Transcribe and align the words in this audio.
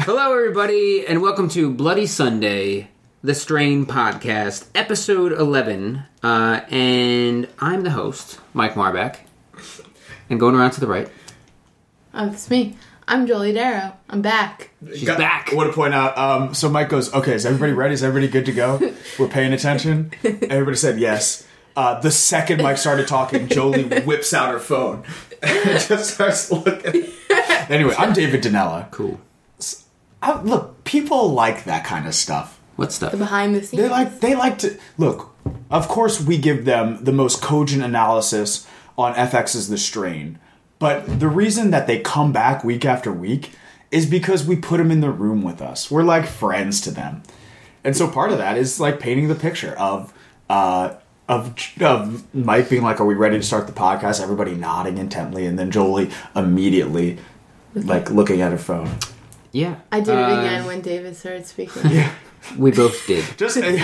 Hello, 0.00 0.32
everybody, 0.36 1.06
and 1.06 1.20
welcome 1.22 1.48
to 1.50 1.70
Bloody 1.72 2.06
Sunday, 2.06 2.88
the 3.22 3.34
Strain 3.34 3.86
Podcast, 3.86 4.66
episode 4.74 5.32
11. 5.32 6.02
Uh, 6.22 6.60
and 6.70 7.48
I'm 7.58 7.82
the 7.82 7.90
host, 7.90 8.38
Mike 8.54 8.74
Marbeck. 8.74 9.16
And 10.28 10.38
going 10.40 10.54
around 10.54 10.72
to 10.72 10.80
the 10.80 10.86
right, 10.86 11.08
Oh, 12.14 12.28
it's 12.30 12.48
me. 12.50 12.76
I'm 13.06 13.26
Jolie 13.26 13.52
Darrow. 13.52 13.92
I'm 14.08 14.22
back. 14.22 14.70
she's 14.94 15.04
back. 15.06 15.50
I 15.52 15.56
want 15.56 15.68
to 15.70 15.74
point 15.74 15.94
out. 15.94 16.16
Um, 16.18 16.54
so 16.54 16.68
Mike 16.68 16.88
goes, 16.88 17.12
"Okay, 17.12 17.34
is 17.34 17.44
everybody 17.46 17.72
ready? 17.72 17.94
Is 17.94 18.02
everybody 18.02 18.30
good 18.30 18.46
to 18.46 18.52
go? 18.52 18.94
We're 19.18 19.28
paying 19.28 19.52
attention." 19.52 20.12
Everybody 20.24 20.76
said 20.76 20.98
yes. 20.98 21.46
Uh, 21.76 22.00
the 22.00 22.10
second 22.10 22.62
Mike 22.62 22.78
started 22.78 23.06
talking, 23.08 23.46
Jolie 23.48 23.84
whips 24.04 24.32
out 24.34 24.52
her 24.52 24.58
phone 24.58 25.04
and 25.42 25.80
just 25.80 26.14
starts 26.14 26.50
looking. 26.50 27.04
Anyway, 27.68 27.94
I'm 27.96 28.12
David 28.12 28.42
Danella. 28.42 28.90
Cool. 28.90 29.20
I, 30.22 30.40
look, 30.42 30.84
people 30.84 31.30
like 31.30 31.64
that 31.64 31.84
kind 31.84 32.06
of 32.06 32.14
stuff. 32.14 32.60
What 32.76 32.92
stuff? 32.92 33.12
The 33.12 33.18
behind 33.18 33.54
the 33.54 33.62
scenes. 33.62 33.82
They 33.82 33.88
like 33.88 34.20
they 34.20 34.34
like 34.34 34.58
to 34.58 34.78
look. 34.96 35.34
Of 35.70 35.88
course, 35.88 36.20
we 36.20 36.38
give 36.38 36.64
them 36.64 37.04
the 37.04 37.12
most 37.12 37.42
cogent 37.42 37.82
analysis 37.82 38.66
on 38.96 39.14
FX's 39.14 39.68
The 39.68 39.78
Strain, 39.78 40.38
but 40.78 41.20
the 41.20 41.28
reason 41.28 41.70
that 41.70 41.86
they 41.86 42.00
come 42.00 42.32
back 42.32 42.64
week 42.64 42.84
after 42.84 43.12
week 43.12 43.52
is 43.90 44.06
because 44.06 44.46
we 44.46 44.56
put 44.56 44.78
them 44.78 44.90
in 44.90 45.00
the 45.00 45.10
room 45.10 45.42
with 45.42 45.60
us. 45.60 45.90
We're 45.90 46.02
like 46.02 46.26
friends 46.26 46.80
to 46.82 46.90
them, 46.90 47.22
and 47.84 47.96
so 47.96 48.08
part 48.08 48.32
of 48.32 48.38
that 48.38 48.56
is 48.56 48.80
like 48.80 49.00
painting 49.00 49.28
the 49.28 49.34
picture 49.34 49.78
of. 49.78 50.12
Uh, 50.48 50.96
of, 51.28 51.54
of 51.80 52.34
Mike 52.34 52.68
being 52.68 52.82
like, 52.82 53.00
"Are 53.00 53.04
we 53.04 53.14
ready 53.14 53.36
to 53.36 53.42
start 53.44 53.68
the 53.68 53.72
podcast?" 53.72 54.20
Everybody 54.20 54.56
nodding 54.56 54.98
intently, 54.98 55.46
and 55.46 55.56
then 55.56 55.70
Jolie 55.70 56.10
immediately, 56.34 57.18
like 57.72 58.10
looking 58.10 58.40
at 58.40 58.50
her 58.50 58.58
phone. 58.58 58.90
Yeah. 59.52 59.76
I 59.90 60.00
did 60.00 60.10
it 60.16 60.18
Uh, 60.18 60.40
again 60.40 60.66
when 60.66 60.80
David 60.80 61.16
started 61.16 61.46
speaking. 61.46 61.82
Yeah. 61.90 62.12
We 62.56 62.70
both 62.70 63.06
did. 63.06 63.22
Just 63.36 63.58
in 63.58 63.76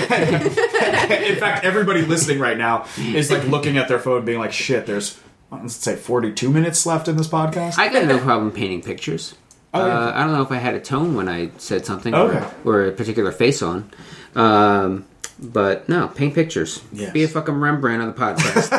fact, 1.36 1.64
everybody 1.64 2.00
listening 2.02 2.38
right 2.38 2.56
now 2.56 2.86
is 2.98 3.30
like 3.30 3.44
looking 3.48 3.76
at 3.76 3.86
their 3.86 3.98
phone, 3.98 4.24
being 4.24 4.38
like, 4.38 4.52
"Shit, 4.52 4.86
there's 4.86 5.20
let's 5.52 5.74
say 5.74 5.94
42 5.94 6.48
minutes 6.50 6.86
left 6.86 7.06
in 7.06 7.16
this 7.18 7.28
podcast." 7.28 7.78
I 7.78 7.88
got 7.90 8.06
no 8.06 8.18
problem 8.18 8.50
painting 8.52 8.80
pictures. 8.80 9.34
Oh, 9.74 9.86
yeah. 9.86 9.98
Uh, 9.98 10.12
I 10.14 10.24
don't 10.24 10.32
know 10.32 10.40
if 10.40 10.50
I 10.50 10.56
had 10.56 10.74
a 10.74 10.80
tone 10.80 11.14
when 11.16 11.28
I 11.28 11.50
said 11.58 11.84
something 11.84 12.14
Okay. 12.14 12.46
or, 12.64 12.72
or 12.72 12.86
a 12.86 12.92
particular 12.92 13.30
face 13.30 13.60
on. 13.60 13.90
Um, 14.34 15.04
but 15.38 15.86
no, 15.86 16.08
paint 16.08 16.34
pictures. 16.34 16.80
Yes. 16.94 17.12
Be 17.12 17.24
a 17.24 17.28
fucking 17.28 17.54
Rembrandt 17.60 18.00
on 18.00 18.08
the 18.08 18.14
podcast. 18.14 18.72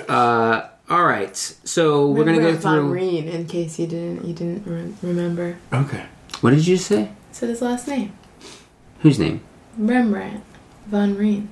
uh, 0.08 0.68
all 0.90 1.04
right, 1.04 1.36
so 1.36 2.08
we're 2.10 2.24
gonna 2.24 2.38
go 2.38 2.44
Rembrandt 2.52 2.62
von 2.62 2.78
through. 2.80 2.92
Reen, 2.92 3.28
in 3.28 3.46
case 3.46 3.78
you 3.78 3.86
didn't 3.86 4.24
you 4.24 4.34
didn't 4.34 4.66
re- 4.66 4.94
remember. 5.02 5.56
okay. 5.72 6.04
What 6.40 6.50
did 6.50 6.66
you 6.66 6.76
say? 6.76 7.10
Said 7.32 7.48
his 7.48 7.62
last 7.62 7.88
name. 7.88 8.12
Whose 9.00 9.18
name? 9.18 9.40
Rembrandt 9.78 10.42
von 10.86 11.16
Reen. 11.16 11.48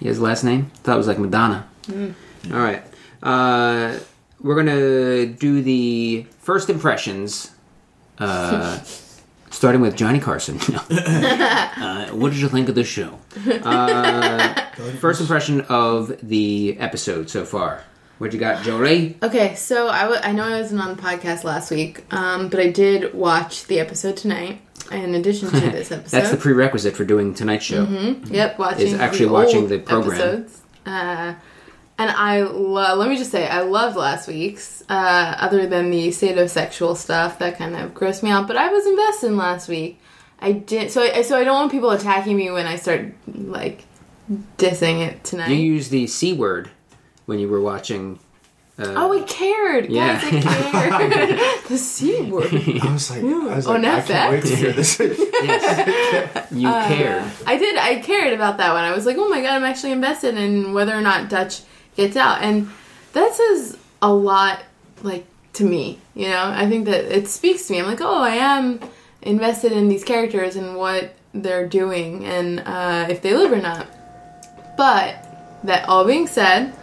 Yeah, 0.00 0.08
his 0.08 0.20
last 0.20 0.44
name? 0.44 0.70
Thought 0.84 0.94
it 0.94 0.98
was 0.98 1.06
like 1.08 1.18
Madonna. 1.18 1.66
Mm. 1.86 2.14
All 2.52 2.58
right. 2.60 2.82
Uh, 3.22 3.98
we're 4.40 4.54
gonna 4.54 5.26
do 5.26 5.62
the 5.62 6.26
first 6.40 6.68
impressions, 6.70 7.50
uh, 8.18 8.78
starting 9.50 9.80
with 9.80 9.96
Johnny 9.96 10.20
Carson. 10.20 10.60
No. 10.70 10.78
uh, 10.90 12.06
what 12.10 12.30
did 12.32 12.38
you 12.40 12.48
think 12.48 12.68
of 12.68 12.74
the 12.74 12.84
show? 12.84 13.18
Uh, 13.46 14.54
first 15.00 15.20
impression 15.20 15.62
of 15.62 16.16
the 16.22 16.76
episode 16.78 17.28
so 17.30 17.44
far. 17.44 17.82
What 18.18 18.32
you 18.32 18.38
got, 18.38 18.64
Jolie? 18.64 19.16
Okay, 19.22 19.54
so 19.56 19.88
I 19.88 20.28
I 20.28 20.32
know 20.32 20.44
I 20.44 20.60
wasn't 20.60 20.80
on 20.80 20.96
the 20.96 21.02
podcast 21.02 21.44
last 21.44 21.70
week, 21.70 22.04
um, 22.14 22.48
but 22.48 22.60
I 22.60 22.70
did 22.70 23.12
watch 23.12 23.66
the 23.66 23.78
episode 23.78 24.16
tonight. 24.16 24.62
In 24.90 25.14
addition 25.14 25.50
to 25.50 25.60
this 25.60 25.92
episode, 25.92 26.18
That's 26.18 26.30
the 26.30 26.36
prerequisite 26.36 26.96
for 26.96 27.04
doing 27.04 27.34
tonight's 27.34 27.64
show. 27.64 27.84
Yep, 27.84 28.58
watching 28.58 28.86
Is 28.86 28.94
actually 28.94 29.26
the 29.26 29.32
watching 29.32 29.68
the 29.68 29.78
program. 29.80 30.12
Episodes. 30.20 30.62
Uh, 30.86 31.34
and 31.98 32.10
I 32.10 32.42
lo- 32.42 32.94
let 32.94 33.08
me 33.08 33.16
just 33.16 33.30
say 33.32 33.48
I 33.48 33.62
loved 33.62 33.96
last 33.96 34.28
week's. 34.28 34.82
Uh, 34.88 35.36
other 35.38 35.66
than 35.66 35.90
the 35.90 36.08
sadossexual 36.08 36.96
stuff 36.96 37.38
that 37.40 37.58
kind 37.58 37.74
of 37.74 37.92
grossed 37.94 38.22
me 38.22 38.30
out, 38.30 38.46
but 38.46 38.56
I 38.56 38.68
was 38.68 38.86
invested 38.86 39.26
in 39.26 39.36
last 39.36 39.68
week. 39.68 40.00
I 40.40 40.52
did 40.52 40.90
so. 40.90 41.02
I, 41.02 41.22
so 41.22 41.36
I 41.36 41.44
don't 41.44 41.54
want 41.54 41.72
people 41.72 41.90
attacking 41.90 42.36
me 42.36 42.50
when 42.50 42.66
I 42.66 42.76
start 42.76 43.12
like 43.26 43.84
dissing 44.58 45.06
it 45.06 45.24
tonight. 45.24 45.50
You 45.50 45.56
use 45.56 45.88
the 45.88 46.06
c 46.06 46.32
word 46.32 46.70
when 47.26 47.38
you 47.38 47.48
were 47.48 47.60
watching. 47.60 48.18
Uh, 48.78 48.92
oh, 48.96 49.18
I 49.18 49.22
cared. 49.22 49.90
Yeah. 49.90 50.20
Guys, 50.20 50.34
I 50.34 50.88
cared. 51.08 51.40
the 51.68 51.78
c 51.78 52.22
word. 52.30 52.52
I 52.52 52.92
was 52.92 53.10
like, 53.10 53.22
I 53.22 53.56
was 53.56 53.66
On 53.66 53.82
like, 53.82 53.92
I 53.92 54.06
can't 54.06 54.32
wait 54.32 54.44
to 54.44 54.56
hear 54.56 54.72
this. 54.72 54.98
yes. 55.00 56.52
you 56.52 56.68
Uh, 56.68 56.86
cared. 56.88 57.24
I 57.46 57.56
did. 57.56 57.76
I 57.76 58.00
cared 58.00 58.32
about 58.34 58.58
that 58.58 58.72
one. 58.72 58.84
I 58.84 58.92
was 58.94 59.06
like, 59.06 59.16
oh 59.18 59.28
my 59.28 59.40
god, 59.40 59.52
I'm 59.52 59.64
actually 59.64 59.92
invested 59.92 60.36
in 60.36 60.72
whether 60.74 60.94
or 60.94 61.00
not 61.00 61.28
Dutch 61.30 61.60
gets 61.96 62.16
out, 62.16 62.42
and 62.42 62.70
that 63.14 63.34
says 63.34 63.78
a 64.02 64.12
lot, 64.12 64.62
like 65.02 65.26
to 65.54 65.64
me. 65.64 65.98
You 66.14 66.28
know, 66.28 66.52
I 66.54 66.68
think 66.68 66.84
that 66.84 67.04
it 67.06 67.28
speaks 67.28 67.66
to 67.66 67.72
me. 67.72 67.80
I'm 67.80 67.86
like, 67.86 68.02
oh, 68.02 68.22
I 68.22 68.36
am 68.36 68.80
invested 69.22 69.72
in 69.72 69.88
these 69.88 70.04
characters 70.04 70.54
and 70.56 70.76
what 70.76 71.14
they're 71.32 71.66
doing, 71.66 72.26
and 72.26 72.60
uh, 72.60 73.06
if 73.08 73.22
they 73.22 73.34
live 73.34 73.52
or 73.52 73.60
not. 73.62 73.86
But 74.76 75.24
that 75.64 75.88
all 75.88 76.04
being 76.04 76.26
said, 76.26 76.74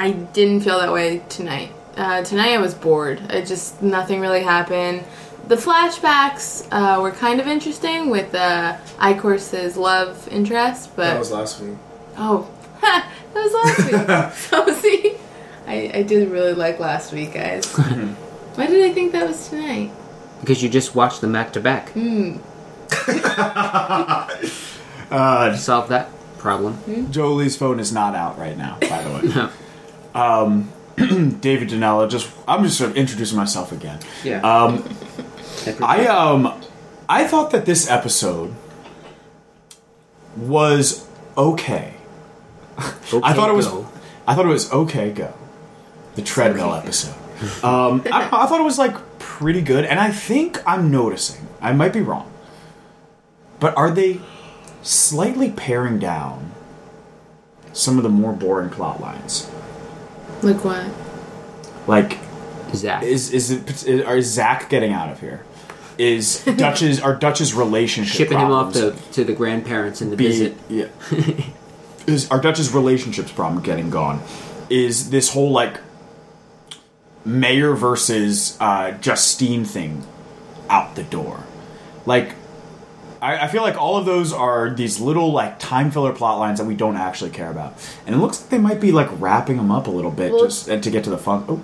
I 0.00 0.12
didn't 0.12 0.62
feel 0.62 0.78
that 0.78 0.94
way 0.94 1.22
tonight. 1.28 1.72
Uh, 1.94 2.22
tonight 2.24 2.54
I 2.54 2.56
was 2.56 2.72
bored. 2.72 3.20
I 3.28 3.42
just 3.42 3.82
nothing 3.82 4.18
really 4.20 4.42
happened. 4.42 5.04
The 5.46 5.56
flashbacks 5.56 6.66
uh, 6.72 7.02
were 7.02 7.10
kind 7.10 7.38
of 7.38 7.46
interesting 7.46 8.08
with 8.08 8.34
uh, 8.34 8.78
Eichhorst's 8.96 9.76
love 9.76 10.26
interest, 10.28 10.96
but 10.96 11.04
that 11.04 11.18
was 11.18 11.30
last 11.30 11.60
week. 11.60 11.76
oh, 12.16 12.50
that 12.80 13.12
was 13.34 13.52
last 13.52 13.92
week. 13.92 14.64
so 14.66 14.74
see, 14.80 15.16
I, 15.66 15.90
I 15.92 16.02
did 16.02 16.30
really 16.30 16.54
like 16.54 16.80
last 16.80 17.12
week, 17.12 17.34
guys. 17.34 17.70
Why 18.54 18.66
did 18.68 18.90
I 18.90 18.94
think 18.94 19.12
that 19.12 19.28
was 19.28 19.50
tonight? 19.50 19.90
Because 20.40 20.62
you 20.62 20.70
just 20.70 20.94
watched 20.94 21.20
them 21.20 21.34
back 21.34 21.52
to 21.52 21.60
back. 21.60 21.92
Uh, 25.10 25.56
Solve 25.56 25.88
that 25.88 26.08
problem. 26.38 27.10
Jolie's 27.10 27.56
phone 27.56 27.80
is 27.80 27.92
not 27.92 28.14
out 28.14 28.38
right 28.38 28.56
now, 28.56 28.78
by 28.80 29.02
the 29.02 29.10
way. 29.10 29.34
No. 29.34 29.50
Um, 30.14 30.70
David 31.40 31.68
Danella, 31.70 32.10
just 32.10 32.30
I'm 32.46 32.64
just 32.64 32.78
sort 32.78 32.90
of 32.90 32.96
introducing 32.96 33.36
myself 33.36 33.72
again. 33.72 34.00
Yeah. 34.24 34.40
Um, 34.40 34.84
I 35.82 36.06
um, 36.06 36.60
I 37.08 37.26
thought 37.26 37.50
that 37.52 37.66
this 37.66 37.88
episode 37.90 38.54
was 40.36 41.08
okay. 41.36 41.94
I 42.78 43.32
thought 43.32 43.50
it 43.50 43.54
was. 43.54 43.66
go. 43.66 43.88
I 44.26 44.34
thought 44.34 44.46
it 44.46 44.50
was 44.50 44.70
okay. 44.72 45.10
Go. 45.10 45.32
The 46.16 46.22
treadmill 46.22 46.74
episode. 46.74 47.14
Um, 47.64 48.02
I, 48.12 48.26
I 48.30 48.46
thought 48.46 48.60
it 48.60 48.64
was 48.64 48.78
like 48.78 49.18
pretty 49.18 49.62
good, 49.62 49.84
and 49.86 49.98
I 49.98 50.10
think 50.10 50.60
I'm 50.66 50.90
noticing. 50.90 51.46
I 51.60 51.72
might 51.72 51.92
be 51.92 52.00
wrong, 52.00 52.30
but 53.58 53.74
are 53.76 53.90
they 53.90 54.20
slightly 54.82 55.50
paring 55.50 55.98
down 55.98 56.52
some 57.72 57.96
of 57.96 58.02
the 58.02 58.08
more 58.10 58.32
boring 58.32 58.68
plot 58.70 59.00
lines? 59.00 59.50
Like 60.42 60.64
what? 60.64 60.86
Like, 61.86 62.18
Zach. 62.74 63.02
is 63.02 63.32
is 63.32 63.50
it 63.50 63.84
is, 63.84 64.04
are 64.04 64.20
Zach 64.20 64.68
getting 64.70 64.92
out 64.92 65.10
of 65.10 65.20
here? 65.20 65.44
Is 65.98 66.44
Dutch's 66.56 67.00
are 67.00 67.14
Dutch's 67.16 67.54
relationship 67.54 68.16
shipping 68.16 68.38
him 68.38 68.50
off 68.50 68.72
to, 68.74 68.94
to 69.12 69.24
the 69.24 69.32
grandparents 69.32 70.00
in 70.00 70.10
the 70.10 70.16
be 70.16 70.28
visit. 70.28 70.56
yeah? 70.68 70.86
is 72.06 72.30
our 72.30 72.40
Dutch's 72.40 72.72
relationships 72.72 73.32
problem 73.32 73.62
getting 73.62 73.90
gone? 73.90 74.22
Is 74.68 75.10
this 75.10 75.32
whole 75.32 75.50
like 75.50 75.80
mayor 77.24 77.74
versus 77.74 78.56
uh, 78.60 78.92
Justine 78.92 79.64
thing 79.64 80.06
out 80.68 80.94
the 80.96 81.02
door? 81.04 81.44
Like, 82.06 82.34
I, 83.22 83.44
I 83.44 83.48
feel 83.48 83.62
like 83.62 83.76
all 83.76 83.96
of 83.96 84.06
those 84.06 84.32
are 84.32 84.70
these 84.70 85.00
little 85.00 85.32
like 85.32 85.58
time 85.58 85.90
filler 85.90 86.12
plot 86.12 86.38
lines 86.38 86.58
that 86.58 86.64
we 86.66 86.74
don't 86.74 86.96
actually 86.96 87.30
care 87.30 87.50
about, 87.50 87.74
and 88.06 88.14
it 88.14 88.18
looks 88.18 88.40
like 88.40 88.50
they 88.50 88.58
might 88.58 88.80
be 88.80 88.92
like 88.92 89.08
wrapping 89.20 89.56
them 89.56 89.70
up 89.70 89.86
a 89.86 89.90
little 89.90 90.10
bit 90.10 90.32
Well- 90.32 90.44
just 90.44 90.68
uh, 90.70 90.80
to 90.80 90.90
get 90.90 91.04
to 91.04 91.10
the 91.10 91.18
fun. 91.18 91.44
Oh, 91.48 91.62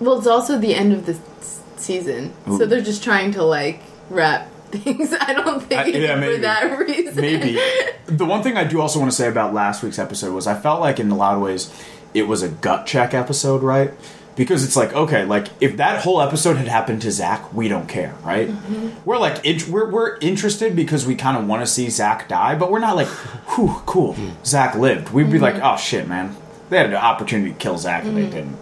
Well, 0.00 0.18
it's 0.18 0.26
also 0.26 0.58
the 0.58 0.74
end 0.74 0.92
of 0.92 1.06
the 1.06 1.12
s- 1.40 1.60
season, 1.76 2.32
so 2.46 2.66
they're 2.66 2.80
just 2.80 3.02
trying 3.02 3.32
to 3.32 3.42
like 3.42 3.80
wrap 4.10 4.48
things. 4.70 5.12
I 5.20 5.32
don't 5.34 5.62
think 5.62 5.80
I- 5.80 5.86
yeah, 5.86 6.20
for 6.20 6.36
that 6.38 6.78
reason. 6.78 7.16
Maybe. 7.20 7.58
the 8.06 8.24
one 8.24 8.42
thing 8.42 8.56
I 8.56 8.64
do 8.64 8.80
also 8.80 8.98
want 8.98 9.10
to 9.10 9.16
say 9.16 9.28
about 9.28 9.52
last 9.52 9.82
week's 9.82 9.98
episode 9.98 10.32
was 10.34 10.46
I 10.46 10.58
felt 10.58 10.80
like 10.80 11.00
in 11.00 11.10
a 11.10 11.16
lot 11.16 11.34
of 11.34 11.40
ways 11.42 11.72
it 12.14 12.28
was 12.28 12.42
a 12.42 12.48
gut 12.48 12.86
check 12.86 13.12
episode, 13.14 13.62
right? 13.62 13.92
Because 14.34 14.64
it's 14.64 14.76
like, 14.76 14.94
okay, 14.94 15.24
like 15.24 15.48
if 15.60 15.76
that 15.76 16.00
whole 16.02 16.22
episode 16.22 16.56
had 16.56 16.66
happened 16.66 17.02
to 17.02 17.10
Zach, 17.10 17.52
we 17.52 17.68
don't 17.68 17.86
care, 17.86 18.14
right? 18.22 18.48
Mm-hmm. 18.48 18.88
We're 19.04 19.18
like, 19.18 19.44
int- 19.44 19.68
we're, 19.68 19.90
we're 19.90 20.16
interested 20.20 20.74
because 20.74 21.04
we 21.06 21.16
kind 21.16 21.36
of 21.36 21.46
want 21.46 21.60
to 21.60 21.66
see 21.66 21.90
Zach 21.90 22.28
die, 22.28 22.54
but 22.54 22.70
we're 22.70 22.78
not 22.78 22.96
like, 22.96 23.08
whew, 23.08 23.82
cool, 23.84 24.14
mm-hmm. 24.14 24.42
Zach 24.44 24.74
lived. 24.74 25.10
We'd 25.10 25.30
be 25.30 25.38
like, 25.38 25.56
mm-hmm. 25.56 25.66
oh 25.66 25.76
shit, 25.76 26.08
man, 26.08 26.34
they 26.70 26.78
had 26.78 26.86
an 26.86 26.94
opportunity 26.94 27.52
to 27.52 27.58
kill 27.58 27.76
Zach 27.76 28.04
and 28.04 28.16
they 28.16 28.24
didn't. 28.24 28.56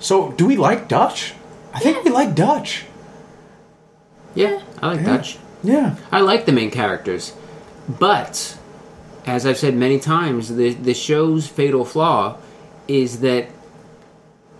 So, 0.00 0.32
do 0.32 0.44
we 0.44 0.56
like 0.56 0.88
Dutch? 0.88 1.34
I 1.72 1.78
think 1.78 2.04
we 2.04 2.10
like 2.10 2.34
Dutch. 2.34 2.84
Yeah, 4.34 4.60
I 4.82 4.88
like 4.88 5.00
Yeah. 5.00 5.06
Dutch. 5.06 5.38
Yeah. 5.62 5.96
I 6.12 6.20
like 6.20 6.46
the 6.46 6.52
main 6.52 6.70
characters, 6.70 7.32
but 7.88 8.58
as 9.24 9.46
I've 9.46 9.58
said 9.58 9.74
many 9.74 9.98
times, 9.98 10.54
the 10.54 10.74
the 10.74 10.94
show's 10.94 11.46
fatal 11.46 11.84
flaw 11.84 12.36
is 12.88 13.20
that 13.20 13.48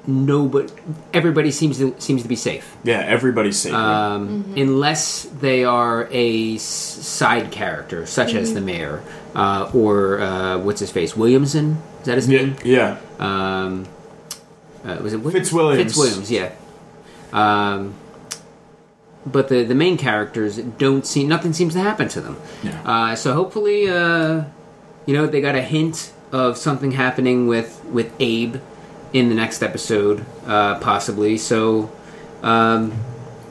nobody, 0.07 0.73
everybody 1.13 1.51
seems 1.51 1.79
to 1.79 1.95
seems 2.01 2.23
to 2.23 2.29
be 2.29 2.37
safe, 2.37 2.77
Yeah, 2.85 3.01
everybody's 3.01 3.59
safe. 3.59 3.75
um, 3.75 4.53
unless 4.57 5.25
they 5.25 5.65
are 5.65 6.09
a 6.11 6.57
side 6.59 7.51
character, 7.51 8.07
such 8.07 8.35
as 8.35 8.55
the 8.55 8.61
mayor 8.61 9.03
uh, 9.35 9.71
or 9.75 10.21
uh, 10.21 10.59
what's 10.59 10.81
his 10.81 10.91
face, 10.91 11.17
Williamson. 11.17 11.83
Is 12.01 12.07
that 12.07 12.17
his 12.17 12.29
yeah, 12.29 12.39
name? 12.43 12.57
yeah. 12.65 12.99
Um, 13.19 13.87
uh, 14.85 14.99
was 15.03 15.13
it 15.13 15.19
Williams? 15.19 15.51
Fitzwilliams. 15.51 15.85
Fitzwilliams, 15.85 16.31
yeah. 16.31 16.53
Um, 17.33 17.95
but 19.25 19.49
the 19.49 19.65
the 19.65 19.75
main 19.75 19.97
characters 19.99 20.59
don't 20.59 21.05
seem 21.05 21.29
nothing 21.29 21.53
seems 21.53 21.75
to 21.75 21.81
happen 21.81 22.09
to 22.11 22.21
them. 22.21 22.37
Yeah. 22.63 22.81
Uh, 22.85 23.17
so 23.17 23.35
hopefully, 23.35 23.89
uh, 23.89 24.45
you 25.07 25.15
know, 25.15 25.27
they 25.27 25.41
got 25.41 25.57
a 25.57 25.63
hint 25.63 26.13
of 26.31 26.57
something 26.57 26.93
happening 26.93 27.49
with 27.49 27.85
with 27.87 28.13
Abe 28.21 28.57
in 29.17 29.29
the 29.29 29.35
next 29.35 29.63
episode, 29.63 30.25
uh, 30.47 30.79
possibly. 30.79 31.39
So. 31.39 31.91
Um, 32.43 32.93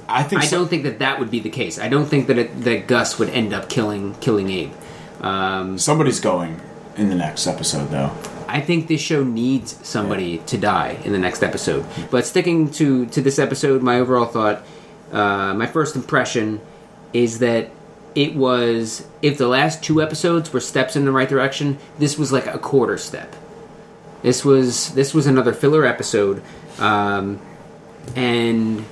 I 0.07 0.21
think 0.21 0.43
I 0.43 0.45
so- 0.45 0.59
don't 0.59 0.67
think 0.69 0.83
that 0.83 0.99
that 0.99 1.19
would 1.19 1.31
be 1.31 1.39
the 1.39 1.49
case. 1.49 1.79
I 1.79 1.89
don't 1.89 2.05
think 2.05 2.27
that 2.27 2.37
it, 2.37 2.61
that 2.61 2.85
Gus 2.87 3.17
would 3.17 3.29
end 3.29 3.53
up 3.53 3.69
killing 3.69 4.13
killing 4.21 4.51
Abe. 4.51 4.71
Um, 5.19 5.79
somebody's 5.79 6.19
going 6.19 6.61
in 6.95 7.09
the 7.09 7.15
next 7.15 7.47
episode, 7.47 7.89
though. 7.89 8.11
I 8.47 8.61
think 8.61 8.87
this 8.87 9.01
show 9.01 9.23
needs 9.23 9.79
somebody 9.81 10.37
to 10.45 10.57
die 10.57 10.99
in 11.03 11.11
the 11.11 11.17
next 11.17 11.41
episode. 11.41 11.83
But 12.11 12.25
sticking 12.27 12.69
to 12.73 13.07
to 13.07 13.21
this 13.21 13.39
episode, 13.39 13.81
my 13.81 13.99
overall 13.99 14.27
thought, 14.27 14.63
uh, 15.11 15.55
my 15.55 15.65
first 15.65 15.95
impression 15.95 16.61
is 17.11 17.39
that 17.39 17.71
it 18.13 18.35
was 18.35 19.07
if 19.23 19.39
the 19.39 19.47
last 19.47 19.83
two 19.83 20.01
episodes 20.03 20.53
were 20.53 20.59
steps 20.61 20.95
in 20.95 21.05
the 21.05 21.11
right 21.11 21.27
direction, 21.27 21.79
this 21.97 22.17
was 22.17 22.31
like 22.31 22.45
a 22.45 22.59
quarter 22.59 22.97
step. 22.99 23.35
This 24.25 24.43
was 24.43 24.89
this 24.95 25.13
was 25.13 25.27
another 25.27 25.53
filler 25.53 25.85
episode, 25.85 26.41
um, 26.79 27.39
and 28.15 28.83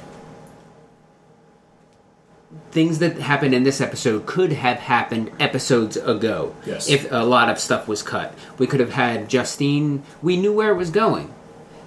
things 2.69 3.00
that 3.00 3.18
happened 3.18 3.56
in 3.56 3.63
this 3.63 3.81
episode 3.81 4.27
could 4.27 4.51
have 4.51 4.77
happened 4.77 5.31
episodes 5.39 5.97
ago. 5.97 6.56
Yes. 6.68 6.88
If 6.88 7.12
a 7.12 7.25
lot 7.25 7.50
of 7.50 7.57
stuff 7.57 7.88
was 7.88 8.03
cut, 8.03 8.31
we 8.59 8.68
could 8.68 8.80
have 8.80 8.91
had 8.94 9.27
Justine. 9.27 10.03
We 10.21 10.38
knew 10.38 10.53
where 10.53 10.69
it 10.69 10.75
was 10.75 10.91
going. 10.91 11.33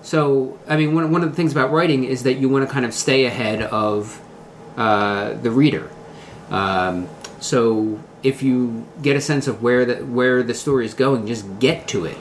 So, 0.02 0.58
I 0.66 0.76
mean, 0.76 0.92
one, 0.92 1.12
one 1.12 1.22
of 1.22 1.30
the 1.30 1.36
things 1.36 1.52
about 1.52 1.70
writing 1.70 2.02
is 2.02 2.24
that 2.24 2.34
you 2.34 2.48
want 2.48 2.66
to 2.66 2.72
kind 2.72 2.84
of 2.84 2.92
stay 2.92 3.26
ahead 3.26 3.62
of 3.62 4.20
uh, 4.76 5.34
the 5.34 5.52
reader. 5.52 5.88
Um, 6.50 7.08
so, 7.38 8.00
if 8.24 8.42
you 8.42 8.88
get 9.02 9.14
a 9.14 9.20
sense 9.20 9.46
of 9.46 9.62
where 9.62 9.84
the 9.84 10.04
where 10.04 10.42
the 10.42 10.54
story 10.54 10.84
is 10.84 10.94
going, 10.94 11.28
just 11.28 11.60
get 11.60 11.86
to 11.88 12.06
it. 12.06 12.18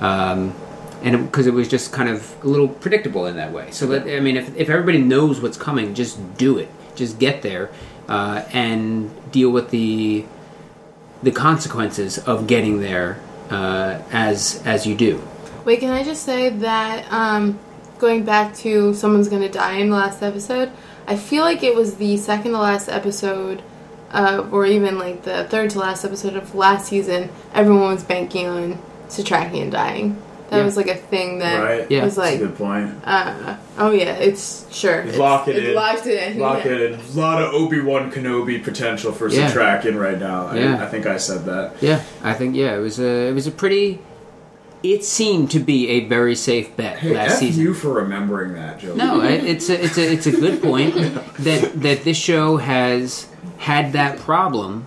Um, 0.00 0.54
and 1.02 1.26
because 1.26 1.46
it, 1.46 1.54
was 1.54 1.68
just 1.68 1.92
kind 1.92 2.08
of 2.08 2.36
a 2.42 2.46
little 2.46 2.68
predictable 2.68 3.26
in 3.26 3.36
that 3.36 3.52
way. 3.52 3.70
So, 3.70 3.86
that, 3.88 4.02
I 4.02 4.20
mean, 4.20 4.36
if, 4.36 4.54
if 4.56 4.68
everybody 4.68 4.98
knows 4.98 5.40
what's 5.40 5.56
coming, 5.56 5.94
just 5.94 6.36
do 6.36 6.58
it. 6.58 6.68
Just 6.94 7.18
get 7.18 7.42
there 7.42 7.70
uh, 8.08 8.44
and 8.52 9.10
deal 9.32 9.50
with 9.50 9.70
the 9.70 10.24
the 11.22 11.30
consequences 11.30 12.18
of 12.18 12.46
getting 12.46 12.80
there 12.80 13.20
uh, 13.50 14.00
as 14.10 14.62
as 14.64 14.86
you 14.86 14.94
do. 14.94 15.22
Wait, 15.64 15.80
can 15.80 15.90
I 15.90 16.02
just 16.02 16.24
say 16.24 16.48
that 16.48 17.10
um, 17.12 17.58
going 17.98 18.24
back 18.24 18.54
to 18.56 18.94
someone's 18.94 19.28
gonna 19.28 19.50
die 19.50 19.74
in 19.74 19.90
the 19.90 19.96
last 19.96 20.22
episode, 20.22 20.72
I 21.06 21.16
feel 21.16 21.44
like 21.44 21.62
it 21.62 21.74
was 21.74 21.96
the 21.96 22.16
second 22.16 22.52
to 22.52 22.58
last 22.58 22.88
episode, 22.88 23.62
uh, 24.10 24.48
or 24.50 24.66
even 24.66 24.98
like 24.98 25.22
the 25.22 25.44
third 25.44 25.70
to 25.70 25.78
last 25.78 26.04
episode 26.04 26.34
of 26.34 26.54
last 26.54 26.88
season. 26.88 27.30
Everyone 27.54 27.92
was 27.94 28.04
banking 28.04 28.46
on 28.46 28.78
Setrakian 29.08 29.70
dying. 29.70 30.20
That 30.50 30.58
Yeah. 30.58 30.64
was 30.64 30.76
like 30.76 30.88
a 30.88 30.96
thing 30.96 31.38
that 31.38 31.62
Right. 31.62 31.86
Yeah. 31.90 32.04
was 32.04 32.18
like, 32.18 32.32
That's 32.40 32.42
a 32.42 32.46
good 32.48 32.56
point. 32.58 32.90
uh, 33.04 33.54
oh 33.78 33.92
yeah, 33.92 34.14
it's 34.16 34.66
sure. 34.72 35.00
It's, 35.00 35.16
Lock 35.16 35.46
it 35.48 35.56
in. 35.64 35.74
Locked 35.74 36.06
it 36.06 36.32
in. 36.32 36.38
Lock 36.40 36.64
yeah. 36.64 36.72
it 36.72 36.80
in. 36.92 36.98
A 37.00 37.18
lot 37.18 37.40
of 37.42 37.54
Obi 37.54 37.80
Wan 37.80 38.10
Kenobi 38.10 38.62
potential 38.62 39.12
for 39.12 39.28
Yeah. 39.28 39.48
Setrakian 39.50 39.98
right 40.00 40.18
now. 40.18 40.52
Yeah. 40.52 40.76
I, 40.80 40.84
I 40.84 40.88
think 40.88 41.06
I 41.06 41.16
said 41.18 41.44
that. 41.46 41.74
Yeah, 41.80 42.02
I 42.22 42.32
think 42.34 42.56
yeah, 42.56 42.74
it 42.76 42.80
was 42.80 42.98
a 42.98 43.28
it 43.28 43.32
was 43.32 43.46
a 43.46 43.52
pretty. 43.52 44.00
It 44.82 45.04
seemed 45.04 45.50
to 45.50 45.58
be 45.60 45.88
a 45.88 46.06
very 46.06 46.34
safe 46.34 46.74
bet 46.74 47.00
Hey, 47.00 47.12
last 47.14 47.32
F 47.34 47.38
season. 47.40 47.62
you 47.62 47.74
for 47.74 47.92
remembering 47.92 48.54
that, 48.54 48.78
Joe. 48.80 48.94
No, 48.94 49.20
it- 49.22 49.44
it's 49.44 49.68
a 49.68 49.84
it's 49.84 49.98
a 49.98 50.10
it's 50.12 50.26
a 50.26 50.32
good 50.32 50.62
point 50.62 50.94
that 51.40 51.80
that 51.82 52.02
this 52.04 52.16
show 52.16 52.56
has 52.56 53.26
had 53.58 53.92
that 53.92 54.18
problem 54.18 54.86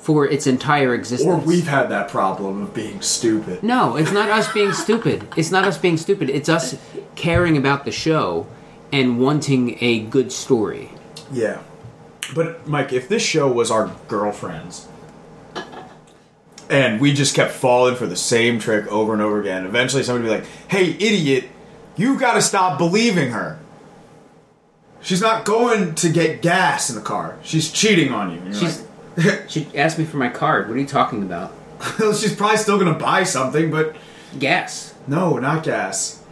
for 0.00 0.26
its 0.26 0.46
entire 0.46 0.94
existence. 0.94 1.28
Or 1.28 1.36
we've 1.36 1.66
had 1.66 1.90
that 1.90 2.08
problem 2.08 2.62
of 2.62 2.74
being 2.74 3.02
stupid. 3.02 3.62
No, 3.62 3.96
it's 3.96 4.12
not 4.12 4.30
us 4.30 4.50
being 4.52 4.72
stupid. 4.86 5.28
It's 5.36 5.50
not 5.50 5.64
us 5.64 5.78
being 5.78 5.96
stupid. 5.98 6.30
It's 6.30 6.48
us 6.48 6.76
caring 7.16 7.56
about 7.56 7.84
the 7.84 7.92
show 7.92 8.46
and 8.92 9.20
wanting 9.20 9.76
a 9.82 10.00
good 10.00 10.32
story. 10.32 10.90
Yeah. 11.30 11.60
But, 12.34 12.66
Mike, 12.66 12.92
if 12.92 13.08
this 13.08 13.22
show 13.22 13.50
was 13.50 13.70
our 13.70 13.94
girlfriends, 14.08 14.88
and 16.70 17.00
we 17.00 17.12
just 17.12 17.34
kept 17.34 17.52
falling 17.52 17.96
for 17.96 18.06
the 18.06 18.16
same 18.16 18.58
trick 18.58 18.86
over 18.86 19.12
and 19.12 19.20
over 19.20 19.40
again, 19.40 19.66
eventually 19.66 20.02
somebody 20.02 20.28
would 20.28 20.36
be 20.36 20.40
like, 20.40 20.50
hey, 20.68 20.90
idiot, 20.92 21.48
you 21.96 22.18
gotta 22.18 22.40
stop 22.40 22.78
believing 22.78 23.32
her. 23.32 23.58
She's 25.02 25.20
not 25.20 25.44
going 25.44 25.94
to 25.96 26.10
get 26.10 26.42
gas 26.42 26.88
in 26.90 26.96
the 26.96 27.02
car. 27.02 27.38
She's 27.42 27.72
cheating 27.72 28.12
on 28.12 28.32
you. 28.32 28.52
She's 28.52 28.80
like, 28.80 28.89
she 29.48 29.66
asked 29.74 29.98
me 29.98 30.04
for 30.04 30.16
my 30.16 30.28
card. 30.28 30.68
What 30.68 30.76
are 30.76 30.80
you 30.80 30.86
talking 30.86 31.22
about? 31.22 31.52
She's 31.98 32.34
probably 32.34 32.58
still 32.58 32.78
gonna 32.78 32.98
buy 32.98 33.24
something, 33.24 33.70
but 33.70 33.96
Gas. 34.38 34.94
no, 35.06 35.38
not 35.38 35.62
gas. 35.64 36.22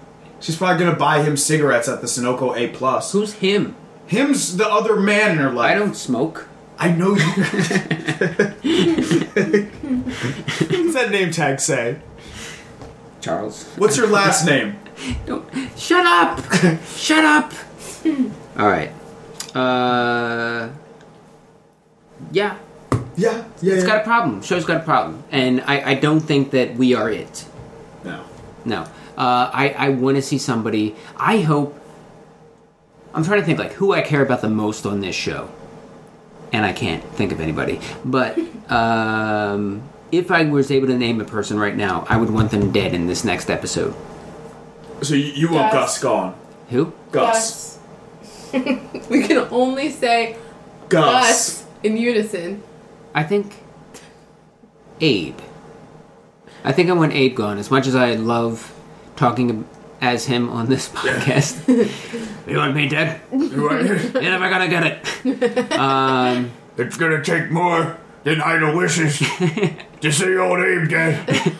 She's 0.40 0.56
probably 0.56 0.85
gonna 0.85 0.96
buy 0.96 1.23
him 1.23 1.37
cigarettes 1.37 1.88
at 1.88 2.00
the 2.00 2.06
Sunoco 2.06 2.56
A 2.56 2.69
plus. 2.69 3.12
Who's 3.12 3.32
him? 3.35 3.75
Him's 4.06 4.56
the 4.56 4.69
other 4.69 4.96
man 5.00 5.32
in 5.32 5.38
her 5.38 5.50
life. 5.50 5.73
I 5.73 5.75
don't 5.75 5.94
smoke. 5.94 6.49
I 6.79 6.90
know 6.93 7.17
you. 7.17 7.25
What's 9.58 10.94
that 10.94 11.08
name 11.11 11.31
tag 11.32 11.58
say? 11.61 11.99
Charles. 13.20 13.64
What's 13.76 13.96
your 13.96 14.06
last 14.06 14.46
name? 14.46 14.79
Don't 15.26 15.44
shut 15.77 16.06
up. 16.06 16.41
shut 16.86 17.24
up. 17.24 17.53
All 18.56 18.69
right. 18.69 18.93
Uh. 19.55 20.69
Yeah, 22.32 22.56
Yeah, 23.19 23.44
yeah. 23.60 23.75
it's 23.75 23.84
got 23.84 24.01
a 24.01 24.05
problem. 24.05 24.43
Show's 24.43 24.65
got 24.65 24.77
a 24.77 24.84
problem, 24.84 25.25
and 25.32 25.60
I, 25.63 25.91
I 25.91 25.94
don't 25.94 26.20
think 26.20 26.53
that 26.53 26.77
we 26.77 26.94
are 26.94 27.10
it. 27.10 27.44
no. 28.05 28.25
No. 28.65 28.82
Uh, 29.17 29.51
I, 29.53 29.75
I 29.77 29.89
want 29.89 30.17
to 30.17 30.22
see 30.22 30.39
somebody. 30.39 30.94
I 31.17 31.41
hope. 31.41 31.75
I'm 33.13 33.25
trying 33.25 33.41
to 33.41 33.46
think 33.46 33.58
like 33.58 33.72
who 33.72 33.93
I 33.93 34.03
care 34.03 34.22
about 34.22 34.41
the 34.43 34.48
most 34.48 34.87
on 34.87 35.01
this 35.01 35.17
show, 35.17 35.51
and 36.53 36.65
I 36.65 36.72
can't 36.72 37.03
think 37.03 37.32
of 37.32 37.41
anybody. 37.41 37.81
But 38.05 38.39
um, 38.70 39.82
if 40.13 40.31
I 40.31 40.44
was 40.44 40.70
able 40.70 40.87
to 40.87 40.96
name 40.96 41.20
a 41.20 41.25
person 41.25 41.58
right 41.58 41.77
now, 41.77 42.06
I 42.08 42.17
would 42.17 42.31
want 42.31 42.53
them 42.53 42.70
dead 42.70 42.94
in 42.94 43.08
this 43.08 43.25
next 43.25 43.51
episode. 43.51 43.94
So 45.03 45.15
you, 45.15 45.25
you 45.25 45.51
want 45.51 45.72
Gus. 45.72 45.94
Gus 45.94 46.03
gone? 46.03 46.34
Who? 46.70 46.93
Gus. 47.10 47.79
Gus. 48.53 49.08
we 49.10 49.27
can 49.27 49.48
only 49.51 49.91
say 49.91 50.37
Gus. 50.89 51.63
Gus 51.63 51.65
in 51.82 51.96
unison. 51.96 52.63
I 53.15 53.22
think 53.24 53.55
Abe. 55.00 55.38
I 56.65 56.72
think 56.72 56.91
I 56.91 56.93
want 56.93 57.12
Abe 57.12 57.34
gone. 57.36 57.58
As 57.58 57.70
much 57.70 57.86
as 57.86 57.94
I 57.94 58.15
love 58.15 58.74
talking 59.17 59.67
as 60.00 60.27
him 60.27 60.48
on 60.50 60.67
this 60.69 60.88
podcast, 60.88 61.67
you 62.48 62.56
want 62.56 62.74
me 62.74 62.88
dead? 62.88 63.20
You're 63.32 63.82
never 64.22 64.48
gonna 64.50 64.69
get 64.69 64.84
it. 65.24 65.72
Um, 65.72 66.50
it's 66.77 66.96
gonna 66.96 67.22
take 67.24 67.50
more 67.50 67.96
than 68.24 68.41
idle 68.41 68.77
wishes 68.77 69.19
to 70.00 70.12
see 70.12 70.36
old 70.36 70.60
Abe 70.60 70.88
dead. 70.88 71.56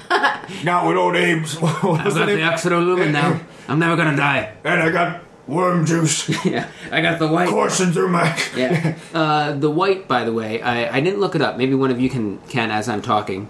Not 0.65 0.87
with 0.87 0.97
old 0.97 1.17
Abe's. 1.17 1.57
I've 1.57 1.63
the 1.63 1.89
got 1.95 2.15
the 2.15 2.27
name? 2.27 2.39
oxidolumin 2.41 3.13
now. 3.13 3.41
I'm 3.69 3.79
never 3.79 3.97
gonna 3.97 4.17
die. 4.17 4.53
And 4.65 4.83
I 4.83 4.91
got 4.91 5.23
worm 5.49 5.87
juice 5.87 6.29
Yeah, 6.45 6.69
I 6.93 7.01
got 7.01 7.19
the 7.19 7.27
white. 7.27 7.49
coursing 7.49 7.91
through 7.93 8.11
my. 8.11 8.39
Yeah, 8.57 8.97
uh, 9.15 9.53
the 9.53 9.71
white. 9.71 10.07
By 10.07 10.25
the 10.25 10.33
way, 10.33 10.63
I, 10.63 10.97
I 10.97 11.01
didn't 11.01 11.21
look 11.21 11.35
it 11.35 11.43
up. 11.43 11.57
Maybe 11.57 11.75
one 11.75 11.91
of 11.91 12.01
you 12.01 12.09
can 12.11 12.39
can 12.49 12.71
as 12.71 12.89
I'm 12.89 13.03
talking, 13.03 13.49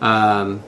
um, 0.00 0.62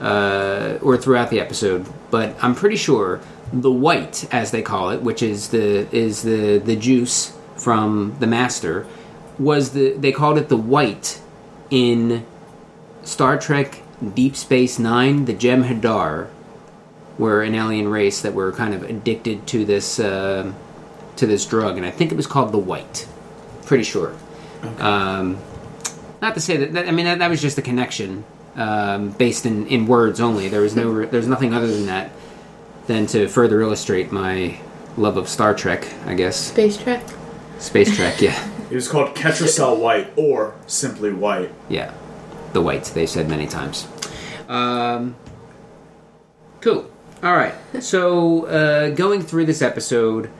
uh, 0.00 0.78
or 0.80 0.96
throughout 0.96 1.30
the 1.30 1.40
episode. 1.40 1.86
But 2.10 2.36
I'm 2.42 2.54
pretty 2.54 2.76
sure 2.76 3.20
the 3.52 3.70
white, 3.72 4.26
as 4.32 4.50
they 4.50 4.62
call 4.62 4.90
it, 4.90 5.02
which 5.02 5.22
is 5.22 5.48
the 5.48 5.86
is 5.94 6.22
the 6.22 6.58
the 6.58 6.76
juice 6.76 7.36
from 7.56 8.16
the 8.20 8.26
master, 8.26 8.86
was 9.38 9.70
the 9.72 9.92
they 9.92 10.12
called 10.12 10.38
it 10.38 10.48
the 10.48 10.56
white 10.56 11.20
in 11.70 12.24
Star 13.02 13.38
Trek 13.38 13.82
Deep 14.14 14.36
Space 14.36 14.78
Nine. 14.78 15.24
The 15.24 15.34
Jem'Hadar 15.34 16.28
were 17.22 17.42
an 17.42 17.54
alien 17.54 17.88
race 17.88 18.20
that 18.22 18.34
were 18.34 18.52
kind 18.52 18.74
of 18.74 18.82
addicted 18.82 19.46
to 19.48 19.64
this 19.64 19.98
uh, 19.98 20.52
to 21.16 21.26
this 21.26 21.46
drug, 21.46 21.76
and 21.78 21.86
I 21.86 21.90
think 21.90 22.12
it 22.12 22.16
was 22.16 22.26
called 22.26 22.52
the 22.52 22.58
white. 22.58 23.06
pretty 23.66 23.84
sure. 23.84 24.14
Um, 24.78 25.38
not 26.20 26.34
to 26.34 26.40
say 26.40 26.56
that, 26.58 26.72
that 26.74 26.88
I 26.88 26.90
mean 26.92 27.06
that, 27.06 27.18
that 27.20 27.30
was 27.30 27.40
just 27.40 27.58
a 27.58 27.62
connection 27.62 28.24
um, 28.56 29.10
based 29.12 29.46
in, 29.46 29.66
in 29.66 29.86
words 29.86 30.20
only. 30.20 30.48
There 30.48 30.60
was 30.60 30.76
no 30.76 31.06
there's 31.06 31.28
nothing 31.28 31.54
other 31.54 31.66
than 31.66 31.86
that 31.86 32.10
than 32.86 33.06
to 33.08 33.28
further 33.28 33.60
illustrate 33.60 34.12
my 34.12 34.58
love 34.96 35.16
of 35.16 35.28
Star 35.28 35.54
Trek. 35.54 35.86
I 36.06 36.14
guess 36.14 36.36
Space 36.36 36.76
Trek. 36.76 37.02
Space 37.58 37.94
Trek. 37.96 38.20
Yeah, 38.20 38.36
it 38.70 38.74
was 38.74 38.88
called 38.88 39.14
Ketracel 39.16 39.78
White 39.78 40.12
or 40.16 40.54
simply 40.66 41.12
White. 41.12 41.50
yeah. 41.68 41.92
The 42.52 42.60
White. 42.60 42.84
they 42.94 43.06
said 43.06 43.30
many 43.30 43.46
times. 43.46 43.88
Um, 44.46 45.16
cool. 46.60 46.90
All 47.22 47.34
right. 47.34 47.54
So 47.80 48.46
uh, 48.46 48.90
going 48.90 49.22
through 49.22 49.46
this 49.46 49.62
episode. 49.62 50.30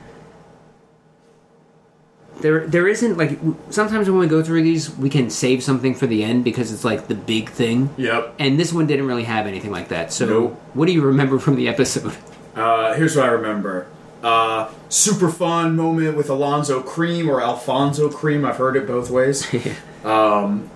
There, 2.41 2.67
there 2.67 2.87
isn't 2.87 3.15
like 3.17 3.39
sometimes 3.69 4.09
when 4.09 4.19
we 4.19 4.27
go 4.27 4.43
through 4.43 4.63
these, 4.63 4.89
we 4.97 5.09
can 5.09 5.29
save 5.29 5.63
something 5.63 5.95
for 5.95 6.07
the 6.07 6.23
end 6.23 6.43
because 6.43 6.73
it's 6.73 6.83
like 6.83 7.07
the 7.07 7.15
big 7.15 7.49
thing. 7.49 7.89
Yep. 7.95 8.35
And 8.39 8.59
this 8.59 8.73
one 8.73 8.85
didn't 8.87 9.05
really 9.07 9.23
have 9.23 9.47
anything 9.47 9.71
like 9.71 9.89
that. 9.89 10.11
So, 10.11 10.25
Nope. 10.25 10.61
what 10.73 10.87
do 10.87 10.91
you 10.93 11.03
remember 11.03 11.39
from 11.39 11.55
the 11.55 11.67
episode? 11.69 12.13
Uh, 12.55 12.93
here's 12.95 13.15
what 13.15 13.25
I 13.25 13.29
remember. 13.29 13.87
Uh, 14.21 14.69
super 14.89 15.29
fun 15.29 15.75
moment 15.75 16.17
with 16.17 16.29
Alonzo 16.29 16.81
Creem 16.83 17.27
or 17.27 17.41
Alfonso 17.41 18.09
Cream. 18.09 18.45
I've 18.45 18.57
heard 18.57 18.75
it 18.75 18.87
both 18.87 19.09
ways. 19.09 19.47
um, 20.03 20.69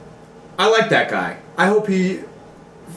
I 0.58 0.70
like 0.70 0.90
that 0.90 1.10
guy. 1.10 1.38
I 1.58 1.68
hope 1.68 1.88
he 1.88 2.22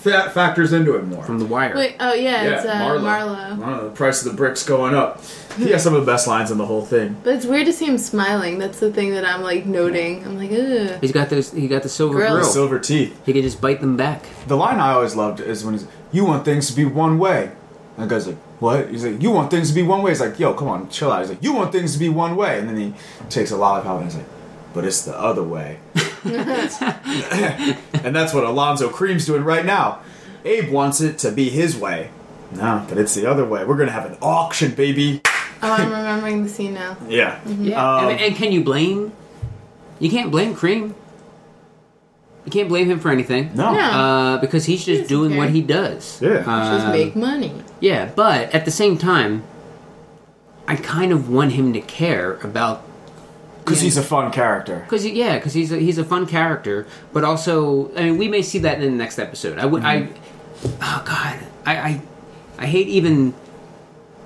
fa- 0.00 0.30
factors 0.30 0.72
into 0.72 0.96
it 0.96 1.04
more. 1.04 1.22
From 1.24 1.38
The 1.38 1.44
Wire. 1.44 1.74
Wait, 1.74 1.96
oh 2.00 2.12
yeah, 2.14 2.42
yeah, 2.42 2.56
it's 2.56 2.64
uh, 2.66 2.74
Marlo. 2.74 3.56
Marlo. 3.58 3.82
The 3.84 3.90
price 3.90 4.24
of 4.24 4.30
the 4.30 4.36
bricks 4.36 4.64
going 4.64 4.94
up. 4.94 5.22
He 5.58 5.72
has 5.72 5.82
some 5.82 5.94
of 5.94 6.06
the 6.06 6.10
best 6.10 6.28
lines 6.28 6.52
in 6.52 6.58
the 6.58 6.64
whole 6.64 6.86
thing. 6.86 7.16
But 7.24 7.34
it's 7.34 7.44
weird 7.44 7.66
to 7.66 7.72
see 7.72 7.84
him 7.84 7.98
smiling. 7.98 8.58
That's 8.58 8.78
the 8.78 8.92
thing 8.92 9.10
that 9.14 9.24
I'm 9.24 9.42
like 9.42 9.66
noting. 9.66 10.24
I'm 10.24 10.38
like, 10.38 10.52
ugh. 10.52 10.98
He's 11.00 11.10
got 11.10 11.28
those. 11.28 11.50
He 11.52 11.66
got 11.66 11.82
the 11.82 11.88
silver 11.88 12.14
Grill. 12.14 12.34
grill. 12.34 12.44
The 12.44 12.50
silver 12.50 12.78
teeth. 12.78 13.20
He 13.26 13.32
can 13.32 13.42
just 13.42 13.60
bite 13.60 13.80
them 13.80 13.96
back. 13.96 14.24
The 14.46 14.56
line 14.56 14.78
I 14.78 14.92
always 14.92 15.16
loved 15.16 15.40
is 15.40 15.64
when 15.64 15.74
he's, 15.74 15.86
"You 16.12 16.24
want 16.24 16.44
things 16.44 16.68
to 16.68 16.72
be 16.76 16.84
one 16.84 17.18
way," 17.18 17.50
and 17.98 18.08
the 18.08 18.14
guy's 18.14 18.28
like, 18.28 18.36
"What?" 18.60 18.90
He's 18.90 19.04
like, 19.04 19.20
"You 19.20 19.32
want 19.32 19.50
things 19.50 19.68
to 19.70 19.74
be 19.74 19.82
one 19.82 20.02
way." 20.02 20.12
He's 20.12 20.20
like, 20.20 20.38
"Yo, 20.38 20.54
come 20.54 20.68
on, 20.68 20.88
chill 20.88 21.10
out." 21.10 21.20
He's 21.22 21.30
like, 21.30 21.42
"You 21.42 21.52
want 21.52 21.72
things 21.72 21.92
to 21.94 21.98
be 21.98 22.08
one 22.08 22.36
way," 22.36 22.60
and 22.60 22.68
then 22.68 22.76
he 22.76 22.94
takes 23.28 23.50
a 23.50 23.56
lollipop 23.56 24.00
and 24.00 24.04
he's 24.04 24.16
like, 24.16 24.26
"But 24.74 24.84
it's 24.84 25.02
the 25.02 25.18
other 25.18 25.42
way." 25.42 25.78
and 26.24 28.14
that's 28.14 28.32
what 28.34 28.44
Alonzo 28.44 28.88
Creem's 28.88 29.26
doing 29.26 29.44
right 29.44 29.64
now. 29.64 30.00
Abe 30.44 30.70
wants 30.70 31.00
it 31.00 31.18
to 31.18 31.30
be 31.30 31.50
his 31.50 31.76
way. 31.76 32.10
No, 32.52 32.84
but 32.88 32.98
it's 32.98 33.14
the 33.14 33.26
other 33.26 33.44
way. 33.44 33.64
We're 33.64 33.76
gonna 33.76 33.92
have 33.92 34.06
an 34.06 34.16
auction, 34.22 34.74
baby. 34.74 35.20
Oh, 35.62 35.72
I'm 35.72 35.90
remembering 35.90 36.42
the 36.42 36.48
scene 36.48 36.74
now. 36.74 36.96
Yeah. 37.08 37.40
Yeah. 37.46 37.96
Um, 37.96 38.08
and, 38.08 38.20
and 38.20 38.34
can 38.36 38.50
you 38.52 38.64
blame? 38.64 39.12
You 39.98 40.10
can't 40.10 40.30
blame 40.30 40.54
Creem. 40.54 40.94
You 42.46 42.50
can't 42.50 42.68
blame 42.70 42.90
him 42.90 42.98
for 42.98 43.10
anything. 43.10 43.50
no. 43.54 43.74
No. 43.74 43.78
Uh, 43.80 44.38
because 44.40 44.64
he's 44.64 44.84
just 44.84 45.02
doesn't 45.02 45.08
doing 45.14 45.36
what 45.36 45.50
he 45.50 45.60
does. 45.60 46.20
Yeah. 46.22 46.38
Just 46.38 46.86
Um, 46.86 46.92
make 46.92 47.14
money. 47.14 47.52
Yeah, 47.80 48.10
but 48.16 48.52
at 48.54 48.64
the 48.64 48.70
same 48.70 48.96
time, 48.96 49.42
I 50.66 50.76
kind 50.76 51.12
of 51.12 51.28
want 51.30 51.52
him 51.52 51.72
to 51.74 51.80
care 51.82 52.34
about 52.42 52.82
Because 53.64 53.80
he's 53.80 53.96
a 53.96 54.02
fun 54.02 54.32
character. 54.32 54.80
Because 54.80 55.06
yeah, 55.06 55.36
because 55.36 55.54
he's 55.54 55.70
a, 55.72 55.76
he's 55.76 55.98
a 55.98 56.04
fun 56.04 56.26
character, 56.26 56.86
but 57.12 57.24
also 57.24 57.94
I 57.96 58.04
mean 58.04 58.18
we 58.18 58.28
may 58.28 58.42
see 58.42 58.58
that 58.60 58.80
in 58.80 58.90
the 58.92 58.96
next 58.96 59.18
episode. 59.18 59.58
I 59.58 59.66
would 59.66 59.84
I 59.84 60.08
oh 60.64 61.02
god 61.06 61.40
I 61.64 61.76
I, 61.76 62.02
I 62.58 62.66
hate 62.66 62.88
even 62.88 63.34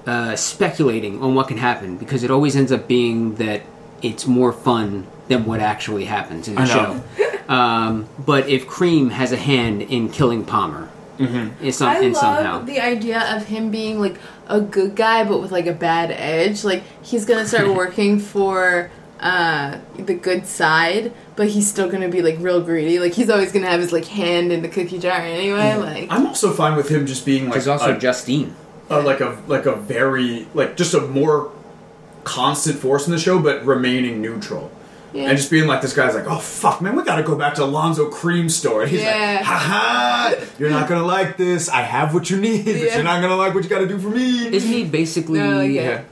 uh, 0.06 0.36
speculating 0.36 1.22
on 1.22 1.34
what 1.34 1.48
can 1.48 1.56
happen 1.56 1.96
because 1.96 2.22
it 2.22 2.30
always 2.30 2.56
ends 2.56 2.72
up 2.72 2.86
being 2.86 3.36
that 3.36 3.62
it's 4.02 4.26
more 4.26 4.52
fun 4.52 5.06
than 5.28 5.46
what 5.46 5.60
actually 5.60 6.04
happens 6.04 6.48
in 6.48 6.54
the 6.56 6.60
I 6.60 6.64
show. 6.66 7.02
um, 7.48 8.08
but 8.18 8.48
if 8.48 8.66
Creem 8.66 9.10
has 9.10 9.32
a 9.32 9.36
hand 9.36 9.82
in 9.82 10.10
killing 10.10 10.44
Palmer, 10.44 10.90
in, 11.18 11.72
some, 11.72 11.88
I 11.88 12.00
love 12.00 12.16
somehow. 12.16 12.58
the 12.62 12.80
idea 12.80 13.36
of 13.36 13.46
him 13.46 13.70
being 13.70 14.00
like 14.00 14.16
a 14.48 14.60
good 14.60 14.96
guy, 14.96 15.24
but 15.24 15.40
with 15.40 15.52
like 15.52 15.66
a 15.66 15.72
bad 15.72 16.10
edge. 16.10 16.64
Like 16.64 16.82
he's 17.02 17.24
gonna 17.24 17.46
start 17.46 17.68
working 17.74 18.18
for 18.18 18.90
uh, 19.20 19.78
the 19.98 20.14
good 20.14 20.46
side, 20.46 21.12
but 21.36 21.48
he's 21.48 21.68
still 21.68 21.88
gonna 21.90 22.08
be 22.08 22.20
like 22.22 22.36
real 22.40 22.60
greedy. 22.60 22.98
Like 22.98 23.12
he's 23.14 23.30
always 23.30 23.52
gonna 23.52 23.66
have 23.68 23.80
his 23.80 23.92
like 23.92 24.04
hand 24.06 24.52
in 24.52 24.62
the 24.62 24.68
cookie 24.68 24.98
jar 24.98 25.18
anyway. 25.20 25.74
Like 25.76 26.08
I'm 26.10 26.26
also 26.26 26.52
fine 26.52 26.76
with 26.76 26.88
him 26.88 27.06
just 27.06 27.24
being 27.24 27.44
like 27.44 27.54
There's 27.54 27.68
also 27.68 27.96
a, 27.96 27.98
Justine. 27.98 28.54
a- 28.90 29.00
like 29.00 29.20
a 29.20 29.40
like 29.46 29.66
a 29.66 29.76
very 29.76 30.46
like 30.54 30.76
just 30.76 30.94
a 30.94 31.00
more 31.00 31.52
constant 32.24 32.78
force 32.78 33.06
in 33.06 33.12
the 33.12 33.18
show, 33.18 33.38
but 33.38 33.64
remaining 33.64 34.20
neutral. 34.20 34.70
Yeah. 35.12 35.28
And 35.28 35.36
just 35.38 35.48
being 35.48 35.68
like, 35.68 35.80
this 35.80 35.94
guy's 35.94 36.12
like, 36.14 36.26
oh 36.26 36.40
fuck, 36.40 36.80
man, 36.82 36.96
we 36.96 37.04
gotta 37.04 37.22
go 37.22 37.36
back 37.36 37.54
to 37.54 37.62
Alonzo 37.64 38.10
Creem 38.10 38.50
store. 38.50 38.82
And 38.82 38.90
he's 38.90 39.00
Yeah. 39.02 39.36
like, 39.36 39.44
ha 39.44 39.58
ha, 40.38 40.44
you're 40.58 40.70
not 40.70 40.88
gonna 40.88 41.04
like 41.06 41.36
this. 41.36 41.68
I 41.68 41.82
have 41.82 42.12
what 42.14 42.30
you 42.30 42.40
need, 42.40 42.64
but 42.64 42.74
Yeah. 42.74 42.94
you're 42.96 43.04
not 43.04 43.20
gonna 43.22 43.36
like 43.36 43.54
what 43.54 43.62
you 43.62 43.70
gotta 43.70 43.86
do 43.86 43.98
for 43.98 44.08
me. 44.08 44.48
Isn't 44.52 44.68
he 44.68 44.84
basically 44.84 45.38
No, 45.38 45.58
like 45.58 45.70
yeah. 45.70 46.02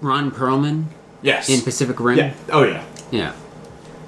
Ron 0.00 0.30
Perlman 0.30 0.84
Yes. 1.22 1.48
in 1.48 1.60
Pacific 1.62 1.98
Rim? 2.00 2.18
yeah. 2.18 2.34
Oh 2.50 2.62
yeah. 2.62 2.84
Yeah. 3.10 3.32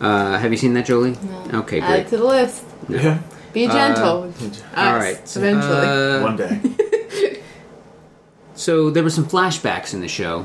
Uh, 0.00 0.38
have 0.38 0.50
you 0.50 0.56
seen 0.56 0.74
that, 0.74 0.86
Jolie? 0.86 1.16
No. 1.22 1.60
Okay, 1.60 1.80
Add 1.80 2.00
it 2.00 2.08
to 2.08 2.16
the 2.16 2.24
list. 2.24 2.64
Yeah. 2.88 3.20
Be 3.52 3.66
gentle. 3.66 4.22
with 4.22 4.64
all 4.76 4.84
us, 4.84 5.02
right. 5.02 5.36
Eventually. 5.36 5.86
Uh, 5.86 6.22
One 6.22 6.36
day. 6.36 7.42
so 8.54 8.90
there 8.90 9.02
were 9.02 9.10
some 9.10 9.26
flashbacks 9.26 9.92
in 9.92 10.00
the 10.00 10.08
show, 10.08 10.42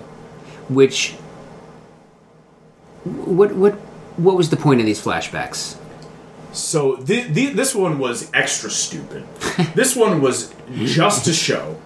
which 0.67 1.13
what 3.03 3.53
what 3.55 3.74
what 4.17 4.36
was 4.36 4.50
the 4.50 4.57
point 4.57 4.79
of 4.79 4.86
these 4.86 5.01
flashbacks? 5.01 5.77
So 6.51 6.95
the, 6.95 7.22
the, 7.22 7.48
this 7.48 7.75
one 7.75 8.00
was 8.00 8.31
extra 8.34 8.69
stupid. 8.69 9.25
this 9.75 9.95
one 9.95 10.22
was 10.22 10.53
just 10.74 11.25
to 11.25 11.34
show 11.34 11.79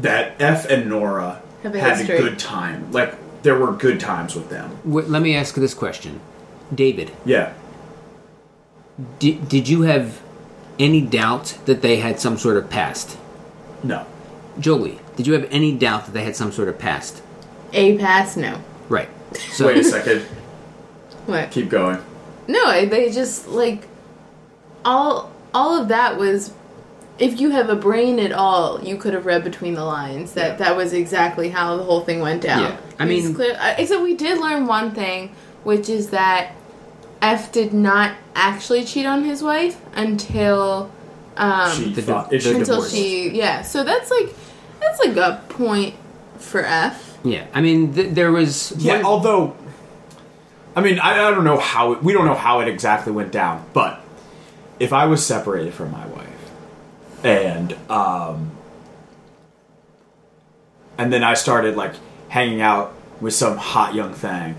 that 0.00 0.40
Eph 0.40 0.70
and 0.70 0.88
Nora 0.88 1.42
Have 1.64 1.74
a 1.74 1.80
had 1.80 2.00
a 2.00 2.06
good 2.06 2.38
time. 2.38 2.92
Like 2.92 3.14
there 3.46 3.56
were 3.56 3.70
good 3.72 4.00
times 4.00 4.34
with 4.34 4.50
them. 4.50 4.68
Wh- 4.82 5.08
let 5.08 5.22
me 5.22 5.36
ask 5.36 5.54
this 5.54 5.72
question, 5.72 6.20
David. 6.74 7.12
Yeah. 7.24 7.52
Did 9.20 9.48
did 9.48 9.68
you 9.68 9.82
have 9.82 10.20
any 10.80 11.00
doubt 11.00 11.56
that 11.66 11.80
they 11.80 11.98
had 11.98 12.18
some 12.18 12.36
sort 12.38 12.56
of 12.56 12.68
past? 12.68 13.16
No. 13.84 14.04
Jolie, 14.58 14.98
did 15.16 15.26
you 15.28 15.34
have 15.34 15.46
any 15.52 15.70
doubt 15.76 16.06
that 16.06 16.12
they 16.12 16.24
had 16.24 16.34
some 16.34 16.50
sort 16.50 16.66
of 16.68 16.76
past? 16.78 17.22
A 17.72 17.96
past, 17.98 18.36
No. 18.36 18.60
Right. 18.88 19.08
So 19.36 19.66
Wait 19.66 19.78
a 19.78 19.84
second. 19.96 20.22
What? 21.26 21.50
Keep 21.52 21.68
going. 21.68 21.98
No, 22.48 22.84
they 22.86 23.12
just 23.12 23.46
like 23.48 23.86
all 24.84 25.30
all 25.54 25.80
of 25.80 25.88
that 25.88 26.16
was 26.18 26.52
if 27.18 27.40
you 27.40 27.50
have 27.50 27.68
a 27.70 27.76
brain 27.76 28.18
at 28.18 28.32
all, 28.32 28.82
you 28.82 28.96
could 28.96 29.14
have 29.14 29.24
read 29.26 29.42
between 29.44 29.74
the 29.74 29.84
lines 29.84 30.32
that 30.32 30.52
Yeah. 30.52 30.56
that 30.66 30.76
was 30.76 30.92
exactly 30.92 31.48
how 31.50 31.76
the 31.76 31.82
whole 31.82 32.00
thing 32.02 32.20
went 32.20 32.42
down. 32.42 32.60
Yeah. 32.62 32.76
I 32.98 33.04
It's 33.06 33.24
mean- 33.26 33.34
clear, 33.34 33.58
except 33.78 34.02
we 34.02 34.14
did 34.14 34.38
learn 34.38 34.66
one 34.66 34.90
thing, 34.90 35.30
which 35.64 35.88
is 35.88 36.08
that 36.10 36.52
Eph 37.22 37.50
did 37.52 37.72
not 37.72 38.12
actually 38.34 38.84
cheat 38.84 39.06
on 39.06 39.24
his 39.24 39.42
wife 39.42 39.78
until 39.94 40.90
um, 41.38 41.70
she 41.72 41.92
the 41.92 42.02
thought 42.02 42.30
di- 42.30 42.36
it 42.36 42.42
should 42.42 42.54
the 42.56 42.58
until 42.60 42.76
divorce. 42.76 42.92
she 42.92 43.30
yeah. 43.30 43.62
So 43.62 43.82
that's 43.84 44.10
like 44.10 44.34
that's 44.80 44.98
like 45.00 45.16
a 45.16 45.40
point 45.48 45.94
for 46.38 46.62
Eph. 46.64 47.16
yeah, 47.24 47.44
I 47.54 47.60
mean 47.62 47.94
th- 47.94 48.14
there 48.14 48.30
was 48.32 48.72
Yeah, 48.76 48.96
one- 48.96 49.04
although 49.04 49.54
I 50.76 50.82
mean, 50.82 50.98
I, 50.98 51.12
I 51.26 51.30
don't 51.30 51.44
know 51.44 51.56
how 51.58 51.92
it, 51.92 52.02
we 52.02 52.12
don't 52.12 52.26
know 52.26 52.34
how 52.34 52.60
it 52.60 52.68
exactly 52.68 53.10
went 53.10 53.32
down, 53.32 53.64
but 53.72 53.98
if 54.78 54.92
I 54.92 55.06
was 55.06 55.24
separated 55.24 55.72
from 55.72 55.90
my 55.90 56.06
wife 56.06 56.25
and 57.26 57.72
um 57.90 58.52
and 60.96 61.12
then 61.12 61.22
I 61.22 61.34
started 61.34 61.76
like 61.76 61.94
hanging 62.28 62.60
out 62.60 62.94
with 63.20 63.34
some 63.34 63.56
hot 63.56 63.94
young 63.94 64.14
thing 64.14 64.56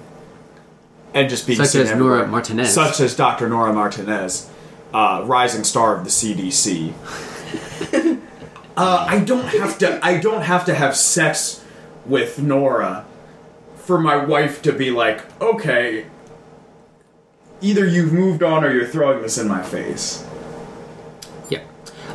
and 1.13 1.29
just 1.29 1.47
being 1.47 1.63
Such 1.63 1.75
as 1.75 1.95
Nora. 1.95 2.27
Martinez. 2.27 2.74
such 2.74 3.00
as 3.00 3.15
Dr. 3.15 3.50
Nora 3.50 3.74
Martinez, 3.74 4.50
uh, 4.93 5.24
rising 5.25 5.63
star 5.63 5.97
of 5.97 6.03
the 6.03 6.09
CDC. 6.09 6.93
uh, 8.77 9.05
I 9.09 9.19
don't 9.19 9.47
have 9.47 9.77
to. 9.79 10.00
I 10.05 10.19
don't 10.19 10.43
have 10.43 10.65
to 10.65 10.75
have 10.75 10.95
sex 10.95 11.63
with 12.05 12.39
Nora 12.39 13.05
for 13.75 14.00
my 14.00 14.17
wife 14.17 14.62
to 14.63 14.74
be 14.74 14.91
like, 14.91 15.24
okay, 15.41 16.05
either 17.62 17.86
you've 17.86 18.13
moved 18.13 18.43
on 18.43 18.63
or 18.63 18.71
you're 18.71 18.88
throwing 18.88 19.21
this 19.21 19.38
in 19.38 19.47
my 19.47 19.63
face. 19.63 20.25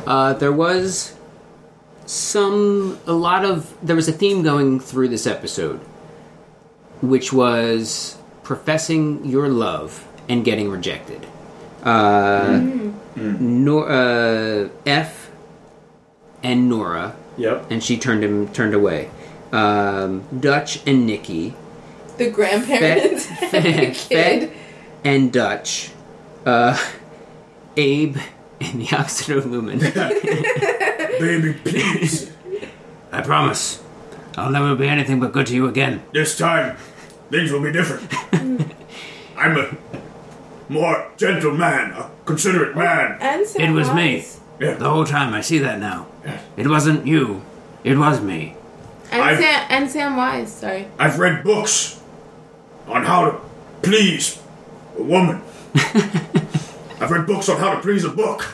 Yeah. 0.05 0.11
Uh, 0.13 0.33
there 0.33 0.51
was 0.51 1.15
some, 2.05 2.99
a 3.07 3.13
lot 3.13 3.45
of, 3.45 3.73
there 3.85 3.95
was 3.95 4.07
a 4.07 4.11
theme 4.11 4.43
going 4.43 4.79
through 4.79 5.09
this 5.09 5.25
episode, 5.27 5.79
which 7.01 7.31
was 7.33 8.17
professing 8.43 9.25
your 9.25 9.47
love 9.49 10.05
and 10.29 10.43
getting 10.43 10.69
rejected. 10.69 11.25
Uh, 11.83 12.61
Nor- 13.15 13.89
uh, 13.91 14.69
Eph 14.85 15.29
and 16.41 16.67
Nora, 16.69 17.15
Yep. 17.37 17.71
and 17.71 17.83
she 17.83 17.97
turned 17.97 18.23
him 18.23 18.47
turned 18.49 18.73
away. 18.73 19.09
Um, 19.51 20.23
Dutch 20.39 20.81
and 20.87 21.05
Nikki, 21.05 21.53
The 22.17 22.29
grandparents 22.31 23.25
Fed- 23.27 23.53
and 23.65 23.65
the 23.91 23.93
Fed- 23.93 24.09
kid. 24.49 24.51
and 25.03 25.31
Dutch, 25.31 25.91
uh, 26.45 26.77
Abe, 27.77 28.17
and 28.63 28.81
the 28.81 28.85
Oxidolumen. 28.87 29.79
Baby, 31.19 31.53
please. 31.63 32.31
I 33.11 33.21
promise, 33.21 33.81
I'll 34.37 34.51
never 34.51 34.75
be 34.75 34.87
anything 34.87 35.19
but 35.19 35.31
good 35.33 35.47
to 35.47 35.55
you 35.55 35.67
again. 35.67 36.01
This 36.13 36.37
time, 36.37 36.77
things 37.29 37.51
will 37.51 37.61
be 37.61 37.71
different. 37.71 38.11
I'm 39.37 39.57
a 39.57 39.77
more 40.69 41.11
gentle 41.17 41.51
man, 41.55 41.91
a 41.91 42.09
considerate 42.25 42.75
man. 42.75 43.17
And 43.21 43.45
Sam 43.45 43.61
It 43.61 43.71
was 43.73 43.93
me. 43.93 44.25
Yeah. 44.59 44.75
The 44.75 44.89
whole 44.89 45.05
time, 45.05 45.33
I 45.33 45.41
see 45.41 45.57
that 45.59 45.79
now. 45.79 46.07
Yeah. 46.25 46.39
It 46.57 46.67
wasn't 46.67 47.05
you, 47.05 47.41
it 47.83 47.97
was 47.97 48.21
me. 48.21 48.55
And 49.11 49.21
I've- 49.21 49.41
Sam 49.43 49.65
and 49.69 49.91
Sam 49.91 50.15
Wise. 50.17 50.51
Sorry. 50.53 50.87
I've 50.97 51.19
read 51.19 51.43
books 51.43 52.01
on 52.87 53.03
how 53.03 53.29
to 53.29 53.39
please 53.83 54.41
a 54.97 55.03
woman. 55.03 55.41
I've 56.99 57.11
read 57.11 57.25
books 57.27 57.49
on 57.49 57.57
how 57.57 57.73
to 57.75 57.81
please 57.81 58.03
a 58.05 58.09
book. 58.09 58.43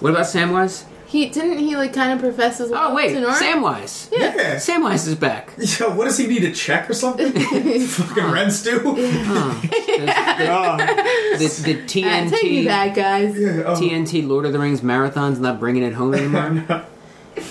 What 0.00 0.10
about 0.10 0.26
Samwise? 0.26 0.84
He 1.06 1.28
didn't 1.28 1.58
he 1.58 1.76
like 1.76 1.92
kind 1.92 2.12
of 2.12 2.20
profess 2.20 2.58
his 2.58 2.70
love 2.70 2.90
Oh, 2.92 2.94
wait, 2.94 3.12
to 3.14 3.20
Nora? 3.20 3.34
Samwise. 3.34 4.08
Yeah. 4.10 4.34
Yeah. 4.34 4.54
Samwise 4.56 5.06
is 5.06 5.14
back. 5.14 5.52
Yeah, 5.58 5.88
what 5.94 6.04
does 6.06 6.16
he 6.18 6.26
need 6.26 6.42
a 6.44 6.52
check 6.52 6.88
or 6.90 6.94
something? 6.94 7.32
Fucking 7.86 8.24
rent 8.30 8.52
stew? 8.52 8.80
The, 8.80 8.92
the 11.64 11.74
take 11.86 12.04
me 12.04 12.62
TNT, 12.64 12.64
back, 12.66 12.94
guys. 12.94 13.34
oh. 13.36 13.76
TNT 13.80 14.26
Lord 14.26 14.44
of 14.46 14.52
the 14.52 14.58
Rings 14.58 14.82
marathon's 14.82 15.38
not 15.38 15.58
bringing 15.60 15.82
it 15.82 15.92
home 15.94 16.14
anymore. 16.14 16.84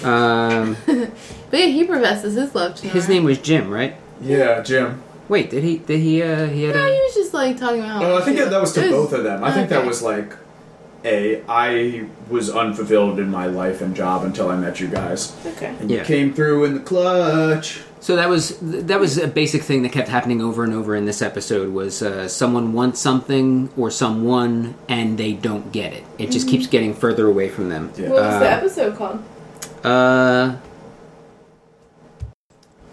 um, 0.03 0.75
But 0.85 1.59
yeah, 1.59 1.65
he 1.67 1.83
professes 1.85 2.33
his 2.35 2.53
love 2.55 2.75
to 2.75 2.85
Nora. 2.87 2.93
his 2.93 3.07
name 3.09 3.23
was 3.23 3.37
Jim, 3.37 3.69
right? 3.69 3.95
Yeah, 4.21 4.61
Jim. 4.61 5.01
Wait, 5.31 5.49
did 5.49 5.63
he? 5.63 5.77
Did 5.77 6.01
he? 6.01 6.21
Uh, 6.21 6.45
he 6.47 6.63
had 6.63 6.75
No, 6.75 6.85
he 6.85 6.99
was 7.07 7.13
just 7.15 7.33
like 7.33 7.55
talking 7.57 7.79
about. 7.79 8.01
how 8.03 8.09
Oh, 8.11 8.17
I 8.17 8.21
think 8.21 8.37
that, 8.37 8.49
that 8.49 8.59
was 8.59 8.73
to 8.73 8.81
loved- 8.81 8.91
it 8.91 8.95
both 8.95 9.13
of 9.13 9.23
them. 9.23 9.43
I 9.45 9.51
think 9.53 9.69
that 9.69 9.85
was 9.85 10.01
like, 10.01 10.35
a 11.05 11.41
I 11.47 12.03
was 12.29 12.49
unfulfilled 12.49 13.17
in 13.17 13.31
my 13.31 13.45
life 13.47 13.79
and 13.81 13.95
job 13.95 14.25
until 14.25 14.49
I 14.49 14.57
met 14.57 14.81
you 14.81 14.87
guys, 14.89 15.33
Okay. 15.55 15.73
and 15.79 15.89
Yeah. 15.89 15.99
you 15.99 16.03
came 16.03 16.33
through 16.33 16.65
in 16.65 16.73
the 16.73 16.79
clutch. 16.81 17.79
So 18.01 18.15
that 18.17 18.27
was 18.27 18.57
that 18.61 18.99
was 18.99 19.17
a 19.17 19.27
basic 19.27 19.61
thing 19.63 19.83
that 19.83 19.93
kept 19.93 20.09
happening 20.09 20.41
over 20.41 20.63
and 20.65 20.73
over 20.73 20.95
in 20.97 21.05
this 21.05 21.21
episode 21.21 21.71
was 21.71 22.01
uh, 22.01 22.27
someone 22.27 22.73
wants 22.73 22.99
something 22.99 23.69
or 23.77 23.89
someone 23.89 24.75
and 24.89 25.17
they 25.17 25.31
don't 25.33 25.71
get 25.71 25.93
it. 25.93 26.03
It 26.19 26.29
just 26.31 26.47
keeps 26.49 26.67
getting 26.67 26.93
further 26.93 27.25
away 27.27 27.47
from 27.47 27.69
them. 27.69 27.91
Yeah. 27.95 28.09
What 28.09 28.21
was 28.23 28.39
the 28.39 28.47
Uh, 28.51 28.57
episode 28.57 28.95
called? 28.97 29.23
Uh, 29.85 30.55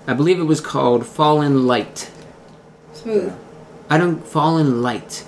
I 0.07 0.15
believe 0.15 0.39
it 0.39 0.45
was 0.45 0.61
called 0.61 1.05
Fallen 1.05 1.67
Light. 1.67 2.11
Smooth. 3.09 3.33
I 3.89 3.97
don't 3.97 4.27
Fallen 4.27 4.83
Light. 4.83 5.25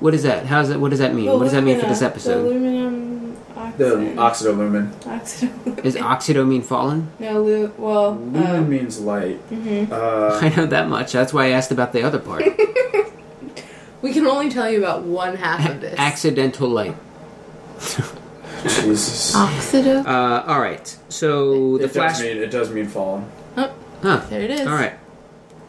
What 0.00 0.12
is 0.14 0.22
that? 0.24 0.46
How's 0.46 0.70
that? 0.70 0.80
What 0.80 0.90
does 0.90 0.98
that 0.98 1.14
mean? 1.14 1.26
what 1.26 1.40
does 1.44 1.52
that 1.52 1.62
mean 1.62 1.78
for 1.78 1.86
this 1.86 2.00
The 2.00 2.06
episode? 2.06 2.44
aluminum 2.46 3.36
The 3.76 4.16
oxide. 4.18 4.48
oxidolumen. 4.56 4.90
Oxidolumen. 5.04 5.84
Is 5.84 5.94
oxido 5.94 6.46
mean 6.48 6.62
fallen? 6.62 7.12
No, 7.20 7.42
lu- 7.42 7.72
well, 7.78 8.14
Lumen 8.16 8.46
um, 8.56 8.68
means 8.68 8.98
light. 9.00 9.38
mhm. 9.50 9.90
Uh, 9.92 10.38
I 10.42 10.48
know 10.56 10.66
that 10.66 10.88
much. 10.88 11.12
That's 11.12 11.32
why 11.32 11.46
I 11.46 11.48
asked 11.50 11.70
about 11.70 11.92
the 11.92 12.02
other 12.02 12.18
part. 12.18 12.42
we 14.02 14.12
can 14.12 14.26
only 14.26 14.50
tell 14.50 14.68
you 14.70 14.78
about 14.78 15.02
one 15.02 15.36
half 15.36 15.68
of 15.68 15.80
this. 15.80 15.94
Accidental 15.98 16.68
light. 16.68 16.96
Jesus. 18.64 19.34
Oxido. 19.34 20.04
Uh, 20.06 20.44
all 20.46 20.60
right. 20.60 20.96
So 21.08 21.78
the 21.78 21.84
it 21.84 21.92
flash. 21.92 22.18
does 22.18 22.22
mean 22.22 22.36
it 22.38 22.50
does 22.50 22.70
mean 22.70 22.86
fallen. 22.88 23.30
Oh, 23.56 23.72
Huh. 24.02 24.22
there 24.30 24.40
it 24.40 24.50
is. 24.50 24.66
All 24.66 24.74
right. 24.74 24.94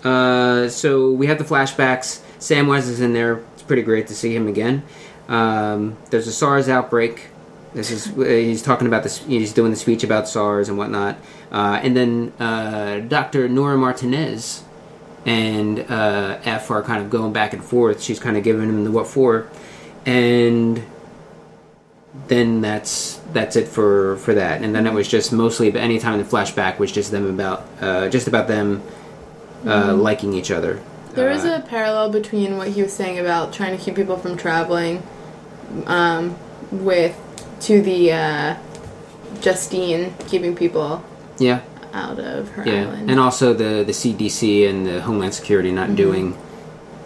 Uh, 0.03 0.69
so 0.69 1.11
we 1.11 1.27
have 1.27 1.37
the 1.37 1.43
flashbacks. 1.43 2.21
Samwise 2.39 2.89
is 2.89 3.01
in 3.01 3.13
there. 3.13 3.43
It's 3.53 3.63
pretty 3.63 3.83
great 3.83 4.07
to 4.07 4.15
see 4.15 4.35
him 4.35 4.47
again. 4.47 4.83
Um, 5.27 5.97
there's 6.09 6.27
a 6.27 6.33
SARS 6.33 6.67
outbreak. 6.67 7.27
This 7.73 7.89
is 7.89 8.05
he's 8.15 8.61
talking 8.61 8.87
about 8.87 9.03
this. 9.03 9.19
He's 9.19 9.53
doing 9.53 9.71
the 9.71 9.77
speech 9.77 10.03
about 10.03 10.27
SARS 10.27 10.67
and 10.67 10.77
whatnot. 10.77 11.17
Uh, 11.51 11.79
and 11.81 11.95
then 11.95 12.33
uh, 12.39 12.99
Dr. 12.99 13.47
Nora 13.47 13.77
Martinez 13.77 14.63
and 15.25 15.79
uh, 15.79 16.39
Eph 16.43 16.71
are 16.71 16.81
kind 16.83 17.03
of 17.03 17.09
going 17.09 17.31
back 17.31 17.53
and 17.53 17.63
forth. 17.63 18.01
She's 18.01 18.19
kind 18.19 18.37
of 18.37 18.43
giving 18.43 18.67
him 18.67 18.83
the 18.83 18.91
what 18.91 19.07
for, 19.07 19.47
and 20.05 20.83
then 22.27 22.61
that's 22.61 23.21
that's 23.31 23.55
it 23.55 23.67
for 23.67 24.17
for 24.17 24.33
that. 24.33 24.61
And 24.63 24.75
then 24.75 24.87
it 24.87 24.93
was 24.93 25.07
just 25.07 25.31
mostly, 25.31 25.69
but 25.71 25.81
anytime 25.81 26.17
the 26.17 26.25
flashback 26.25 26.79
was 26.79 26.91
just 26.91 27.11
them 27.11 27.25
about 27.29 27.67
uh, 27.79 28.09
just 28.09 28.27
about 28.27 28.47
them 28.47 28.83
uh, 29.65 29.93
liking 29.93 30.33
each 30.33 30.51
other. 30.51 30.79
There 31.13 31.29
is 31.29 31.43
Uh, 31.45 31.61
a 31.63 31.67
parallel 31.67 32.09
between 32.09 32.57
what 32.57 32.69
he 32.69 32.81
was 32.81 32.93
saying 32.93 33.19
about 33.19 33.51
trying 33.53 33.77
to 33.77 33.83
keep 33.83 33.95
people 33.95 34.17
from 34.17 34.37
traveling, 34.37 35.03
um, 35.87 36.35
with 36.71 37.15
to 37.61 37.81
the 37.81 38.11
uh, 38.13 38.55
Justine 39.41 40.13
keeping 40.27 40.55
people 40.55 41.03
yeah, 41.37 41.61
out 41.93 42.19
of 42.19 42.49
her 42.49 42.63
yeah, 42.65 42.81
island. 42.83 43.09
and 43.11 43.19
also 43.19 43.53
the 43.53 43.83
the 43.83 43.91
CDC 43.93 44.69
and 44.69 44.85
the 44.85 45.01
Homeland 45.01 45.33
Security 45.33 45.71
not 45.71 45.95
doing 45.95 46.37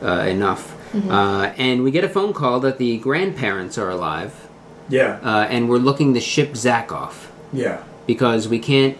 uh, 0.04 0.26
enough. 0.28 0.74
Uh, 1.10 1.52
and 1.58 1.84
we 1.84 1.91
get 1.91 2.06
a 2.06 2.10
phone 2.10 2.32
call 2.32 2.62
that 2.62 2.78
the 2.78 2.98
grandparents 3.00 3.78
are 3.78 3.89
alive, 3.89 4.32
Yeah. 4.88 5.20
uh, 5.22 5.46
and 5.50 5.68
we're 5.68 5.78
looking 5.89 6.13
to 6.13 6.22
ship 6.22 6.56
Zach 6.56 6.89
off 6.89 7.30
Yeah. 7.52 7.80
because 8.08 8.48
we 8.48 8.60
can't 8.60 8.96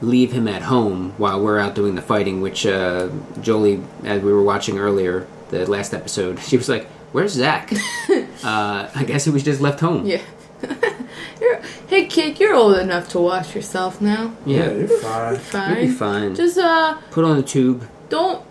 leave 0.00 0.32
him 0.32 0.46
at 0.48 0.62
home 0.62 1.12
while 1.18 1.40
we're 1.40 1.58
out 1.58 1.74
doing 1.74 1.94
the 1.94 2.02
fighting. 2.02 2.40
Which 2.40 2.66
uh, 2.66 3.08
Jolie, 3.40 3.82
as 4.04 4.22
we 4.22 4.32
were 4.32 4.42
watching 4.42 4.78
earlier, 4.78 5.26
the 5.50 5.68
last 5.70 5.94
episode, 5.94 6.38
she 6.48 6.56
was 6.56 6.68
like, 6.68 6.86
"Where's 7.12 7.32
Zach?" 7.32 7.72
uh, 8.44 8.88
I 8.94 9.04
guess 9.06 9.24
he 9.24 9.30
was 9.30 9.42
just 9.42 9.60
left 9.60 9.80
home. 9.80 10.06
yeah. 10.06 10.22
you're, 11.40 11.60
hey 11.86 12.06
kid, 12.06 12.40
you're 12.40 12.54
old 12.54 12.76
enough 12.78 13.08
to 13.10 13.20
wash 13.20 13.54
yourself 13.54 14.00
now. 14.00 14.34
Yeah, 14.44 14.72
you're 14.72 14.88
fine. 14.88 15.36
Fine. 15.36 15.76
you'll 15.76 15.86
be 15.86 15.92
fine. 15.92 16.34
Just 16.34 16.58
uh, 16.58 16.98
Put 17.12 17.24
on 17.24 17.36
the 17.36 17.42
tube. 17.44 17.88
don't 18.08 18.44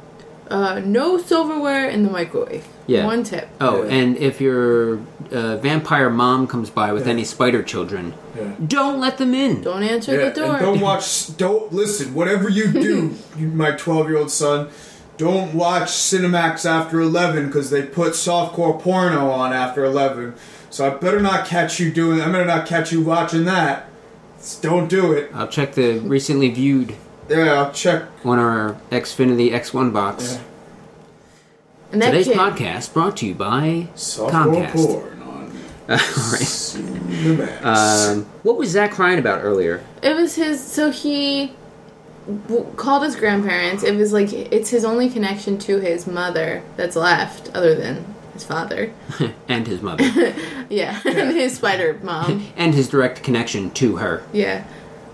uh, 0.50 0.80
no 0.80 1.18
silverware 1.18 1.90
in 1.90 2.04
the 2.04 2.10
microwave. 2.10 2.66
Yeah. 2.88 3.06
One 3.06 3.26
tip. 3.26 3.50
Oh, 3.60 3.84
Yeah. 3.84 3.94
and 3.94 4.16
if 4.18 4.40
your 4.40 5.02
uh, 5.32 5.58
vampire 5.58 6.10
mom 6.10 6.48
comes 6.48 6.70
by 6.70 6.92
with 6.94 7.06
Yeah. 7.06 7.14
any 7.14 7.24
spider 7.24 7.64
children, 7.64 8.14
Yeah. 8.36 8.52
don't 8.66 9.00
let 9.00 9.18
them 9.18 9.34
in. 9.34 9.62
Don't 9.62 9.84
answer 9.84 10.14
Yeah, 10.20 10.30
the 10.30 10.42
door. 10.42 10.56
and 10.56 10.60
don't 10.66 10.80
watch. 10.82 11.36
Don't 11.38 11.72
listen. 11.74 12.14
Whatever 12.14 12.50
you 12.50 12.68
do, 12.72 13.16
you, 13.38 13.48
my 13.48 13.72
twelve-year-old 13.72 14.32
son, 14.32 14.70
don't 15.18 15.54
watch 15.56 15.88
Cinemax 15.90 16.66
after 16.66 17.00
eleven 17.02 17.48
because 17.48 17.70
they 17.70 17.82
put 17.84 18.14
softcore 18.14 18.80
porno 18.80 19.30
on 19.32 19.54
after 19.54 19.84
eleven. 19.86 20.34
So 20.70 20.86
I 20.86 20.90
better 20.92 21.20
not 21.20 21.46
catch 21.48 21.80
you 21.80 21.92
doing. 21.92 22.22
I 22.22 22.26
better 22.32 22.46
not 22.46 22.66
catch 22.68 22.92
you 22.92 23.02
watching 23.02 23.46
that. 23.46 23.88
Just 24.38 24.62
don't 24.62 24.88
do 24.88 25.12
it. 25.14 25.32
I'll 25.34 25.48
check 25.48 25.74
the 25.74 25.98
recently 26.00 26.50
viewed 26.52 26.94
Yeah, 27.30 27.54
I'll 27.54 27.72
check. 27.72 28.04
on 28.24 28.38
our 28.38 28.76
Xfinity 28.92 29.52
X1 29.52 29.92
box. 29.92 30.34
Yeah. 30.34 30.40
and 31.94 32.02
Today's 32.04 32.28
kid, 32.28 32.38
podcast 32.38 32.94
brought 32.94 33.18
to 33.18 33.26
you 33.26 33.34
by 33.34 33.88
Softcore 33.96 34.30
Comcast. 34.32 34.72
porn 34.74 35.04
on 35.06 35.17
All 35.17 35.17
right. 35.90 37.64
Um, 37.64 38.26
what 38.44 38.58
was 38.58 38.70
Zach 38.72 38.92
crying 38.92 39.20
about 39.20 39.44
earlier? 39.44 39.84
It 40.02 40.16
was 40.16 40.36
his. 40.36 40.62
So 40.62 40.92
he 40.92 41.54
w- 42.48 42.66
called 42.76 43.04
his 43.04 43.16
grandparents. 43.16 43.84
It 43.84 43.96
was 43.96 44.12
like 44.14 44.34
it's 44.34 44.70
his 44.70 44.84
only 44.84 45.10
connection 45.10 45.58
to 45.60 45.80
his 45.80 46.06
mother 46.08 46.62
that's 46.76 46.96
left, 46.96 47.50
other 47.56 47.74
than 47.76 48.06
his 48.34 48.44
father. 48.44 48.94
and 49.48 49.66
his 49.68 49.82
mother. 49.82 50.04
Yeah, 50.70 51.00
and 51.06 51.32
his 51.32 51.56
spider 51.56 51.98
mom. 52.04 52.46
and 52.58 52.74
his 52.76 52.90
direct 52.90 53.24
connection 53.24 53.72
to 53.72 53.96
her. 53.96 54.24
Yeah. 54.34 54.66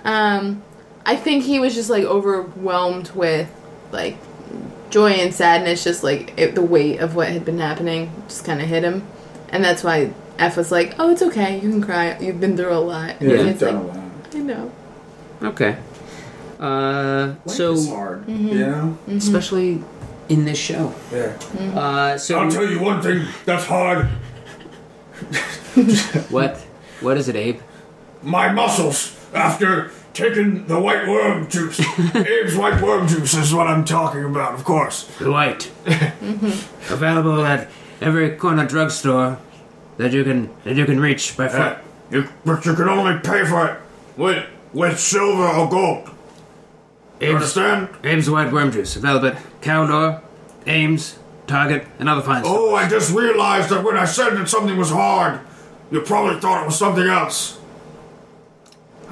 Um, 0.03 0.63
I 1.05 1.15
think 1.15 1.43
he 1.43 1.59
was 1.59 1.75
just 1.75 1.91
like 1.91 2.05
overwhelmed 2.05 3.11
with 3.11 3.51
like 3.91 4.17
joy 4.89 5.11
and 5.11 5.31
sadness. 5.31 5.83
Just 5.83 6.03
like 6.03 6.33
it, 6.37 6.55
the 6.55 6.63
weight 6.63 6.99
of 7.01 7.13
what 7.13 7.27
had 7.27 7.45
been 7.45 7.59
happening 7.59 8.11
just 8.27 8.45
kind 8.45 8.59
of 8.63 8.67
hit 8.67 8.83
him, 8.83 9.05
and 9.49 9.63
that's 9.63 9.83
why 9.83 10.11
Eph 10.39 10.57
was 10.57 10.71
like, 10.71 10.95
"Oh, 10.99 11.11
it's 11.11 11.21
okay. 11.21 11.55
You 11.55 11.69
can 11.69 11.81
cry. 11.81 12.17
You've 12.19 12.39
been 12.39 12.57
through 12.57 12.73
a 12.73 12.79
lot." 12.79 13.09
yeah, 13.21 13.29
And 13.29 13.29
you've 13.31 13.47
it's 13.47 13.59
done 13.59 13.87
like, 13.87 13.95
a 13.95 13.99
lot. 13.99 14.35
I 14.35 14.39
know. 14.39 14.71
Okay. 15.43 15.77
Uh, 16.59 17.33
Life 17.45 17.55
so, 17.57 17.73
is 17.73 17.89
hard, 17.89 18.25
Mm-hmm. 18.25 18.47
you 18.47 18.55
know. 18.59 18.97
especially 19.09 19.83
in 20.29 20.45
this 20.45 20.57
show. 20.57 20.93
Yeah. 21.11 21.33
Uh, 21.77 22.17
so, 22.17 22.39
I'll 22.39 22.49
tell 22.49 22.65
you 22.65 22.79
one 22.79 23.01
thing 23.01 23.25
that's 23.45 23.65
hard. 23.65 24.05
what? 26.29 26.57
What 27.01 27.17
is 27.17 27.27
it, 27.27 27.35
Abe? 27.35 27.59
My 28.21 28.51
muscles 28.51 29.19
after 29.33 29.91
taking 30.13 30.65
the 30.67 30.79
white 30.79 31.07
worm 31.07 31.49
juice. 31.49 31.79
Abe's 32.15 32.55
white 32.55 32.81
worm 32.81 33.07
juice 33.07 33.33
is 33.33 33.53
what 33.53 33.67
I'm 33.67 33.83
talking 33.83 34.23
about, 34.23 34.53
of 34.53 34.63
course. 34.63 35.03
The 35.17 35.31
white. 35.31 35.69
Available 36.89 37.43
at 37.45 37.69
every 37.99 38.31
corner 38.37 38.65
drugstore 38.65 39.39
that 39.97 40.11
you 40.11 40.23
can 40.23 40.49
that 40.63 40.75
you 40.75 40.85
can 40.85 40.99
reach 40.99 41.35
by 41.37 41.47
foot. 41.47 41.59
Uh, 41.59 41.77
you, 42.11 42.29
but 42.45 42.65
you 42.65 42.73
can 42.75 42.89
only 42.89 43.19
pay 43.19 43.45
for 43.45 43.67
it 43.67 43.79
with 44.17 44.47
with 44.73 44.99
silver 44.99 45.47
or 45.47 45.69
gold. 45.69 46.09
You 47.19 47.29
Abe's, 47.29 47.35
understand? 47.35 47.89
Abe's 48.03 48.29
white 48.29 48.51
worm 48.51 48.71
juice 48.71 48.95
available 48.95 49.29
at 49.29 49.61
Caldor, 49.61 50.21
Ames, 50.67 51.17
target, 51.47 51.85
and 51.99 52.09
other 52.09 52.21
fine 52.21 52.43
stuff. 52.43 52.55
Oh, 52.55 52.75
I 52.75 52.89
just 52.89 53.13
realized 53.13 53.69
that 53.69 53.83
when 53.83 53.95
I 53.97 54.05
said 54.05 54.31
that 54.35 54.49
something 54.49 54.77
was 54.77 54.89
hard, 54.89 55.39
you 55.91 56.01
probably 56.01 56.39
thought 56.39 56.63
it 56.63 56.65
was 56.65 56.77
something 56.77 57.07
else. 57.07 57.59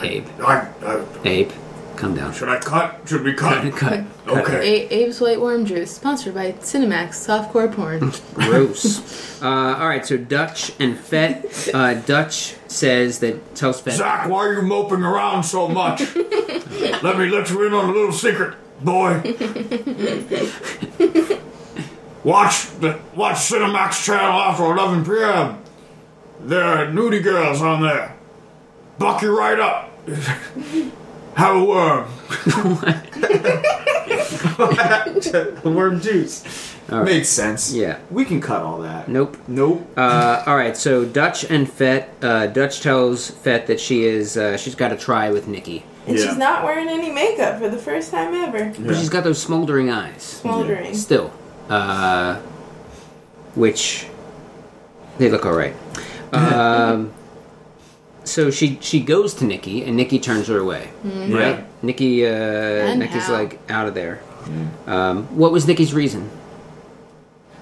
Abe, 0.02 0.26
I, 0.40 0.68
I 0.84 1.06
Abe, 1.26 1.52
come 2.02 2.16
down. 2.16 2.34
should 2.34 2.50
I 2.50 2.58
cut? 2.58 3.00
Should 3.08 3.24
we 3.24 3.34
cut? 3.34 3.72
Cut. 3.76 4.04
Okay. 4.28 4.88
A- 4.90 5.04
Abe's 5.06 5.22
White 5.22 5.40
Worm 5.40 5.66
Juice, 5.66 5.92
sponsored 5.92 6.34
by 6.34 6.54
Cinemax 6.54 7.10
Softcore 7.10 7.72
Porn. 7.72 8.12
Gross. 8.34 9.40
uh, 9.42 9.46
all 9.46 9.88
right, 9.88 10.04
so 10.06 10.18
Dutch 10.18 10.72
and 10.80 10.98
Fet. 10.98 11.70
Uh, 11.74 11.94
Dutch 11.94 12.56
says 12.68 13.20
that 13.20 13.56
tells 13.56 13.80
Fet. 13.82 13.94
Zach, 13.94 14.28
why 14.28 14.48
are 14.48 14.54
you 14.54 14.62
moping 14.64 15.04
around 15.04 15.44
so 15.44 15.68
much? 15.68 16.00
let 16.16 17.18
me 17.20 17.30
let 17.30 17.50
you 17.52 17.68
in 17.68 17.74
on 17.74 17.90
a 17.90 17.94
little 17.94 18.12
secret, 18.12 18.56
boy. 18.82 19.22
watch 22.24 22.66
the 22.80 23.00
watch 23.16 23.36
Cinemax 23.36 24.04
channel 24.04 24.42
after 24.42 24.64
11 24.66 25.06
p.m. 25.06 25.62
There 26.42 26.64
are 26.64 26.88
nudie 26.88 27.24
girls 27.24 27.62
on 27.62 27.84
there. 27.84 28.16
Buck 28.98 29.22
you 29.22 29.38
right 29.38 29.60
up. 29.60 29.90
Have 31.36 31.56
a 31.56 31.64
worm. 31.64 32.06
The 34.42 35.62
worm 35.76 36.02
juice. 36.02 36.44
Makes 36.90 37.30
sense. 37.30 37.74
Yeah. 37.74 38.00
We 38.10 38.26
can 38.26 38.42
cut 38.42 38.62
all 38.64 38.82
that. 38.82 39.08
Nope. 39.08 39.38
Nope. 39.48 39.88
Uh, 39.98 40.44
all 40.46 40.58
right, 40.58 40.76
so 40.76 41.06
Dutch 41.06 41.46
and 41.50 41.70
Fet. 41.72 42.14
Uh, 42.22 42.48
Dutch 42.48 42.82
tells 42.82 43.30
Fet 43.30 43.68
that 43.68 43.80
she 43.80 44.04
is 44.04 44.36
uh, 44.36 44.58
she's 44.58 44.76
got 44.76 44.90
to 44.90 44.98
try 44.98 45.30
with 45.32 45.48
Nikki, 45.48 45.86
And 46.06 46.18
Yeah. 46.18 46.26
she's 46.26 46.38
not 46.38 46.64
wearing 46.66 46.90
any 46.90 47.10
makeup 47.10 47.60
for 47.60 47.70
the 47.70 47.78
first 47.78 48.12
time 48.12 48.34
ever. 48.34 48.74
but 48.80 48.96
she's 48.98 49.10
got 49.10 49.24
those 49.24 49.42
smoldering 49.42 49.90
eyes 49.90 50.22
Smoldering. 50.22 50.94
still, 50.94 51.32
uh, 51.70 52.36
which 53.56 54.08
they 55.18 55.30
look 55.30 55.46
all 55.46 55.54
right. 55.56 55.76
Um, 56.34 57.12
so 58.32 58.50
she 58.50 58.78
she 58.82 59.02
goes 59.02 59.34
to 59.36 59.46
Nikki, 59.46 59.84
and 59.84 59.98
Nikki 59.98 60.20
turns 60.20 60.48
her 60.48 60.58
away. 60.58 60.90
Right? 61.04 61.66
Nikki 61.84 62.26
uh, 62.26 62.96
Nikki's 62.96 63.28
how? 63.28 63.34
like 63.34 63.60
out 63.70 63.88
of 63.88 63.94
there. 63.94 64.22
Um, 64.88 65.26
what 65.38 65.52
was 65.52 65.68
Nikki's 65.68 65.94
reason? 65.94 66.30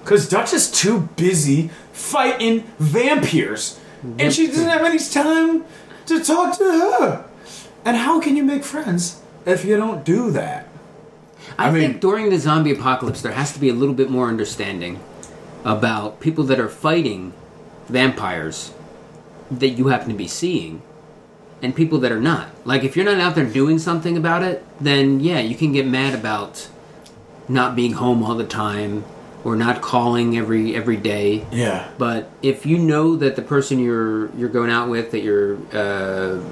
Because 0.02 0.28
Dutch 0.28 0.52
is 0.54 0.70
too 0.70 1.08
busy 1.16 1.70
fighting 1.92 2.60
vampires. 2.78 3.78
And 4.18 4.32
she 4.32 4.46
doesn't 4.46 4.68
have 4.68 4.82
any 4.82 4.98
time 4.98 5.64
to 6.06 6.24
talk 6.24 6.56
to 6.56 6.64
her. 6.64 7.24
And 7.84 7.98
how 7.98 8.18
can 8.18 8.34
you 8.34 8.42
make 8.42 8.64
friends 8.64 9.20
if 9.44 9.64
you 9.64 9.76
don't 9.76 10.04
do 10.04 10.30
that? 10.30 10.68
I, 11.58 11.68
I 11.68 11.70
mean- 11.70 11.82
think 11.82 12.00
during 12.00 12.30
the 12.30 12.38
zombie 12.38 12.72
apocalypse, 12.72 13.20
there 13.20 13.32
has 13.32 13.52
to 13.52 13.58
be 13.58 13.68
a 13.68 13.74
little 13.74 13.94
bit 13.94 14.08
more 14.08 14.28
understanding 14.28 15.00
about 15.64 16.20
people 16.20 16.44
that 16.44 16.58
are 16.58 16.70
fighting 16.70 17.34
vampires 17.88 18.72
that 19.50 19.70
you 19.70 19.88
happen 19.88 20.08
to 20.08 20.14
be 20.14 20.28
seeing 20.28 20.82
and 21.62 21.74
people 21.74 21.98
that 21.98 22.12
are 22.12 22.20
not. 22.20 22.48
Like, 22.64 22.84
if 22.84 22.96
you're 22.96 23.04
not 23.04 23.20
out 23.20 23.34
there 23.34 23.44
doing 23.44 23.78
something 23.78 24.16
about 24.16 24.42
it, 24.42 24.64
then 24.80 25.20
yeah, 25.20 25.40
you 25.40 25.54
can 25.54 25.72
get 25.72 25.86
mad 25.86 26.14
about 26.14 26.68
not 27.48 27.74
being 27.74 27.92
home 27.92 28.22
all 28.22 28.34
the 28.34 28.46
time 28.46 29.04
or 29.44 29.56
not 29.56 29.80
calling 29.80 30.36
every 30.36 30.74
every 30.76 30.96
day. 30.96 31.44
Yeah. 31.50 31.88
But 31.98 32.30
if 32.42 32.66
you 32.66 32.78
know 32.78 33.16
that 33.16 33.36
the 33.36 33.42
person 33.42 33.78
you're 33.78 34.34
you're 34.36 34.48
going 34.48 34.70
out 34.70 34.88
with 34.88 35.10
that 35.10 35.20
you're 35.20 35.58
uh, 35.74 36.42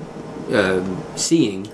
uh, 0.53 1.17
seeing 1.17 1.69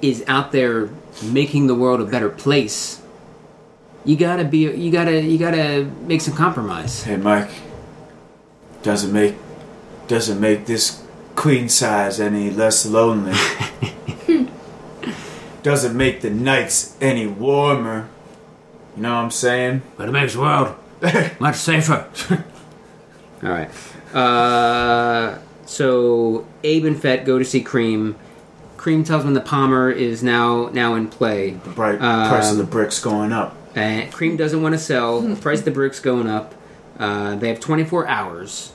is 0.00 0.24
out 0.26 0.52
there 0.52 0.90
making 1.22 1.66
the 1.66 1.74
world 1.74 2.00
a 2.00 2.04
better 2.04 2.30
place, 2.30 3.02
you 4.04 4.16
gotta 4.16 4.44
be 4.44 4.58
you 4.58 4.90
gotta 4.90 5.20
you 5.20 5.38
gotta 5.38 5.84
make 6.02 6.20
some 6.20 6.34
compromise. 6.34 7.02
Hey 7.04 7.16
Mike. 7.16 7.50
Doesn't 8.82 9.12
make 9.12 9.34
doesn't 10.08 10.40
make 10.40 10.66
this 10.66 11.02
queen 11.34 11.68
size 11.68 12.20
any 12.20 12.50
less 12.50 12.86
lonely. 12.86 13.34
doesn't 15.62 15.96
make 15.96 16.20
the 16.20 16.30
nights 16.30 16.96
any 17.00 17.26
warmer. 17.26 18.08
You 18.96 19.02
know 19.02 19.14
what 19.14 19.22
I'm 19.22 19.30
saying? 19.30 19.82
But 19.96 20.08
it 20.08 20.12
makes 20.12 20.34
the 20.34 20.40
world 20.40 20.76
much 21.40 21.56
safer. 21.56 22.08
All 23.42 23.48
right. 23.50 23.70
Uh, 24.14 25.38
so 25.66 26.46
Abe 26.62 26.84
and 26.84 27.00
Fet 27.00 27.24
go 27.24 27.38
to 27.38 27.44
see 27.44 27.64
Creem. 27.64 28.14
Creem 28.76 29.04
tells 29.04 29.24
them 29.24 29.34
the 29.34 29.40
Palmer 29.40 29.90
is 29.90 30.22
now 30.22 30.68
now 30.68 30.94
in 30.94 31.08
play. 31.08 31.52
The 31.52 31.70
bright 31.70 31.98
price 31.98 32.46
of 32.50 32.52
Um, 32.52 32.58
the 32.58 32.64
bricks 32.70 33.00
going 33.00 33.32
up. 33.32 33.56
And 33.74 34.12
Creem 34.12 34.36
doesn't 34.36 34.62
want 34.62 34.74
to 34.74 34.78
sell. 34.78 35.20
The 35.20 35.34
price 35.34 35.60
of 35.60 35.64
the 35.64 35.70
bricks 35.70 35.98
going 35.98 36.28
up. 36.28 36.54
Uh, 36.98 37.34
they 37.34 37.48
have 37.48 37.58
24 37.58 38.06
hours 38.06 38.72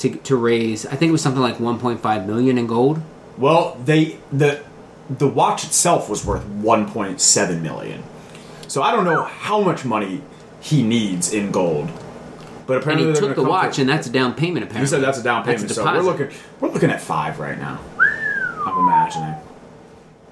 to, 0.00 0.16
to 0.16 0.36
raise. 0.36 0.84
I 0.86 0.96
think 0.96 1.08
it 1.08 1.12
was 1.12 1.22
something 1.22 1.42
like 1.42 1.56
1.5 1.58 2.26
million 2.26 2.58
in 2.58 2.66
gold. 2.66 3.00
Well, 3.38 3.76
they 3.84 4.18
the 4.32 4.62
the 5.08 5.28
watch 5.28 5.64
itself 5.64 6.08
was 6.08 6.24
worth 6.24 6.44
1.7 6.44 7.60
million. 7.62 8.02
So 8.68 8.82
I 8.82 8.92
don't 8.92 9.04
know 9.04 9.24
how 9.24 9.60
much 9.60 9.84
money 9.84 10.22
he 10.60 10.82
needs 10.82 11.32
in 11.32 11.50
gold. 11.50 11.90
But 12.66 12.74
And 12.74 12.82
apparently 12.82 13.08
he 13.12 13.18
took 13.18 13.34
the 13.34 13.42
watch, 13.42 13.78
and 13.80 13.88
that's 13.88 14.06
a 14.06 14.10
down 14.12 14.34
payment. 14.34 14.62
Apparently, 14.64 14.86
He 14.86 14.86
said 14.86 15.02
that's 15.02 15.18
a 15.18 15.22
down 15.24 15.42
payment. 15.44 15.68
a 15.70 15.74
so 15.74 15.84
we're 15.84 16.02
looking 16.02 16.30
we're 16.60 16.68
looking 16.70 16.90
at 16.90 17.00
five 17.00 17.40
right 17.40 17.58
now. 17.58 17.80
I'm 18.64 18.78
imagining. 18.78 19.34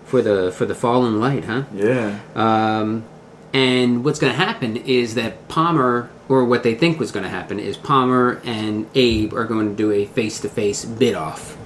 for 0.05 0.23
the 0.23 0.53
for 0.53 0.65
the 0.65 0.75
fallen 0.75 1.19
light, 1.21 1.45
huh? 1.47 1.65
Yeah. 1.75 2.19
Um, 2.35 3.05
and 3.53 4.05
what's 4.05 4.19
going 4.19 4.33
to 4.33 4.39
happen 4.39 4.77
is 4.77 5.15
that 5.17 5.49
Palmer, 5.49 6.11
or 6.29 6.45
what 6.45 6.63
they 6.63 6.75
think 6.75 6.99
was 7.01 7.11
going 7.13 7.25
to 7.25 7.31
happen, 7.31 7.59
is 7.59 7.77
Palmer 7.77 8.41
and 8.45 8.87
Abe 8.95 9.33
are 9.35 9.45
going 9.45 9.69
to 9.71 9.75
do 9.75 9.91
a 9.93 10.05
face 10.07 10.41
to 10.41 10.49
face 10.49 10.85
bid 10.85 11.15
off. 11.15 11.57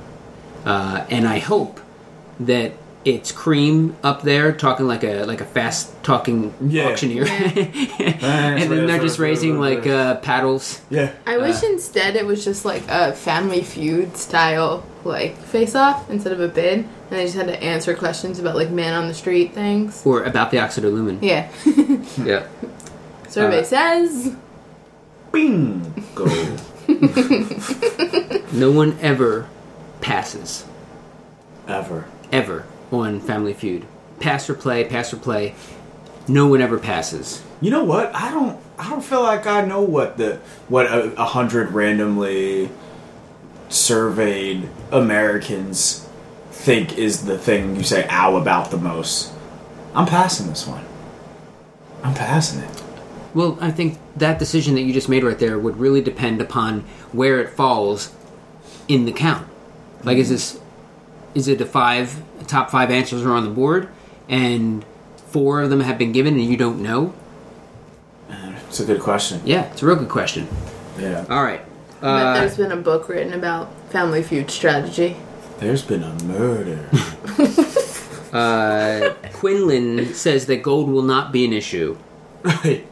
Uh, 0.65 1.05
and 1.11 1.27
I 1.27 1.39
hope 1.41 1.81
that 2.41 2.73
it's 3.05 3.33
Creem 3.33 3.95
up 4.05 4.23
there 4.23 4.53
talking 4.53 4.87
like 4.87 5.03
a 5.03 5.25
like 5.25 5.41
a 5.41 5.45
fast 5.45 5.93
talking 6.05 6.55
Yeah. 6.61 6.87
auctioneer, 6.87 7.25
and 7.29 8.71
then 8.71 8.87
they're 8.87 9.01
just 9.01 9.19
raising 9.19 9.59
like 9.59 9.87
uh, 9.89 10.17
paddles. 10.17 10.81
Yeah. 10.89 11.13
I 11.27 11.39
wish 11.39 11.63
instead 11.65 12.15
it 12.15 12.25
was 12.25 12.45
just 12.45 12.65
like 12.65 12.85
a 12.89 13.13
Family 13.13 13.63
Feud 13.65 14.17
style 14.17 14.85
like 15.05 15.37
face 15.37 15.75
off 15.75 16.09
instead 16.11 16.33
of 16.33 16.39
a 16.41 16.47
bid, 16.47 16.79
and 16.79 16.87
they 17.11 17.25
just 17.25 17.35
had 17.37 17.49
to 17.49 17.61
answer 17.61 17.95
questions 17.95 18.39
about 18.39 18.55
like 18.55 18.71
man 18.71 18.95
on 18.95 19.09
the 19.09 19.15
street 19.15 19.53
things. 19.53 20.07
Or 20.07 20.23
about 20.23 20.53
the 20.53 20.59
Oxidolumen. 20.59 21.19
Yeah. 21.23 21.51
Yeah. 22.25 22.47
Survey 23.29 23.61
Uh, 23.61 23.65
says 23.65 24.37
Bing. 25.33 26.05
Go. 26.15 26.27
No 28.53 28.71
one 28.71 28.99
ever 29.01 29.49
passes. 30.03 30.67
Ever. 31.67 32.07
Ever 32.31 32.67
on 32.91 33.19
Family 33.21 33.55
Feud. 33.55 33.87
Pass 34.21 34.51
or 34.51 34.55
play, 34.55 34.85
pass 34.85 35.13
or 35.13 35.17
play. 35.17 35.55
No 36.29 36.47
one 36.47 36.61
ever 36.61 36.79
passes. 36.79 37.43
You 37.63 37.71
know 37.71 37.83
what? 37.83 38.15
I 38.15 38.31
don't. 38.31 38.61
I 38.79 38.91
don't 38.91 39.03
feel 39.03 39.23
like 39.23 39.47
I 39.47 39.65
know 39.65 39.81
what 39.81 40.19
the 40.19 40.37
what 40.69 40.87
a, 40.87 41.15
a 41.15 41.25
hundred 41.25 41.73
randomly 41.73 42.69
surveyed 43.71 44.69
Americans 44.91 46.07
think 46.51 46.99
is 46.99 47.25
the 47.25 47.39
thing 47.39 47.77
you 47.77 47.83
say 47.83 48.07
"ow" 48.11 48.37
about 48.37 48.71
the 48.71 48.77
most. 48.77 49.33
I'm 49.95 50.07
passing 50.07 50.49
this 50.49 50.67
one. 50.67 50.85
I'm 52.03 52.15
passing 52.15 52.61
it. 52.61 52.83
Well, 53.35 53.57
I 53.61 53.71
think 53.71 53.99
that 54.17 54.39
decision 54.39 54.75
that 54.75 54.83
you 54.83 54.93
just 54.93 55.09
made 55.09 55.25
right 55.25 55.39
there 55.39 55.59
would 55.59 55.79
really 55.79 56.03
depend 56.03 56.41
upon 56.41 56.81
where 57.13 57.41
it 57.41 57.51
falls 57.51 58.15
in 58.89 59.05
the 59.05 59.13
count. 59.13 59.49
Like, 60.05 60.19
is 60.19 60.29
this 60.29 60.61
is 61.35 61.49
it 61.49 61.61
a 61.61 61.67
five 61.67 62.23
top 62.47 62.71
five 62.71 62.91
answers 62.91 63.23
are 63.25 63.33
on 63.33 63.45
the 63.45 63.51
board, 63.51 63.89
and 64.29 64.85
four 65.29 65.63
of 65.63 65.71
them 65.71 65.81
have 65.81 65.97
been 65.99 66.13
given, 66.13 66.35
and 66.35 66.45
you 66.45 66.57
don't 66.57 66.83
know? 66.83 67.15
It's 68.73 68.81
a 68.81 68.87
good 68.87 69.01
question. 69.01 69.43
Yeah, 69.45 69.71
it's 69.71 69.83
a 69.83 69.87
real 69.87 69.97
good 69.97 70.09
question. 70.09 70.49
Yeah. 70.99 71.27
All 71.29 71.43
right, 71.43 71.61
but 72.01 72.07
uh, 72.07 72.41
there's 72.41 72.57
been 72.57 72.73
a 72.73 72.77
book 72.77 73.09
written 73.09 73.35
about 73.35 73.71
Family 73.91 74.23
Feud 74.23 74.51
strategy. 74.51 75.17
There's 75.59 75.83
been 75.83 76.03
a 76.03 76.15
murder. 76.25 76.89
uh, 78.33 79.15
Quinlan 79.35 80.15
says 80.15 80.47
that 80.47 80.63
gold 80.63 80.89
will 80.89 81.03
not 81.03 81.33
be 81.33 81.45
an 81.45 81.53
issue. 81.53 81.99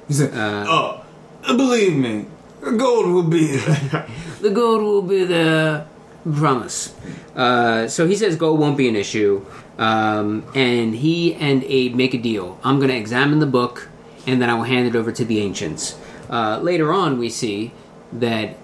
He's 0.07 0.21
like, 0.23 0.33
Uh, 0.35 0.65
oh, 0.69 1.05
believe 1.47 1.97
me, 1.97 2.27
the 2.63 2.73
gold 2.73 3.07
will 3.07 3.23
be. 3.25 3.57
there. 3.57 4.07
the 4.41 4.51
gold 4.51 4.83
will 4.83 5.03
be 5.03 5.25
there. 5.25 5.87
Promise. 6.35 6.95
Uh, 7.35 7.89
so 7.89 8.07
he 8.07 8.15
says 8.15 8.37
gold 8.37 8.61
won't 8.61 8.77
be 8.77 8.89
an 8.89 8.97
issue, 8.97 9.45
um, 9.79 10.45
and 10.55 10.95
he 10.95 11.35
and 11.35 11.65
Abe 11.65 11.95
make 11.95 12.13
a 12.13 12.19
deal. 12.19 12.59
I'm 12.63 12.77
going 12.79 12.91
to 12.91 12.97
examine 12.97 13.39
the 13.39 13.47
book, 13.47 13.89
and 14.27 14.41
then 14.43 14.51
I 14.51 14.55
will 14.55 14.65
hand 14.65 14.87
it 14.87 14.95
over 14.95 15.11
to 15.13 15.25
the 15.25 15.41
ancients. 15.41 15.99
Uh, 16.29 16.59
later 16.61 16.93
on, 16.93 17.19
we 17.19 17.31
see 17.31 17.73
that 18.13 18.57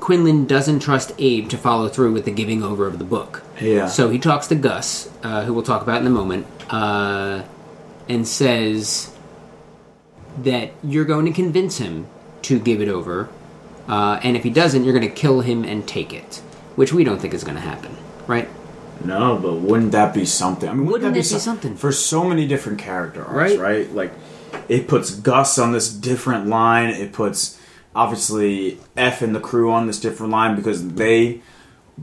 Quinlan 0.00 0.46
doesn't 0.46 0.80
trust 0.80 1.12
Abe 1.18 1.48
to 1.50 1.58
follow 1.58 1.88
through 1.88 2.12
with 2.12 2.24
the 2.24 2.30
giving 2.30 2.62
over 2.62 2.86
of 2.86 2.98
the 2.98 3.04
book. 3.04 3.42
Yeah. 3.60 3.86
So 3.88 4.08
he 4.08 4.18
talks 4.18 4.46
to 4.48 4.54
Gus, 4.54 5.10
uh, 5.22 5.44
who 5.44 5.52
we'll 5.52 5.62
talk 5.64 5.82
about 5.82 6.00
in 6.00 6.06
a 6.06 6.10
moment, 6.10 6.46
uh, 6.70 7.42
and 8.08 8.26
says 8.26 9.12
that 10.42 10.72
you're 10.82 11.04
going 11.04 11.26
to 11.26 11.32
convince 11.32 11.78
him 11.78 12.06
to 12.42 12.58
give 12.58 12.80
it 12.80 12.88
over, 12.88 13.28
uh, 13.88 14.20
and 14.22 14.36
if 14.36 14.42
he 14.44 14.50
doesn't, 14.50 14.84
you're 14.84 14.92
going 14.94 15.08
to 15.08 15.14
kill 15.14 15.40
him 15.40 15.64
and 15.64 15.86
take 15.86 16.12
it, 16.12 16.36
which 16.76 16.92
we 16.92 17.04
don't 17.04 17.18
think 17.20 17.34
is 17.34 17.44
going 17.44 17.54
to 17.56 17.60
happen, 17.60 17.96
right? 18.26 18.48
No, 19.04 19.36
but 19.36 19.54
wouldn't 19.54 19.92
that 19.92 20.14
be 20.14 20.24
something? 20.24 20.68
I 20.68 20.72
mean, 20.72 20.86
Wouldn't 20.86 21.02
that 21.02 21.10
it 21.18 21.20
be 21.20 21.22
some- 21.22 21.40
something? 21.40 21.76
for 21.76 21.92
so 21.92 22.24
many 22.24 22.46
different 22.46 22.78
character 22.78 23.24
arcs, 23.24 23.54
Right. 23.54 23.58
right? 23.58 23.94
Like, 23.94 24.12
it 24.68 24.88
puts 24.88 25.10
Gus 25.10 25.58
on 25.58 25.72
this 25.72 25.88
different 25.92 26.46
line. 26.46 26.88
It 26.90 27.12
puts 27.12 27.58
obviously 27.94 28.78
Eph 28.96 29.22
and 29.22 29.34
the 29.34 29.40
crew 29.40 29.70
on 29.70 29.86
this 29.86 29.98
different 30.00 30.32
line 30.32 30.56
because 30.56 30.86
they 30.94 31.40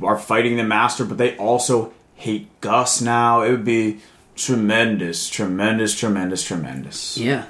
are 0.03 0.17
fighting 0.17 0.57
the 0.57 0.63
Master, 0.63 1.03
but 1.05 1.17
they 1.17 1.35
also 1.37 1.91
hate 2.15 2.47
Gus 2.61 3.01
now. 3.01 3.41
It 3.41 3.51
would 3.51 3.65
be 3.65 3.99
tremendous, 4.35 5.29
tremendous, 5.29 5.95
tremendous, 5.95 6.43
tremendous. 6.43 7.17
Yeah, 7.17 7.45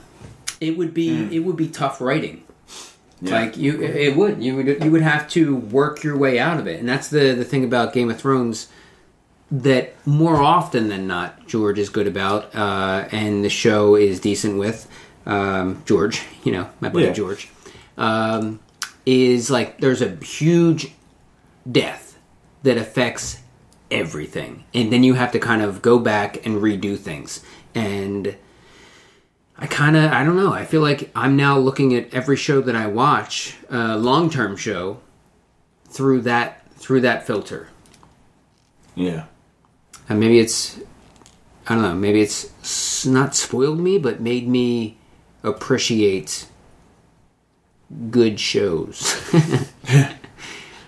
it 0.59 0.77
would 0.77 0.93
be 0.93 1.35
it 1.35 1.39
would 1.39 1.55
be 1.57 1.67
tough 1.67 2.01
writing. 2.01 2.43
Yeah. 3.21 3.39
Like 3.39 3.57
you, 3.57 3.81
it 3.81 4.15
would 4.17 4.43
you 4.43 4.55
would 4.57 4.83
you 4.83 4.91
would 4.91 5.01
have 5.01 5.29
to 5.29 5.55
work 5.55 6.03
your 6.03 6.17
way 6.17 6.39
out 6.39 6.59
of 6.59 6.67
it, 6.67 6.79
and 6.79 6.89
that's 6.89 7.09
the 7.09 7.33
the 7.33 7.45
thing 7.45 7.63
about 7.63 7.93
Game 7.93 8.09
of 8.11 8.19
Thrones 8.19 8.67
that 9.51 9.93
more 10.05 10.37
often 10.37 10.89
than 10.89 11.05
not 11.07 11.47
George 11.47 11.77
is 11.79 11.89
good 11.89 12.07
about, 12.07 12.53
uh, 12.55 13.07
and 13.11 13.45
the 13.45 13.49
show 13.49 13.95
is 13.95 14.19
decent 14.19 14.57
with 14.57 14.89
um, 15.25 15.81
George. 15.85 16.21
You 16.43 16.51
know, 16.51 16.69
my 16.81 16.89
buddy 16.89 17.05
Yeah. 17.05 17.13
George 17.13 17.47
um, 17.97 18.59
is 19.05 19.49
like 19.49 19.79
there's 19.79 20.01
a 20.01 20.09
huge 20.17 20.91
death 21.71 22.19
that 22.63 22.77
affects 22.77 23.39
everything, 23.89 24.65
and 24.73 24.91
then 24.91 25.05
you 25.05 25.13
have 25.13 25.31
to 25.31 25.39
kind 25.39 25.61
of 25.61 25.81
go 25.81 25.97
back 25.99 26.45
and 26.45 26.61
redo 26.61 26.97
things 26.97 27.41
and. 27.73 28.35
I 29.57 29.67
kind 29.67 29.95
of, 29.95 30.11
I 30.11 30.23
don't 30.23 30.35
know. 30.35 30.51
I 30.51 30.65
feel 30.65 30.81
like 30.81 31.11
I'm 31.15 31.35
now 31.35 31.57
looking 31.57 31.93
at 31.95 32.13
every 32.13 32.35
show 32.35 32.59
that 32.61 32.75
I 32.75 32.87
watch, 32.87 33.55
uh, 33.71 33.95
long 33.97 34.29
term 34.29 34.57
show, 34.57 34.99
through 35.89 36.21
that 36.21 36.59
through 36.75 37.01
that 37.01 37.25
filter. 37.25 37.69
Yeah. 38.95 39.25
And 40.09 40.19
maybe 40.19 40.39
it's, 40.39 40.79
I 41.67 41.75
don't 41.75 41.83
know. 41.83 41.93
Maybe 41.95 42.19
it's 42.21 43.05
not 43.05 43.35
spoiled 43.35 43.79
me, 43.79 43.97
but 43.97 44.19
made 44.19 44.47
me 44.47 44.97
appreciate 45.43 46.47
good 48.09 48.39
shows. 48.39 49.15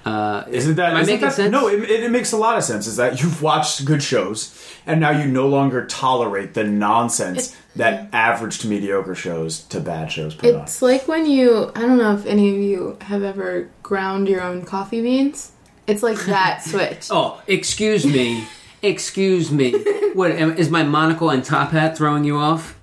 Isn't 0.06 0.76
that, 0.76 0.92
Am 0.92 0.98
I 0.98 1.02
isn't 1.02 1.14
making 1.14 1.22
that- 1.22 1.34
sense? 1.34 1.52
No, 1.52 1.68
it, 1.68 1.82
it, 1.84 2.04
it 2.04 2.12
makes 2.12 2.32
a 2.32 2.38
lot 2.38 2.58
of 2.58 2.64
sense. 2.64 2.86
Is 2.88 2.98
that 2.98 3.22
you've 3.22 3.42
watched 3.42 3.86
good 3.86 4.04
shows 4.04 4.54
and 4.86 5.00
now 5.00 5.10
you 5.12 5.26
no 5.28 5.48
longer 5.48 5.86
tolerate 5.86 6.54
the 6.54 6.64
nonsense 6.64 7.38
It's- 7.54 7.62
that 7.76 8.10
average 8.14 8.60
to 8.60 8.68
mediocre 8.68 9.16
shows 9.16 9.60
to 9.66 9.80
bad 9.80 10.12
shows 10.12 10.34
put 10.36 10.54
on. 10.56 10.62
It's 10.62 10.82
like 10.82 11.08
when 11.08 11.26
you, 11.26 11.72
I 11.76 11.82
don't 11.82 11.98
know 11.98 12.14
if 12.16 12.26
any 12.26 12.50
of 12.50 12.56
you 12.58 12.98
have 13.02 13.24
ever 13.24 13.70
ground 13.84 14.28
your 14.30 14.42
own 14.42 14.64
coffee 14.66 15.02
beans. 15.02 15.52
It's 15.88 16.02
like 16.02 16.18
that 16.26 16.64
switch. 16.66 17.08
oh, 17.12 17.42
excuse 17.48 18.06
me, 18.06 18.46
excuse 18.82 19.52
me. 19.52 19.72
What 20.14 20.32
am- 20.32 20.58
is 20.58 20.70
my 20.70 20.84
monocle 20.84 21.30
and 21.30 21.44
top 21.44 21.72
hat 21.72 21.98
throwing 21.98 22.24
you 22.24 22.38
off? 22.38 22.80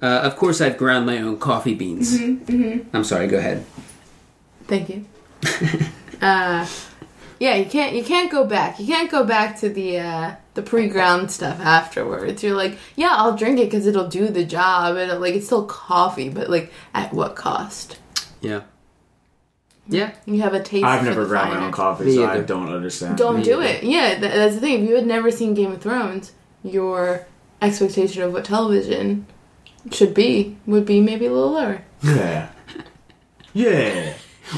Uh, 0.00 0.06
of 0.06 0.36
course, 0.36 0.60
I've 0.60 0.78
ground 0.78 1.06
my 1.06 1.18
own 1.18 1.38
coffee 1.38 1.74
beans. 1.74 2.14
I'm 2.18 3.02
sorry. 3.04 3.26
Go 3.26 3.38
ahead. 3.38 3.64
Thank 4.68 4.88
you. 4.90 5.04
uh, 6.22 6.66
yeah, 7.40 7.54
you 7.56 7.64
can't 7.64 7.94
you 7.96 8.04
can't 8.04 8.30
go 8.30 8.44
back. 8.44 8.78
You 8.78 8.86
can't 8.86 9.10
go 9.10 9.24
back 9.24 9.58
to 9.60 9.68
the 9.68 9.98
uh, 9.98 10.34
the 10.58 10.68
pre-ground 10.68 11.30
stuff 11.30 11.60
afterwards. 11.60 12.42
You're 12.42 12.56
like, 12.56 12.76
yeah, 12.96 13.12
I'll 13.12 13.36
drink 13.36 13.60
it 13.60 13.66
because 13.66 13.86
it'll 13.86 14.08
do 14.08 14.26
the 14.26 14.44
job. 14.44 14.96
And 14.96 15.20
like, 15.20 15.34
it's 15.36 15.46
still 15.46 15.64
coffee, 15.66 16.28
but 16.30 16.50
like, 16.50 16.72
at 16.92 17.12
what 17.14 17.36
cost? 17.36 17.96
Yeah. 18.40 18.62
Hmm. 19.86 19.94
Yeah. 19.94 20.14
You 20.26 20.42
have 20.42 20.54
a 20.54 20.62
taste. 20.62 20.84
I've 20.84 21.04
never 21.04 21.22
the 21.22 21.28
ground 21.28 21.54
my 21.54 21.64
own 21.66 21.70
coffee, 21.72 22.06
Me 22.06 22.14
so 22.16 22.26
I 22.26 22.40
don't 22.40 22.70
understand. 22.74 23.16
Don't 23.16 23.36
Me 23.36 23.42
do 23.44 23.60
either. 23.62 23.78
it. 23.78 23.84
Yeah, 23.84 24.18
th- 24.18 24.32
that's 24.32 24.54
the 24.56 24.60
thing. 24.60 24.82
If 24.82 24.88
you 24.90 24.96
had 24.96 25.06
never 25.06 25.30
seen 25.30 25.54
Game 25.54 25.70
of 25.70 25.80
Thrones, 25.80 26.32
your 26.64 27.24
expectation 27.62 28.22
of 28.24 28.32
what 28.32 28.44
television 28.44 29.26
should 29.92 30.12
be 30.12 30.56
would 30.66 30.84
be 30.84 31.00
maybe 31.00 31.26
a 31.26 31.32
little 31.32 31.52
lower. 31.52 31.82
Yeah. 32.02 32.48
Yeah. 33.54 34.14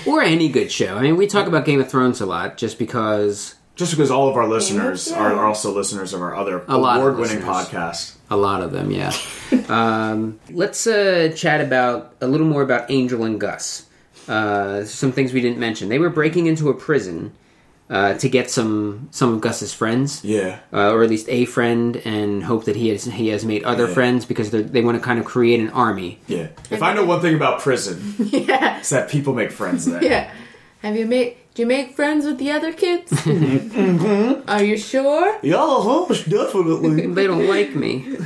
Or 0.06 0.20
any 0.22 0.48
good 0.50 0.70
show. 0.70 0.96
I 0.96 1.02
mean, 1.02 1.16
we 1.16 1.26
talk 1.26 1.46
about 1.46 1.64
Game 1.64 1.80
of 1.80 1.90
Thrones 1.90 2.20
a 2.20 2.26
lot 2.26 2.56
just 2.58 2.78
because 2.78 3.54
Just 3.76 3.92
because 3.92 4.10
all 4.10 4.28
of 4.28 4.36
our 4.36 4.46
listeners 4.46 5.10
are, 5.10 5.32
are 5.32 5.46
also 5.46 5.72
listeners 5.74 6.12
of 6.12 6.20
our 6.20 6.34
other 6.36 6.58
A 6.68 6.74
award-winning 6.74 7.44
listeners. 7.44 7.44
podcast. 7.44 8.14
a 8.30 8.36
lot 8.36 8.60
of 8.62 8.72
them, 8.72 8.90
yeah. 8.90 9.12
um, 9.68 10.38
let's 10.50 10.86
uh, 10.86 11.32
chat 11.34 11.60
about 11.62 12.14
a 12.20 12.26
little 12.26 12.46
more 12.46 12.60
about 12.62 12.90
Angel 12.90 13.24
and 13.24 13.40
Gus. 13.40 13.86
Uh, 14.28 14.84
some 14.84 15.12
things 15.12 15.32
we 15.32 15.40
didn't 15.40 15.58
mention. 15.58 15.88
They 15.88 15.98
were 15.98 16.10
breaking 16.10 16.46
into 16.46 16.68
a 16.68 16.74
prison 16.74 17.32
uh, 17.88 18.14
to 18.14 18.28
get 18.28 18.50
some 18.50 19.08
some 19.12 19.32
of 19.34 19.40
Gus's 19.40 19.72
friends. 19.72 20.22
Yeah. 20.24 20.58
uh, 20.72 20.92
or 20.92 21.02
at 21.02 21.08
least 21.10 21.28
a 21.30 21.46
friend, 21.46 21.96
and 22.04 22.44
hope 22.44 22.66
that 22.66 22.76
he 22.76 22.90
has 22.90 23.04
he 23.04 23.28
has 23.28 23.44
made 23.46 23.64
other 23.64 23.88
Yeah. 23.88 23.94
friends 23.94 24.26
because 24.26 24.50
they're- 24.50 24.62
they 24.62 24.82
want 24.82 24.98
to 24.98 25.02
kind 25.02 25.18
of 25.18 25.24
create 25.24 25.58
an 25.58 25.70
army. 25.70 26.18
Yeah. 26.28 26.48
If 26.70 26.82
I 26.82 26.92
know 26.92 27.04
one 27.04 27.20
thing 27.22 27.34
about 27.34 27.60
prison, 27.60 28.14
yeah. 28.18 28.78
it's 28.78 28.90
that 28.90 29.08
people 29.08 29.32
make 29.32 29.50
friends 29.52 29.86
there. 29.86 30.04
Yeah. 30.04 30.30
Have 30.82 30.96
you 30.96 31.06
made? 31.06 31.36
Do 31.54 31.62
you 31.62 31.66
make 31.66 31.94
friends 31.94 32.24
with 32.24 32.38
the 32.38 32.50
other 32.52 32.72
kids? 32.72 33.12
Are 34.48 34.62
you 34.62 34.76
sure? 34.78 35.38
Yeah, 35.42 35.56
uh-huh, 35.56 36.06
definitely. 36.28 37.06
They 37.14 37.26
don't 37.26 37.46
like 37.46 37.74
me. 37.74 38.16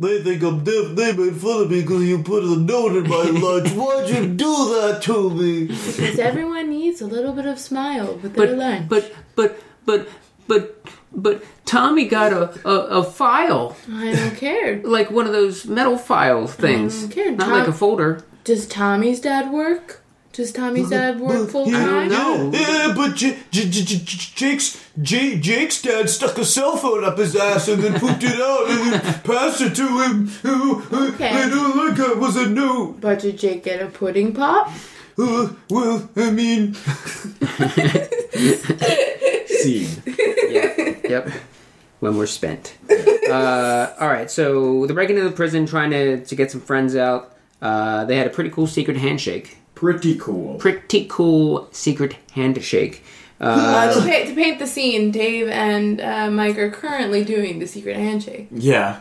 They 0.00 0.22
think 0.22 0.42
I'm 0.42 0.62
deaf. 0.62 0.94
They 0.94 1.12
made 1.12 1.36
fun 1.36 1.62
of 1.62 1.70
me 1.70 1.80
because 1.82 2.04
you 2.04 2.22
put 2.22 2.44
a 2.44 2.56
note 2.56 2.96
in 2.96 3.08
my 3.08 3.22
lunch. 3.46 3.70
Why'd 3.70 4.08
you 4.10 4.28
do 4.28 4.52
that 4.74 5.00
to 5.04 5.30
me? 5.30 5.66
Because 5.66 6.18
everyone 6.18 6.70
needs 6.70 7.00
a 7.00 7.06
little 7.06 7.32
bit 7.32 7.46
of 7.46 7.58
smile 7.58 8.14
with 8.22 8.36
But 8.36 8.48
their 8.48 8.56
lunch. 8.56 8.88
but 8.88 9.12
but 9.34 9.58
but 9.86 10.08
but 10.46 10.84
but 11.12 11.42
Tommy 11.64 12.06
got 12.06 12.32
a, 12.32 12.68
a, 12.68 13.00
a 13.00 13.02
file 13.02 13.76
I 13.92 14.12
don't 14.12 14.36
care. 14.36 14.80
like 14.82 15.10
one 15.10 15.26
of 15.26 15.32
those 15.32 15.66
metal 15.66 15.96
file 15.98 16.46
things, 16.46 17.04
Okay, 17.06 17.30
not 17.30 17.46
Tom- 17.48 17.58
like 17.58 17.68
a 17.68 17.72
folder. 17.72 18.22
Does 18.44 18.66
Tommy's 18.68 19.20
dad 19.20 19.50
work? 19.50 20.02
Does 20.38 20.52
Tommy's 20.52 20.88
dad 20.88 21.18
work 21.18 21.50
full 21.50 21.68
I 21.68 21.72
time? 21.72 22.08
don't 22.08 22.52
know. 22.52 22.56
Yeah, 22.56 22.92
but 22.94 23.16
J- 23.16 23.36
J- 23.50 23.68
J- 23.68 23.82
J- 23.82 24.30
Jake's 24.36 24.80
J- 25.02 25.36
Jake's 25.40 25.82
dad 25.82 26.08
stuck 26.08 26.38
a 26.38 26.44
cell 26.44 26.76
phone 26.76 27.02
up 27.02 27.18
his 27.18 27.34
ass 27.34 27.66
and 27.66 27.82
then 27.82 27.98
pooped 27.98 28.22
it 28.22 28.40
out 28.40 28.70
and 28.70 28.92
then 28.92 29.00
passed 29.24 29.60
it 29.60 29.74
to 29.74 29.88
him. 30.02 30.30
Okay. 30.44 31.28
I 31.28 31.48
don't 31.48 31.76
like 31.76 31.96
that 31.96 32.18
was 32.18 32.36
a 32.36 32.48
note. 32.48 33.00
But 33.00 33.18
did 33.18 33.36
Jake 33.36 33.64
get 33.64 33.82
a 33.82 33.86
pudding 33.86 34.32
pop? 34.32 34.70
Uh, 35.18 35.48
well, 35.70 36.08
I 36.14 36.30
mean. 36.30 36.74
Scene. 39.48 39.88
Yeah. 40.48 40.94
yep. 41.02 41.30
When 41.98 42.16
we're 42.16 42.26
spent. 42.26 42.76
Uh, 43.28 43.92
all 44.00 44.08
right. 44.08 44.30
So 44.30 44.86
they're 44.86 44.94
breaking 44.94 45.18
into 45.18 45.28
the 45.28 45.36
prison, 45.36 45.66
trying 45.66 45.90
to 45.90 46.24
to 46.24 46.34
get 46.34 46.50
some 46.50 46.62
friends 46.62 46.96
out. 46.96 47.36
Uh, 47.60 48.06
they 48.06 48.16
had 48.16 48.26
a 48.26 48.30
pretty 48.30 48.48
cool 48.48 48.66
secret 48.66 48.96
handshake. 48.96 49.58
Pretty 49.78 50.16
cool. 50.18 50.56
Pretty 50.56 51.06
cool 51.08 51.68
secret 51.70 52.16
handshake. 52.32 53.04
Uh, 53.40 53.94
to, 53.94 54.00
paint, 54.00 54.28
to 54.28 54.34
paint 54.34 54.58
the 54.58 54.66
scene, 54.66 55.12
Dave 55.12 55.46
and 55.48 56.00
uh, 56.00 56.28
Mike 56.28 56.58
are 56.58 56.72
currently 56.72 57.24
doing 57.24 57.60
the 57.60 57.66
secret 57.68 57.94
handshake. 57.96 58.48
Yeah, 58.50 58.98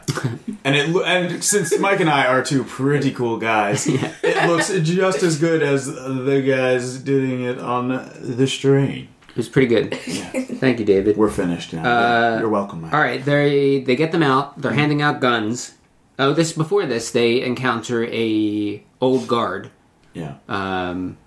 and 0.64 0.76
it 0.76 0.90
lo- 0.90 1.04
and 1.04 1.44
since 1.44 1.80
Mike 1.80 2.00
and 2.00 2.08
I 2.12 2.28
are 2.28 2.44
two 2.44 2.64
pretty 2.64 3.10
cool 3.12 3.38
guys, 3.38 3.88
it 3.90 4.48
looks 4.48 4.70
just 4.82 5.24
as 5.24 5.40
good 5.40 5.64
as 5.64 5.88
the 5.88 6.44
guys 6.48 7.00
doing 7.00 7.42
it 7.42 7.58
on 7.58 7.88
the 8.22 8.46
strain. 8.46 9.08
it 9.30 9.38
was 9.38 9.50
pretty 9.50 9.68
good. 9.70 9.96
Thank 9.96 10.78
you, 10.78 10.86
David. 10.86 11.18
We're 11.18 11.32
finished 11.32 11.74
now. 11.74 11.90
Uh, 11.90 12.38
You're 12.40 12.50
welcome, 12.50 12.82
Mike. 12.84 12.94
All 12.94 13.02
right, 13.02 13.26
they 13.26 13.80
they 13.82 13.96
get 13.96 14.12
them 14.12 14.22
out. 14.22 14.62
They're 14.62 14.74
handing 14.74 15.02
out 15.02 15.20
guns. 15.20 15.74
Oh, 16.20 16.34
this 16.34 16.54
before 16.54 16.86
this, 16.86 17.10
they 17.10 17.42
encounter 17.42 18.06
a 18.06 18.84
old 19.02 19.28
guard. 19.28 19.72
Yeah, 20.18 20.36
Um, 20.50 21.18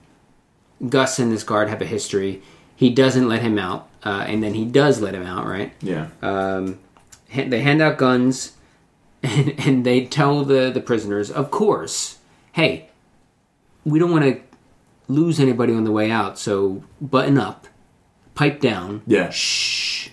Gus 0.89 1.19
and 1.19 1.31
this 1.33 1.43
guard 1.45 1.69
have 1.69 1.83
a 1.83 1.87
history. 1.87 2.43
He 2.75 2.91
doesn't 2.91 3.29
let 3.29 3.43
him 3.43 3.59
out, 3.59 3.89
uh, 4.05 4.25
and 4.27 4.43
then 4.43 4.55
he 4.55 4.65
does 4.65 5.01
let 5.01 5.15
him 5.15 5.23
out. 5.25 5.47
Right? 5.47 5.73
yeah. 5.83 6.09
Um, 6.23 6.79
ha- 7.33 7.49
they 7.49 7.61
hand 7.61 7.81
out 7.83 7.99
guns, 7.99 8.53
and, 9.23 9.55
and 9.67 9.85
they 9.85 10.07
tell 10.07 10.45
the 10.45 10.71
the 10.71 10.81
prisoners, 10.81 11.31
of 11.31 11.51
course, 11.51 12.19
hey, 12.53 12.89
we 13.85 13.99
don't 13.99 14.11
want 14.13 14.25
to 14.25 14.41
lose 15.09 15.39
anybody 15.41 15.75
on 15.75 15.85
the 15.85 15.93
way 15.93 16.11
out, 16.11 16.39
so 16.39 16.83
button 17.01 17.37
up, 17.39 17.67
pipe 18.35 18.61
down, 18.61 19.03
Yeah. 19.07 19.29
shh, 19.31 20.09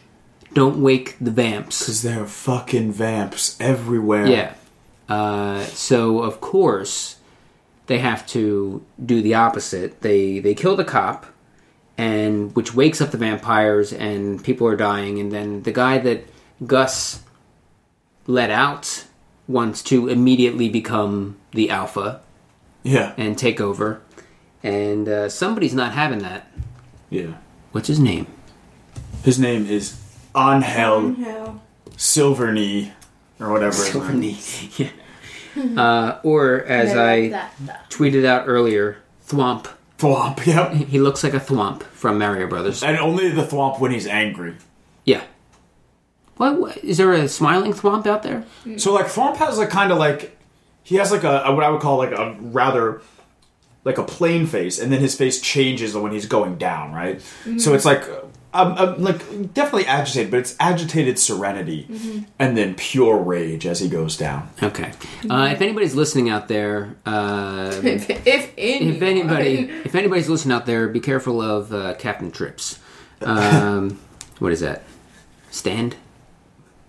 don't 0.53 0.81
wake 0.81 1.15
the 1.21 1.31
vamps. 1.31 1.79
Because 1.81 2.01
there 2.01 2.21
are 2.23 2.27
fucking 2.27 2.91
vamps 2.93 3.55
everywhere. 3.59 4.25
Yeah. 4.27 4.53
Uh, 5.07 5.63
so 5.65 6.21
of 6.23 6.41
course 6.41 7.16
they 7.87 7.99
have 7.99 8.25
to 8.27 8.85
do 9.03 9.21
the 9.21 9.33
opposite. 9.35 10.01
They 10.01 10.39
they 10.39 10.53
kill 10.53 10.75
the 10.75 10.85
cop, 10.85 11.25
and 11.97 12.55
which 12.55 12.73
wakes 12.73 13.01
up 13.01 13.11
the 13.11 13.17
vampires, 13.17 13.91
and 13.91 14.43
people 14.43 14.67
are 14.67 14.75
dying. 14.75 15.19
And 15.19 15.31
then 15.31 15.63
the 15.63 15.71
guy 15.71 15.97
that 15.99 16.25
Gus 16.65 17.23
let 18.27 18.49
out 18.49 19.05
wants 19.47 19.81
to 19.83 20.07
immediately 20.09 20.67
become 20.69 21.37
the 21.51 21.69
alpha 21.69 22.21
Yeah. 22.83 23.13
and 23.17 23.37
take 23.37 23.61
over. 23.61 24.01
And 24.61 25.07
uh, 25.07 25.29
somebody's 25.29 25.73
not 25.73 25.93
having 25.93 26.19
that. 26.19 26.51
Yeah. 27.09 27.35
What's 27.71 27.87
his 27.87 27.99
name? 27.99 28.27
His 29.23 29.39
name 29.39 29.65
is 29.65 29.95
Angel 30.35 31.13
Hell. 31.13 31.61
Silverknee 31.95 32.91
or 33.39 33.51
whatever. 33.51 33.77
his 33.83 33.95
name 33.95 34.37
yeah. 34.77 34.89
Uh, 35.57 36.19
or 36.23 36.63
as 36.63 36.95
I 36.95 37.29
that 37.29 37.89
tweeted 37.89 38.25
out 38.25 38.47
earlier, 38.47 38.97
Thwomp. 39.27 39.67
Thwomp, 39.97 40.45
yep. 40.45 40.73
He 40.73 40.99
looks 40.99 41.23
like 41.23 41.33
a 41.33 41.39
Thwomp 41.39 41.83
from 41.83 42.19
Mario 42.19 42.47
Brothers. 42.47 42.83
And 42.83 42.97
only 42.97 43.29
the 43.29 43.43
Thwomp 43.43 43.79
when 43.79 43.91
he's 43.91 44.07
angry. 44.07 44.55
Yeah. 45.05 45.23
What, 46.35 46.59
what 46.59 46.77
is 46.77 46.97
there 46.97 47.13
a 47.13 47.27
smiling 47.27 47.73
Thwomp 47.73 48.05
out 48.05 48.21
there? 48.23 48.45
So 48.77 48.93
like 48.93 49.07
Thwomp 49.07 49.37
has 49.37 49.57
like 49.57 49.69
kind 49.69 49.91
of 49.91 49.97
like 49.97 50.37
he 50.83 50.95
has 50.95 51.11
like 51.11 51.23
a, 51.23 51.43
a 51.45 51.55
what 51.55 51.63
I 51.63 51.69
would 51.69 51.81
call 51.81 51.97
like 51.97 52.11
a 52.11 52.37
rather 52.39 53.01
like 53.83 53.97
a 53.97 54.03
plain 54.03 54.45
face, 54.45 54.79
and 54.79 54.91
then 54.91 54.99
his 54.99 55.15
face 55.15 55.41
changes 55.41 55.95
when 55.95 56.11
he's 56.11 56.25
going 56.27 56.57
down, 56.57 56.93
right? 56.93 57.21
So 57.57 57.73
it's 57.73 57.85
like 57.85 58.03
um, 58.53 58.73
um, 58.73 59.03
like 59.03 59.53
definitely 59.53 59.85
agitated, 59.85 60.31
but 60.31 60.39
it's 60.39 60.55
agitated 60.59 61.19
serenity, 61.19 61.85
and 62.39 62.57
then 62.57 62.75
pure 62.75 63.17
rage 63.17 63.65
as 63.65 63.79
he 63.79 63.89
goes 63.89 64.15
down. 64.17 64.49
Okay. 64.63 64.91
Uh, 65.29 65.49
if 65.51 65.61
anybody's 65.61 65.95
listening 65.95 66.29
out 66.29 66.47
there, 66.47 66.95
uh, 67.05 67.71
If, 67.83 68.09
if, 68.09 68.53
if 68.57 69.01
anybody 69.01 69.69
if 69.83 69.95
anybody's 69.95 70.29
listening 70.29 70.55
out 70.55 70.65
there, 70.65 70.87
be 70.87 70.99
careful 70.99 71.41
of 71.41 71.73
uh, 71.73 71.93
Captain 71.95 72.31
Trips. 72.31 72.79
Um, 73.21 73.99
what 74.39 74.51
is 74.51 74.61
that? 74.61 74.83
Stand? 75.51 75.95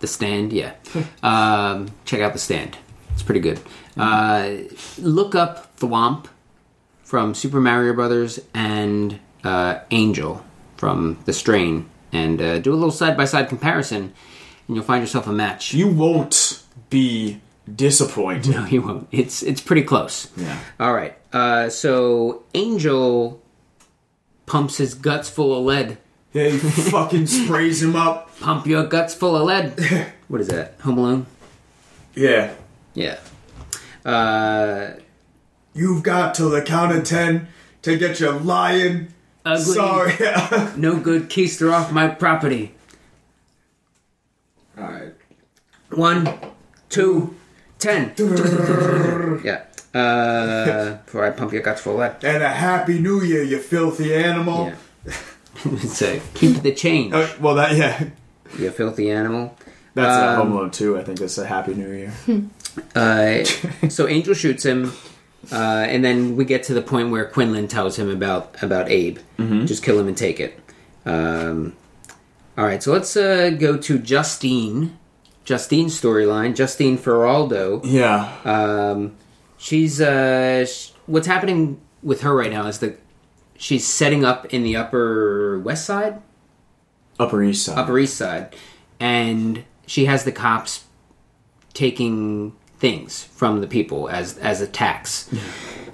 The 0.00 0.06
stand? 0.06 0.52
Yeah. 0.52 0.74
Um, 1.22 1.90
check 2.04 2.20
out 2.20 2.32
the 2.32 2.38
stand. 2.38 2.78
It's 3.12 3.22
pretty 3.22 3.40
good. 3.40 3.60
Uh, 3.96 4.58
look 4.98 5.34
up 5.34 5.76
Thwomp 5.76 6.26
from 7.02 7.34
Super 7.34 7.60
Mario 7.60 7.92
Brothers 7.94 8.38
and 8.54 9.18
uh, 9.42 9.80
Angel 9.90 10.44
from 10.78 11.18
The 11.26 11.32
Strain, 11.34 11.90
and 12.12 12.40
uh, 12.40 12.58
do 12.60 12.72
a 12.72 12.76
little 12.76 12.90
side 12.90 13.16
by 13.16 13.26
side 13.26 13.48
comparison, 13.50 14.14
and 14.66 14.76
you'll 14.76 14.84
find 14.84 15.02
yourself 15.02 15.26
a 15.26 15.32
match. 15.32 15.74
You 15.74 15.88
won't 15.88 16.62
be 16.88 17.40
disappointed. 17.74 18.54
No, 18.54 18.64
you 18.64 18.80
won't. 18.80 19.08
It's 19.10 19.42
it's 19.42 19.60
pretty 19.60 19.82
close. 19.82 20.30
Yeah. 20.36 20.58
All 20.80 20.94
right. 20.94 21.14
Uh, 21.32 21.68
so 21.68 22.44
Angel 22.54 23.42
pumps 24.46 24.78
his 24.78 24.94
guts 24.94 25.28
full 25.28 25.54
of 25.58 25.64
lead. 25.64 25.98
Yeah, 26.32 26.48
he 26.48 26.58
fucking 26.90 27.26
sprays 27.26 27.82
him 27.82 27.96
up. 27.96 28.30
Pump 28.40 28.66
your 28.66 28.86
guts 28.86 29.14
full 29.14 29.36
of 29.36 29.42
lead. 29.42 29.78
what 30.28 30.40
is 30.40 30.48
that? 30.48 30.80
Home 30.80 30.98
Alone? 30.98 31.26
Yeah. 32.14 32.54
Yeah. 32.94 33.18
Uh, 34.04 34.92
You've 35.74 36.02
got 36.02 36.34
till 36.34 36.50
the 36.50 36.62
count 36.62 36.92
of 36.96 37.04
ten 37.04 37.48
to 37.82 37.96
get 37.96 38.20
your 38.20 38.32
lion. 38.32 39.14
Ugly. 39.48 39.74
Sorry. 39.74 40.12
No 40.76 40.98
good. 40.98 41.28
Keister 41.28 41.72
off 41.72 41.90
my 41.92 42.08
property. 42.08 42.74
All 44.76 44.84
right. 44.84 45.14
One, 45.90 46.28
two, 46.88 47.34
ten. 47.78 48.12
yeah. 49.44 49.64
Uh, 49.94 50.96
before 51.04 51.24
I 51.24 51.30
pump 51.30 51.52
your 51.52 51.62
guts 51.62 51.80
full 51.80 52.00
of. 52.00 52.22
And 52.22 52.42
a 52.42 52.48
happy 52.48 52.98
new 53.00 53.22
year, 53.22 53.42
you 53.42 53.58
filthy 53.58 54.14
animal. 54.14 54.72
Yeah. 55.06 55.78
so 55.80 56.20
keep 56.34 56.62
the 56.62 56.72
change. 56.72 57.12
Uh, 57.14 57.26
well, 57.40 57.54
that 57.56 57.74
yeah, 57.76 58.10
You 58.58 58.70
filthy 58.70 59.10
animal. 59.10 59.56
that's 59.94 60.38
Um, 60.38 60.46
Home 60.46 60.52
Alone 60.52 60.70
too. 60.70 60.98
I 60.98 61.02
think 61.02 61.20
it's 61.20 61.38
a 61.38 61.46
Happy 61.46 61.74
New 61.74 61.90
Year. 61.90 62.12
Uh, 62.94 63.42
so 63.88 64.06
Angel 64.06 64.34
shoots 64.34 64.64
him, 64.64 64.92
uh, 65.52 65.86
and 65.88 66.04
then 66.04 66.36
we 66.36 66.44
get 66.44 66.62
to 66.64 66.74
the 66.74 66.82
point 66.82 67.10
where 67.10 67.24
Quinlan 67.24 67.68
tells 67.68 67.98
him 67.98 68.10
about 68.10 68.62
about 68.62 68.90
Abe. 68.90 69.18
Just 69.66 69.82
kill 69.82 69.98
him 69.98 70.08
and 70.08 70.16
take 70.16 70.40
it. 70.40 70.58
Um, 71.06 71.74
all 72.56 72.64
right, 72.64 72.82
so 72.82 72.92
let's 72.92 73.16
uh, 73.16 73.50
go 73.50 73.76
to 73.76 73.98
Justine. 73.98 74.98
Justine's 75.44 75.98
storyline. 75.98 76.54
Justine 76.54 76.98
Feraldo. 76.98 77.80
Yeah, 77.84 78.30
Um, 78.44 79.16
she's 79.56 80.00
uh, 80.00 80.66
sh- 80.66 80.90
what's 81.06 81.26
happening 81.26 81.80
with 82.02 82.20
her 82.20 82.34
right 82.34 82.50
now 82.50 82.66
is 82.66 82.80
that 82.80 83.00
she's 83.56 83.86
setting 83.86 84.24
up 84.24 84.44
in 84.52 84.62
the 84.62 84.76
Upper 84.76 85.58
West 85.60 85.86
Side, 85.86 86.20
Upper 87.18 87.42
East 87.42 87.64
Side. 87.64 87.78
Upper 87.78 87.98
East 87.98 88.16
Side, 88.16 88.54
and 89.00 89.64
she 89.86 90.04
has 90.04 90.24
the 90.24 90.32
cops 90.32 90.84
taking 91.72 92.54
things 92.78 93.24
from 93.24 93.60
the 93.60 93.66
people 93.66 94.08
as 94.08 94.38
as 94.38 94.60
a 94.60 94.66
tax. 94.66 95.28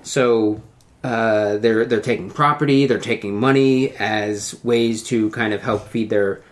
So 0.02 0.62
uh, 1.02 1.58
they're 1.58 1.84
they're 1.84 2.00
taking 2.00 2.30
property, 2.30 2.86
they're 2.86 2.98
taking 2.98 3.38
money 3.38 3.90
as 3.96 4.62
ways 4.64 5.02
to 5.04 5.30
kind 5.30 5.52
of 5.52 5.62
help 5.62 5.88
feed 5.88 6.10
their 6.10 6.42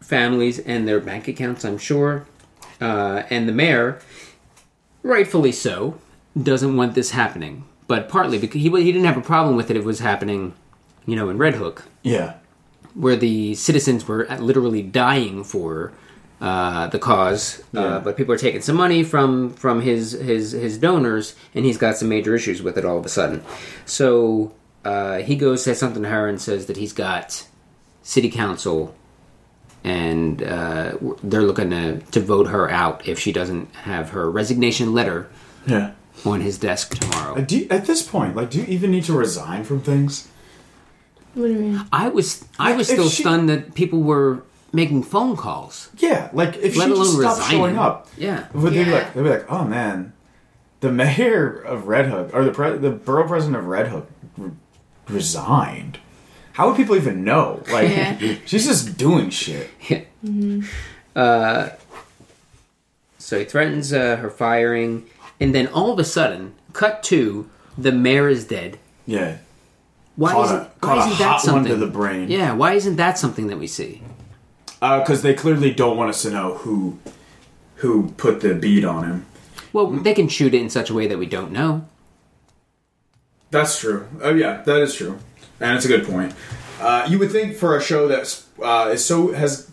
families 0.00 0.58
and 0.58 0.86
their 0.86 1.00
bank 1.00 1.28
accounts. 1.28 1.64
I'm 1.64 1.78
sure, 1.78 2.26
uh, 2.80 3.22
and 3.30 3.48
the 3.48 3.52
mayor, 3.52 4.00
rightfully 5.02 5.52
so, 5.52 5.98
doesn't 6.40 6.76
want 6.76 6.94
this 6.94 7.10
happening. 7.10 7.64
But 7.86 8.08
partly 8.08 8.38
because 8.38 8.60
he 8.60 8.68
he 8.68 8.92
didn't 8.92 9.04
have 9.04 9.16
a 9.16 9.22
problem 9.22 9.56
with 9.56 9.70
it. 9.70 9.76
It 9.76 9.84
was 9.84 10.00
happening, 10.00 10.54
you 11.06 11.16
know, 11.16 11.28
in 11.28 11.38
Red 11.38 11.54
Hook 11.54 11.84
Yeah, 12.02 12.34
where 12.94 13.16
the 13.16 13.54
citizens 13.54 14.08
were 14.08 14.26
literally 14.38 14.82
dying 14.82 15.44
for 15.44 15.92
uh, 16.40 16.86
the 16.88 16.98
cause, 16.98 17.62
Yeah. 17.72 17.80
uh, 17.80 18.00
but 18.00 18.16
people 18.16 18.34
are 18.34 18.38
taking 18.38 18.60
some 18.60 18.76
money 18.76 19.02
from 19.02 19.50
from 19.54 19.80
his 19.80 20.12
his 20.12 20.52
his 20.52 20.78
donors, 20.78 21.34
and 21.54 21.64
he's 21.64 21.78
got 21.78 21.96
some 21.96 22.08
major 22.08 22.34
issues 22.34 22.62
with 22.62 22.76
it 22.78 22.84
all 22.84 22.98
of 22.98 23.06
a 23.06 23.08
sudden. 23.08 23.42
So 23.86 24.52
uh, 24.84 25.18
he 25.18 25.36
goes 25.36 25.62
says 25.64 25.78
something 25.78 26.02
to 26.02 26.08
her 26.08 26.28
and 26.28 26.40
says 26.40 26.66
that 26.66 26.76
he's 26.76 26.92
got 26.92 27.46
city 28.02 28.28
council, 28.30 28.94
and 29.84 30.42
uh, 30.42 30.96
they're 31.22 31.42
looking 31.42 31.70
to 31.70 31.98
to 32.00 32.20
vote 32.20 32.48
her 32.48 32.70
out 32.70 33.06
if 33.08 33.18
she 33.18 33.32
doesn't 33.32 33.74
have 33.74 34.10
her 34.10 34.30
resignation 34.30 34.92
letter 34.92 35.28
yeah. 35.66 35.92
on 36.24 36.40
his 36.40 36.58
desk 36.58 36.94
Uh, 36.96 36.98
tomorrow. 36.98 37.40
do 37.42 37.58
you, 37.58 37.66
at 37.70 37.86
this 37.86 38.02
point, 38.02 38.36
like, 38.36 38.50
do 38.50 38.58
you 38.58 38.66
even 38.66 38.90
need 38.90 39.04
to 39.04 39.12
resign 39.12 39.64
from 39.64 39.80
things? 39.80 40.28
What 41.34 41.46
do 41.46 41.52
you 41.52 41.58
mean? 41.58 41.80
I 41.92 42.08
was 42.08 42.44
I 42.58 42.72
was 42.74 42.88
If 42.90 42.94
still 42.96 43.08
she- 43.08 43.22
stunned 43.22 43.48
that 43.48 43.74
people 43.74 44.02
were 44.02 44.42
making 44.76 45.02
phone 45.02 45.36
calls. 45.36 45.90
Yeah, 45.98 46.30
like 46.32 46.54
if 46.58 46.76
Let 46.76 46.86
she 46.86 46.92
alone 46.92 47.04
just 47.04 47.18
stopped 47.18 47.38
resigning. 47.38 47.58
showing 47.58 47.78
up, 47.78 48.08
Yeah. 48.16 48.46
would 48.54 48.72
they 48.74 48.84
be 48.84 48.90
like, 48.92 49.12
they'd 49.14 49.22
be 49.24 49.28
like, 49.30 49.50
oh 49.50 49.64
man, 49.64 50.12
the 50.80 50.92
mayor 50.92 51.48
of 51.48 51.88
Red 51.88 52.06
Hook 52.06 52.30
or 52.32 52.44
the 52.44 52.52
pre- 52.52 52.78
the 52.78 52.90
borough 52.90 53.26
president 53.26 53.56
of 53.56 53.64
Red 53.66 53.88
Hook 53.88 54.08
re- 54.38 54.50
resigned. 55.08 55.98
How 56.52 56.68
would 56.68 56.76
people 56.76 56.94
even 56.96 57.24
know? 57.24 57.62
Like, 57.72 57.90
Yeah. 57.90 58.36
she's 58.46 58.66
just 58.66 58.96
doing 58.96 59.30
shit. 59.30 59.70
Uh, 61.16 61.70
so 63.18 63.38
he 63.38 63.44
threatens 63.46 63.90
uh, 63.90 64.16
her 64.16 64.28
firing, 64.28 65.06
and 65.40 65.54
then 65.54 65.66
all 65.68 65.90
of 65.90 65.98
a 65.98 66.04
sudden, 66.04 66.54
cut 66.74 67.02
to 67.04 67.48
the 67.78 67.90
mayor 67.90 68.28
is 68.28 68.44
dead. 68.46 68.78
Yeah, 69.06 69.38
Why 70.16 70.32
Caught 70.32 70.44
isn't 70.44 70.80
caught 70.82 70.96
why 70.98 71.04
a 71.04 71.06
isn't 71.06 71.18
that 71.20 71.24
hot 71.24 71.32
one 71.32 71.40
something 71.40 71.72
to 71.72 71.76
the 71.78 71.86
brain. 71.90 72.28
Yeah, 72.30 72.52
why 72.52 72.74
isn't 72.74 72.96
that 72.96 73.16
something 73.18 73.46
that 73.46 73.58
we 73.58 73.66
see? 73.66 74.02
Because 74.80 75.22
they 75.22 75.34
clearly 75.34 75.72
don't 75.72 75.96
want 75.96 76.10
us 76.10 76.22
to 76.22 76.30
know 76.30 76.54
who 76.54 76.98
who 77.76 78.10
put 78.12 78.40
the 78.40 78.54
bead 78.54 78.84
on 78.84 79.04
him. 79.04 79.26
Well, 79.72 79.88
they 79.88 80.14
can 80.14 80.28
shoot 80.28 80.54
it 80.54 80.60
in 80.60 80.70
such 80.70 80.88
a 80.88 80.94
way 80.94 81.06
that 81.06 81.18
we 81.18 81.26
don't 81.26 81.52
know. 81.52 81.86
That's 83.50 83.78
true. 83.78 84.06
Oh 84.22 84.34
yeah, 84.34 84.62
that 84.62 84.80
is 84.82 84.94
true, 84.94 85.18
and 85.60 85.76
it's 85.76 85.84
a 85.84 85.88
good 85.88 86.06
point. 86.06 86.34
Uh, 86.80 87.06
you 87.08 87.18
would 87.18 87.30
think 87.30 87.56
for 87.56 87.76
a 87.76 87.82
show 87.82 88.08
that 88.08 88.42
uh, 88.62 88.90
is 88.92 89.04
so 89.04 89.32
has 89.32 89.70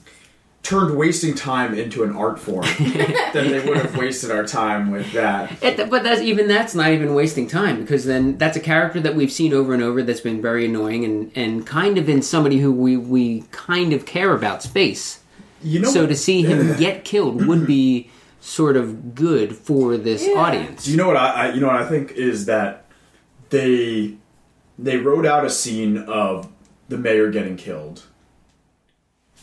turned 0.63 0.95
wasting 0.97 1.35
time 1.35 1.73
into 1.73 2.03
an 2.03 2.15
art 2.15 2.39
form 2.39 2.65
then 2.79 3.51
they 3.51 3.59
would 3.67 3.75
have 3.77 3.97
wasted 3.97 4.31
our 4.31 4.45
time 4.45 4.91
with 4.91 5.11
that. 5.11 5.51
It, 5.61 5.89
but 5.89 6.03
that's 6.03 6.21
even 6.21 6.47
that's 6.47 6.73
not 6.73 6.91
even 6.91 7.13
wasting 7.13 7.47
time 7.47 7.81
because 7.81 8.05
then 8.05 8.37
that's 8.37 8.55
a 8.55 8.61
character 8.61 9.01
that 9.01 9.13
we've 9.13 9.31
seen 9.31 9.53
over 9.53 9.73
and 9.73 9.83
over 9.83 10.01
that's 10.01 10.21
been 10.21 10.41
very 10.41 10.65
annoying 10.65 11.03
and 11.03 11.31
and 11.35 11.67
kind 11.67 11.97
of 11.97 12.07
in 12.07 12.21
somebody 12.21 12.59
who 12.59 12.71
we 12.71 12.95
we 12.95 13.41
kind 13.51 13.91
of 13.93 14.05
care 14.05 14.33
about 14.33 14.63
space. 14.63 15.19
You 15.61 15.79
know, 15.81 15.89
So 15.89 16.07
to 16.07 16.15
see 16.15 16.43
him 16.43 16.77
get 16.77 17.03
killed 17.03 17.45
would 17.45 17.67
be 17.67 18.09
sort 18.39 18.75
of 18.77 19.15
good 19.15 19.55
for 19.55 19.95
this 19.97 20.25
Yeah. 20.25 20.33
audience. 20.35 20.87
You 20.87 20.95
know 20.97 21.07
what 21.07 21.17
I, 21.17 21.49
I 21.49 21.53
you 21.53 21.59
know 21.59 21.67
what 21.67 21.75
I 21.81 21.87
think 21.87 22.11
is 22.13 22.45
that 22.45 22.85
they 23.49 24.15
they 24.79 24.97
wrote 24.97 25.25
out 25.25 25.45
a 25.45 25.49
scene 25.49 25.97
of 25.97 26.47
the 26.89 26.97
mayor 26.97 27.29
getting 27.31 27.57
killed 27.57 28.03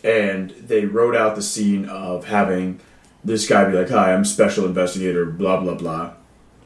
and 0.03 0.51
they 0.51 0.85
wrote 0.85 1.17
out 1.17 1.37
the 1.37 1.43
scene 1.43 1.87
of 1.87 2.27
having 2.27 2.81
this 3.25 3.47
guy 3.47 3.65
be 3.65 3.77
like 3.77 3.89
hi 3.89 4.13
i'm 4.13 4.25
special 4.25 4.65
investigator 4.65 5.27
blah 5.27 5.61
blah 5.61 5.75
blah. 5.75 6.13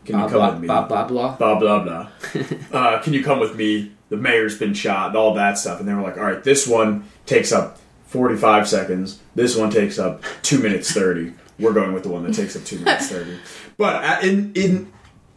Can 0.05 0.19
you 0.19 0.27
come 0.27 0.33
blah 0.33 0.51
with 0.51 0.61
me? 0.61 0.67
blah 0.67 0.87
blah 0.87 1.07
blah. 1.07 1.37
blah 1.37 1.59
blah 1.59 1.83
blah. 1.83 2.09
Uh, 2.73 3.01
can 3.01 3.15
you 3.15 3.25
come 3.25 3.41
with 3.41 3.57
me? 3.57 3.93
The 4.11 4.19
mayor's 4.19 4.59
been 4.59 4.75
shot 4.75 5.09
and 5.09 5.17
all 5.17 5.35
that 5.35 5.57
stuff. 5.57 5.81
And 5.81 5.89
they 5.89 5.95
were 5.95 6.03
like 6.03 6.19
all 6.19 6.25
right 6.25 6.45
this 6.45 6.67
one 6.67 7.05
takes 7.27 7.53
up 7.53 7.79
45 8.07 8.69
seconds. 8.69 9.21
This 9.35 9.57
one 9.57 9.71
takes 9.71 9.99
up 9.99 10.23
2 10.43 10.59
minutes 10.61 10.93
30 10.93 11.33
we're 11.57 11.73
going 11.73 11.93
with 11.93 12.03
the 12.03 12.09
one 12.09 12.25
that 12.25 12.35
takes 12.35 12.57
up 12.57 12.65
2 12.65 12.81
minutes 12.81 13.09
30 13.11 13.39
but 13.79 14.05
uh, 14.05 14.19
in 14.27 14.53
in 14.55 14.93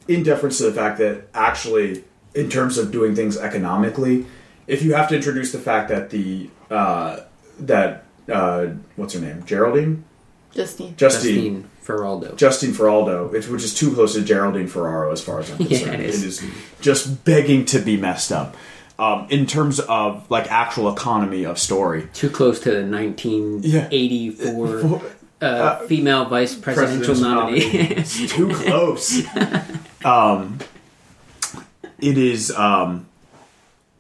in 0.08 0.24
deference 0.24 0.58
to 0.58 0.64
the 0.64 0.74
fact 0.74 0.98
that 1.00 1.28
actually, 1.34 2.04
in 2.34 2.50
terms 2.50 2.78
of 2.78 2.92
doing 2.92 3.16
things 3.16 3.38
economically, 3.38 4.26
if 4.66 4.82
you 4.82 4.94
have 4.94 5.10
to 5.10 5.16
introduce 5.16 5.52
the 5.52 5.60
fact 5.60 5.90
that 5.90 6.10
the 6.10 6.50
uh, 6.70 7.20
that 7.60 8.04
uh, 8.32 8.68
what's 8.96 9.14
her 9.14 9.20
name, 9.20 9.44
Geraldine, 9.46 10.04
Justine. 10.54 10.96
Justine, 10.98 11.36
Justine 11.36 11.70
Feraldo. 11.84 12.36
Justine 12.36 12.72
Feraldo, 12.72 13.32
which, 13.32 13.48
which 13.48 13.64
is 13.64 13.74
too 13.74 13.94
close 13.94 14.14
to 14.16 14.22
Geraldine 14.22 14.68
Ferraro 14.68 15.12
as 15.12 15.22
far 15.22 15.40
as 15.40 15.50
I'm 15.52 15.58
Yeah, 15.62 15.68
concerned. 15.68 16.02
it 16.04 16.10
is. 16.10 16.24
It 16.24 16.28
is 16.50 16.52
just 16.82 17.24
begging 17.26 17.66
to 17.66 17.80
be 17.80 17.98
messed 17.98 18.32
up. 18.32 18.56
Um, 19.00 19.28
in 19.30 19.46
terms 19.46 19.80
of 19.80 20.30
like 20.32 20.52
actual 20.52 20.92
economy 20.92 21.46
of 21.46 21.60
story, 21.60 22.08
Too 22.14 22.30
close 22.32 22.60
to 22.62 22.72
the 22.72 22.84
1984 22.84 25.02
uh, 25.42 25.78
female 25.88 26.26
vice 26.26 26.56
presidential 26.56 27.14
president's 27.16 27.22
nominee. 27.22 27.60
It's 27.62 28.30
too 28.34 28.50
close. 28.54 29.22
um, 30.04 30.58
it 32.00 32.18
is. 32.18 32.52
Um, 32.52 33.07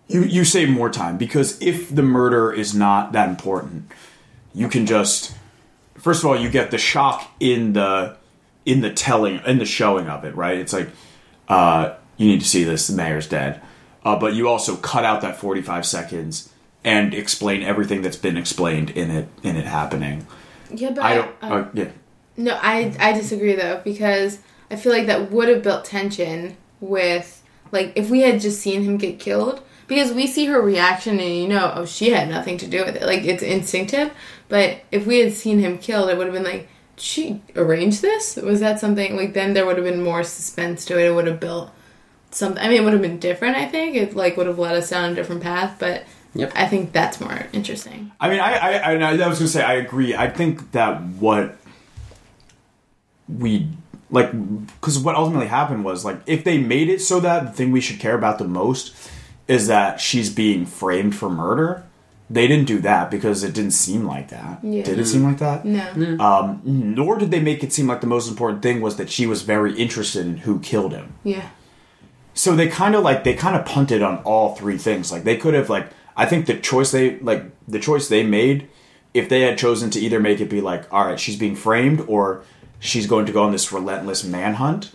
you 0.08 0.24
you 0.24 0.44
save 0.46 0.70
more 0.70 0.90
time 0.90 1.18
because 1.18 1.62
if 1.62 1.94
the 1.94 2.04
murder 2.04 2.52
is 2.52 2.74
not 2.74 3.12
that 3.12 3.30
important, 3.30 3.92
you 4.54 4.68
can 4.68 4.86
just. 4.86 5.34
First 5.96 6.24
of 6.24 6.30
all, 6.30 6.40
you 6.40 6.50
get 6.50 6.72
the 6.72 6.78
shock 6.78 7.30
in 7.40 7.74
the 7.74 8.18
in 8.66 8.82
the 8.82 8.92
telling 8.92 9.40
in 9.46 9.58
the 9.58 9.66
showing 9.66 10.08
of 10.08 10.24
it. 10.24 10.36
Right? 10.36 10.58
It's 10.58 10.74
like 10.74 10.90
uh, 11.50 11.96
you 12.18 12.28
need 12.28 12.40
to 12.42 12.48
see 12.48 12.64
this. 12.64 12.88
The 12.88 12.96
mayor's 12.96 13.28
dead, 13.28 13.62
uh, 14.04 14.18
but 14.18 14.34
you 14.34 14.48
also 14.48 14.76
cut 14.78 15.04
out 15.04 15.22
that 15.22 15.38
forty 15.38 15.62
five 15.62 15.86
seconds 15.86 16.54
and 16.84 17.14
explain 17.14 17.64
everything 17.64 18.02
that's 18.02 18.18
been 18.18 18.38
explained 18.38 18.92
in 18.92 19.12
it 19.12 19.28
in 19.44 19.56
it 19.56 19.66
happening. 19.66 20.26
Yeah, 20.72 20.92
but 20.92 21.04
I 21.04 21.16
don't. 21.16 21.36
uh, 21.42 21.48
uh, 21.48 21.70
yeah. 21.74 21.92
No, 22.38 22.58
I 22.62 22.96
I 23.00 23.14
disagree 23.14 23.56
though 23.56 23.82
because 23.84 24.40
I 24.70 24.76
feel 24.76 24.94
like 24.94 25.08
that 25.08 25.32
would 25.32 25.50
have 25.50 25.64
built 25.64 25.84
tension 25.84 26.56
with 26.80 27.44
like 27.72 27.94
if 27.96 28.10
we 28.10 28.22
had 28.22 28.40
just 28.40 28.62
seen 28.62 28.84
him 28.84 28.98
get 28.98 29.20
killed 29.20 29.62
because 29.88 30.12
we 30.12 30.28
see 30.28 30.46
her 30.46 30.62
reaction 30.62 31.20
and 31.20 31.36
you 31.36 31.48
know 31.48 31.72
oh 31.76 31.86
she 31.86 32.12
had 32.12 32.30
nothing 32.30 32.58
to 32.60 32.68
do 32.68 32.86
with 32.86 32.96
it. 32.96 33.04
Like 33.04 33.24
it's 33.24 33.44
instinctive. 33.44 34.12
But 34.50 34.82
if 34.92 35.06
we 35.06 35.20
had 35.20 35.34
seen 35.34 35.60
him 35.60 35.78
killed 35.78 36.10
it 36.10 36.18
would 36.18 36.28
have 36.28 36.34
been 36.34 36.44
like 36.44 36.70
she 36.98 37.42
arranged 37.56 38.02
this? 38.02 38.36
Was 38.38 38.60
that 38.60 38.80
something? 38.80 39.16
Like 39.16 39.34
then 39.34 39.54
there 39.54 39.66
would 39.66 39.78
have 39.78 39.86
been 39.86 40.04
more 40.04 40.24
suspense 40.24 40.86
to 40.86 41.00
it. 41.00 41.06
It 41.08 41.16
would 41.16 41.28
have 41.28 41.40
built 41.40 41.72
something. 42.32 42.62
I 42.62 42.68
mean 42.68 42.82
it 42.82 42.84
would 42.84 42.94
have 42.94 43.02
been 43.02 43.20
different 43.20 43.56
I 43.56 43.68
think. 43.68 43.96
It 43.96 44.16
like 44.16 44.38
would 44.38 44.48
have 44.48 44.60
led 44.60 44.76
us 44.76 44.90
down 44.90 45.12
a 45.12 45.16
different 45.16 45.42
path. 45.44 45.78
But 45.80 46.06
Yep. 46.38 46.52
I 46.56 46.68
think 46.68 46.92
that's 46.92 47.20
more 47.20 47.48
interesting. 47.52 48.12
I 48.20 48.30
mean, 48.30 48.40
I, 48.40 48.54
I, 48.54 48.94
I, 48.94 49.18
I 49.18 49.28
was 49.28 49.40
gonna 49.40 49.48
say 49.48 49.64
I 49.64 49.74
agree. 49.74 50.16
I 50.16 50.30
think 50.30 50.72
that 50.74 51.02
what 51.02 51.58
we 53.28 53.68
like, 54.12 54.32
because 54.68 55.00
what 55.00 55.16
ultimately 55.16 55.48
happened 55.48 55.84
was 55.84 56.06
like, 56.06 56.20
if 56.28 56.44
they 56.44 56.60
made 56.60 56.90
it 56.90 57.02
so 57.02 57.20
that 57.20 57.46
the 57.46 57.52
thing 57.52 57.72
we 57.72 57.82
should 57.82 58.00
care 58.00 58.16
about 58.16 58.38
the 58.38 58.48
most 58.48 58.96
is 59.48 59.68
that 59.68 60.00
she's 60.02 60.30
being 60.34 60.66
framed 60.66 61.16
for 61.16 61.30
murder, 61.30 61.84
they 62.30 62.48
didn't 62.48 62.66
do 62.66 62.80
that 62.80 63.10
because 63.10 63.44
it 63.44 63.54
didn't 63.54 63.72
seem 63.72 64.06
like 64.06 64.28
that. 64.30 64.60
Yeah. 64.62 64.84
Did 64.84 65.00
it 65.00 65.06
seem 65.06 65.24
like 65.24 65.38
that? 65.38 65.64
no 65.64 66.18
Um, 66.20 66.62
nor 66.66 67.18
did 67.18 67.32
they 67.32 67.40
make 67.40 67.64
it 67.64 67.72
seem 67.72 67.88
like 67.88 68.02
the 68.02 68.08
most 68.08 68.28
important 68.30 68.62
thing 68.62 68.82
was 68.82 68.98
that 68.98 69.10
she 69.10 69.26
was 69.26 69.44
very 69.44 69.74
interested 69.78 70.26
in 70.26 70.38
who 70.38 70.60
killed 70.60 70.92
him. 70.92 71.14
yeah 71.24 71.50
So 72.34 72.56
they 72.56 72.68
kind 72.68 72.96
of 72.96 73.04
like 73.04 73.24
they 73.24 73.34
kind 73.34 73.56
of 73.56 73.66
punted 73.66 74.02
on 74.02 74.18
all 74.24 74.56
three 74.56 74.78
things. 74.78 75.12
Like 75.12 75.24
they 75.24 75.38
could 75.38 75.54
have 75.54 75.70
like 75.70 75.88
I 76.18 76.26
think 76.26 76.46
the 76.48 76.58
choice 76.60 76.92
they 76.92 77.18
like 77.20 77.46
the 77.68 77.80
choice 77.80 78.10
they 78.10 78.24
made 78.24 78.68
if 79.14 79.30
they 79.30 79.42
had 79.42 79.58
chosen 79.58 79.90
to 79.92 80.00
either 80.00 80.20
make 80.20 80.42
it 80.42 80.50
be 80.50 80.60
like 80.62 80.92
all 80.92 81.06
right, 81.06 81.20
she's 81.20 81.38
being 81.38 81.56
framed 81.56 82.02
or 82.08 82.44
she's 82.80 83.08
going 83.08 83.26
to 83.26 83.32
go 83.32 83.44
on 83.44 83.52
this 83.54 83.72
relentless 83.72 84.24
manhunt, 84.24 84.92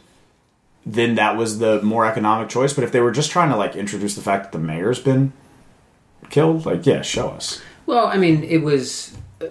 then 0.85 1.15
that 1.17 1.37
was 1.37 1.59
the 1.59 1.81
more 1.83 2.05
economic 2.07 2.49
choice, 2.49 2.73
but 2.73 2.85
if 2.85 2.93
they 2.93 3.01
were 3.01 3.13
just 3.13 3.31
trying 3.31 3.51
to 3.51 3.57
like 3.57 3.77
introduce 3.77 4.15
the 4.15 4.23
fact 4.23 4.45
that 4.53 4.59
the 4.59 4.65
mayor's 4.65 4.99
been 5.01 5.33
killed, 6.31 6.67
like 6.67 6.85
yeah, 6.87 7.03
show 7.03 7.29
us. 7.31 7.61
well, 7.87 8.07
I 8.07 8.17
mean, 8.17 8.43
it 8.45 8.59
was. 8.63 9.17
uh, 9.41 9.47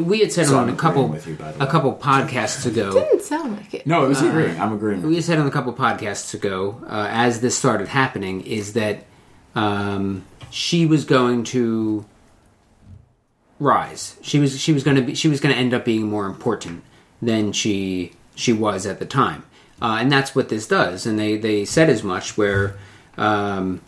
We 0.00 0.18
had 0.20 0.32
said 0.32 0.46
So 0.46 0.58
on 0.58 0.68
I'm 0.68 0.74
a 0.74 0.76
couple 0.76 1.06
with 1.08 1.26
you, 1.28 1.34
by 1.36 1.52
the 1.52 1.62
a 1.62 1.66
way. 1.66 1.70
couple 1.70 1.94
podcasts 1.94 2.66
ago. 2.66 2.88
It 2.88 2.92
didn't 2.94 3.22
sound 3.22 3.56
like 3.56 3.72
it 3.74 3.86
No, 3.86 4.04
it 4.04 4.08
was 4.08 4.20
agreeing. 4.22 4.60
I'm 4.60 4.72
agreeing. 4.72 5.02
we 5.02 5.14
had 5.14 5.24
said 5.24 5.38
on 5.38 5.46
a 5.46 5.50
couple 5.50 5.72
podcasts 5.72 6.34
ago, 6.34 6.80
uh, 6.88 7.06
as 7.10 7.40
this 7.40 7.56
started 7.56 7.86
happening, 7.88 8.40
is 8.40 8.72
that 8.72 9.04
um, 9.54 10.24
she 10.50 10.84
was 10.86 11.04
going 11.04 11.44
to 11.44 12.04
rise. 13.60 14.16
She 14.22 14.38
was 14.38 14.58
she 14.60 14.72
was 14.72 14.82
going 14.82 14.96
to 14.96 15.02
be 15.02 15.14
she 15.14 15.28
was 15.28 15.40
going 15.40 15.54
to 15.54 15.60
end 15.60 15.72
up 15.74 15.84
being 15.84 16.02
more 16.08 16.26
important 16.26 16.82
than 17.22 17.52
she 17.52 18.12
she 18.34 18.52
was 18.52 18.86
at 18.86 18.98
the 18.98 19.06
time, 19.06 19.44
uh, 19.80 19.98
and 20.00 20.10
that's 20.10 20.34
what 20.34 20.48
this 20.48 20.66
does. 20.66 21.06
And 21.06 21.18
they 21.18 21.36
they 21.36 21.64
said 21.64 21.90
as 21.90 22.02
much 22.02 22.36
where 22.36 22.76
um, 23.16 23.80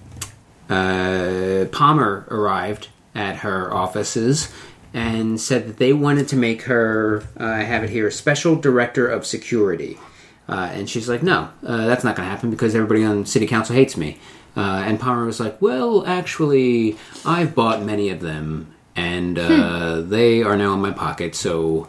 uh, 0.69 1.67
Palmer 1.73 2.27
arrived 2.31 2.89
at 3.15 3.37
her 3.37 3.73
offices 3.73 4.53
and 4.95 5.41
said 5.41 5.67
that 5.69 5.77
they 5.77 5.93
wanted 5.93 6.29
to 6.29 6.37
make 6.37 6.63
her, 6.63 7.23
uh, 7.39 7.45
I 7.45 7.63
have 7.63 7.85
it 7.85 7.91
here, 7.91 8.11
special 8.11 8.57
director 8.57 9.07
of 9.07 9.27
security. 9.27 9.99
Uh, 10.49 10.71
and 10.73 10.89
she's 10.89 11.09
like, 11.09 11.23
no, 11.23 11.51
uh, 11.67 11.87
that's 11.87 12.05
not 12.05 12.17
going 12.17 12.27
to 12.27 12.31
happen 12.31 12.51
because 12.51 12.75
everybody 12.75 13.05
on 13.05 13.27
city 13.27 13.47
council 13.47 13.75
hates 13.75 13.97
me. 13.97 14.19
Uh, 14.57 14.83
and 14.87 14.99
Palmer 14.99 15.27
was 15.27 15.41
like, 15.41 15.61
well, 15.61 16.07
actually, 16.07 16.97
I've 17.25 17.55
bought 17.55 17.83
many 17.83 18.09
of 18.09 18.21
them, 18.21 18.75
and 18.97 19.39
uh, 19.39 20.01
they 20.01 20.43
are 20.43 20.57
now 20.57 20.73
in 20.75 20.81
my 20.81 20.91
pocket, 20.91 21.37
so 21.37 21.87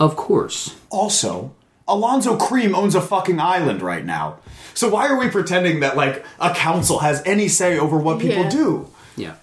of 0.00 0.16
course. 0.16 0.74
Also, 0.90 1.54
Alonzo 1.88 2.36
Creem 2.36 2.74
owns 2.74 2.94
a 2.94 3.00
fucking 3.00 3.40
island 3.40 3.82
right 3.82 4.04
now. 4.04 4.36
So 4.74 4.88
why 4.90 5.08
are 5.08 5.18
we 5.18 5.28
pretending 5.28 5.80
that 5.80 5.96
like 5.96 6.24
a 6.38 6.54
council 6.54 6.98
has 7.00 7.22
any 7.26 7.48
say 7.48 7.78
over 7.78 7.96
what 7.98 8.20
people 8.20 8.42
Yeah. 8.44 8.48
do? 8.50 8.86
Yeah. 9.16 9.34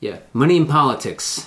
Yeah. 0.00 0.18
Money 0.32 0.56
in 0.56 0.66
politics. 0.66 1.46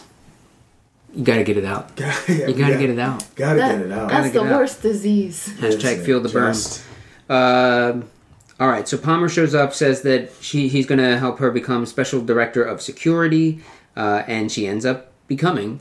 You 1.13 1.23
got 1.25 1.35
to 1.37 1.43
get 1.43 1.57
it 1.57 1.65
out. 1.65 1.91
You 2.29 2.53
got 2.53 2.69
to 2.69 2.77
get 2.77 2.89
it 2.89 2.99
out. 2.99 3.25
Gotta 3.35 3.59
That- 3.59 3.77
get 3.79 3.85
it 3.87 3.91
out. 3.91 4.09
That's 4.09 4.31
the 4.31 4.41
it 4.43 4.47
out. 4.47 4.59
worst 4.59 4.81
disease. 4.81 5.49
Hashtag 5.59 6.05
feel 6.05 6.21
the 6.21 6.29
burn. 6.29 6.53
Just- 6.53 6.83
Um 7.29 8.05
all 8.59 8.67
right, 8.67 8.87
so 8.87 8.95
Palmer 8.95 9.27
shows 9.27 9.55
up, 9.55 9.73
says 9.73 10.03
that 10.03 10.29
she 10.39 10.67
he's 10.67 10.85
going 10.85 10.99
to 10.99 11.17
help 11.17 11.39
her 11.39 11.49
become 11.49 11.83
special 11.87 12.21
director 12.23 12.63
of 12.63 12.79
security, 12.79 13.61
uh, 13.97 14.21
and 14.27 14.51
she 14.51 14.67
ends 14.67 14.85
up 14.85 15.11
becoming 15.27 15.79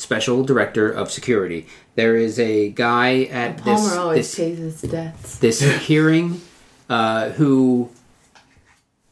special 0.00 0.42
director 0.42 0.90
of 0.90 1.10
security. 1.10 1.66
There 1.94 2.16
is 2.16 2.38
a 2.38 2.70
guy 2.70 3.24
at 3.24 3.58
Palmer 3.58 3.82
this 3.82 3.96
always 3.96 4.16
this, 4.16 4.34
pays 4.34 4.58
his 4.58 4.82
debts. 4.82 5.38
this 5.38 5.60
hearing 5.86 6.40
uh, 6.88 7.30
who 7.30 7.90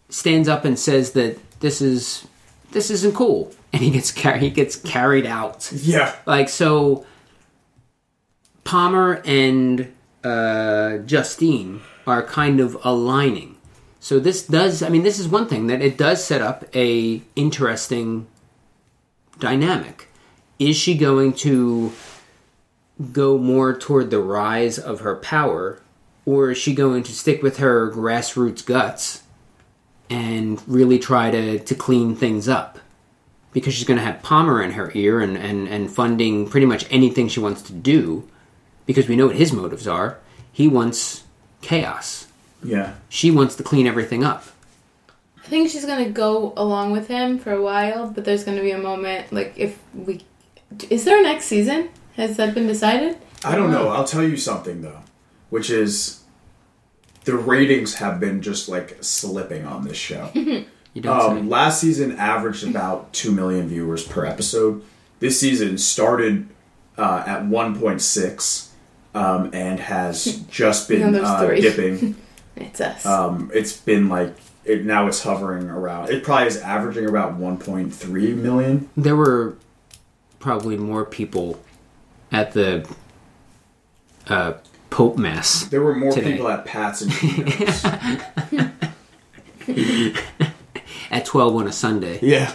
stands 0.08 0.48
up 0.48 0.64
and 0.64 0.78
says 0.78 1.12
that 1.12 1.38
this 1.60 1.82
is 1.82 2.26
this 2.72 2.90
isn't 2.90 3.14
cool, 3.14 3.52
and 3.72 3.82
he 3.82 3.90
gets 3.90 4.10
car- 4.10 4.38
he 4.38 4.50
gets 4.50 4.76
carried 4.76 5.26
out. 5.26 5.70
Yeah. 5.72 6.14
Like 6.26 6.48
so, 6.48 7.04
Palmer 8.64 9.22
and 9.24 9.92
uh, 10.24 10.98
Justine 10.98 11.82
are 12.06 12.22
kind 12.22 12.60
of 12.60 12.78
aligning. 12.82 13.56
So 14.00 14.18
this 14.18 14.46
does, 14.46 14.82
I 14.82 14.88
mean, 14.88 15.02
this 15.02 15.18
is 15.18 15.28
one 15.28 15.48
thing 15.48 15.66
that 15.66 15.82
it 15.82 15.98
does 15.98 16.24
set 16.24 16.40
up 16.40 16.64
a 16.74 17.20
interesting 17.34 18.26
dynamic. 19.38 20.08
Is 20.58 20.76
she 20.76 20.96
going 20.96 21.32
to 21.34 21.92
go 23.12 23.38
more 23.38 23.76
toward 23.76 24.10
the 24.10 24.20
rise 24.20 24.78
of 24.78 25.00
her 25.00 25.14
power, 25.16 25.80
or 26.26 26.50
is 26.50 26.58
she 26.58 26.74
going 26.74 27.02
to 27.04 27.12
stick 27.12 27.42
with 27.42 27.58
her 27.58 27.90
grassroots 27.90 28.64
guts 28.64 29.22
and 30.10 30.62
really 30.66 30.98
try 30.98 31.30
to, 31.30 31.58
to 31.58 31.74
clean 31.74 32.16
things 32.16 32.48
up? 32.48 32.78
because 33.52 33.74
she's 33.74 33.84
going 33.84 33.98
to 33.98 34.04
have 34.04 34.22
Palmer 34.22 34.62
in 34.62 34.72
her 34.72 34.92
ear 34.94 35.20
and, 35.20 35.36
and, 35.36 35.68
and 35.68 35.90
funding 35.90 36.48
pretty 36.48 36.66
much 36.66 36.86
anything 36.90 37.28
she 37.28 37.40
wants 37.40 37.62
to 37.62 37.72
do 37.72 38.28
because 38.86 39.08
we 39.08 39.16
know 39.16 39.26
what 39.26 39.36
his 39.36 39.52
motives 39.52 39.86
are. 39.88 40.18
He 40.52 40.68
wants 40.68 41.24
chaos. 41.60 42.26
Yeah. 42.62 42.94
She 43.08 43.30
wants 43.30 43.56
to 43.56 43.62
clean 43.62 43.86
everything 43.86 44.24
up. 44.24 44.44
I 45.44 45.48
think 45.48 45.70
she's 45.70 45.86
gonna 45.86 46.10
go 46.10 46.52
along 46.56 46.92
with 46.92 47.08
him 47.08 47.38
for 47.38 47.52
a 47.52 47.62
while, 47.62 48.10
but 48.10 48.24
there's 48.24 48.44
gonna 48.44 48.60
be 48.60 48.72
a 48.72 48.78
moment 48.78 49.32
like 49.32 49.54
if 49.56 49.78
we. 49.94 50.22
Is 50.90 51.04
there 51.04 51.18
a 51.20 51.22
next 51.22 51.46
season? 51.46 51.90
Has 52.16 52.36
that 52.36 52.54
been 52.54 52.66
decided? 52.66 53.16
I 53.44 53.54
don't 53.54 53.70
know. 53.70 53.88
I'll 53.88 54.04
tell 54.04 54.22
you 54.22 54.36
something 54.36 54.82
though, 54.82 55.00
which 55.50 55.70
is 55.70 56.22
the 57.24 57.36
ratings 57.36 57.96
have 57.96 58.18
been 58.20 58.42
just 58.42 58.68
like 58.68 58.96
slipping 59.02 59.64
on 59.64 59.84
this 59.84 59.96
show. 59.96 60.30
You 60.94 61.02
don't 61.02 61.20
um, 61.38 61.48
last 61.48 61.80
season 61.80 62.16
averaged 62.16 62.66
about 62.66 63.12
two 63.12 63.30
million 63.30 63.68
viewers 63.68 64.04
per 64.04 64.24
episode. 64.24 64.82
This 65.20 65.38
season 65.38 65.78
started 65.78 66.48
uh, 66.96 67.22
at 67.26 67.42
1.6 67.42 68.68
um, 69.14 69.50
and 69.52 69.78
has 69.78 70.24
just 70.50 70.88
been 70.88 71.02
Another 71.02 71.24
uh, 71.24 71.38
story. 71.38 71.60
dipping. 71.60 72.16
It's 72.56 72.80
us. 72.80 73.06
Um, 73.06 73.52
it's 73.54 73.76
been 73.76 74.08
like 74.08 74.34
it, 74.64 74.84
now 74.84 75.06
it's 75.06 75.22
hovering 75.22 75.70
around. 75.70 76.10
It 76.10 76.24
probably 76.24 76.48
is 76.48 76.56
averaging 76.56 77.08
about 77.08 77.38
1.3 77.38 78.34
million. 78.36 78.88
There 78.96 79.14
were 79.14 79.56
probably 80.38 80.76
more 80.76 81.04
people 81.04 81.60
at 82.32 82.52
the 82.52 82.88
uh, 84.28 84.54
Pope 84.90 85.18
Mass. 85.18 85.64
There 85.64 85.82
were 85.82 85.94
more 85.94 86.12
Today. 86.12 86.32
people 86.32 86.48
at 86.48 86.64
Pat's 86.64 87.02
and 87.02 87.12
Geno's. 89.68 90.16
at 91.10 91.24
12 91.24 91.56
on 91.56 91.66
a 91.66 91.72
Sunday. 91.72 92.18
yeah. 92.22 92.52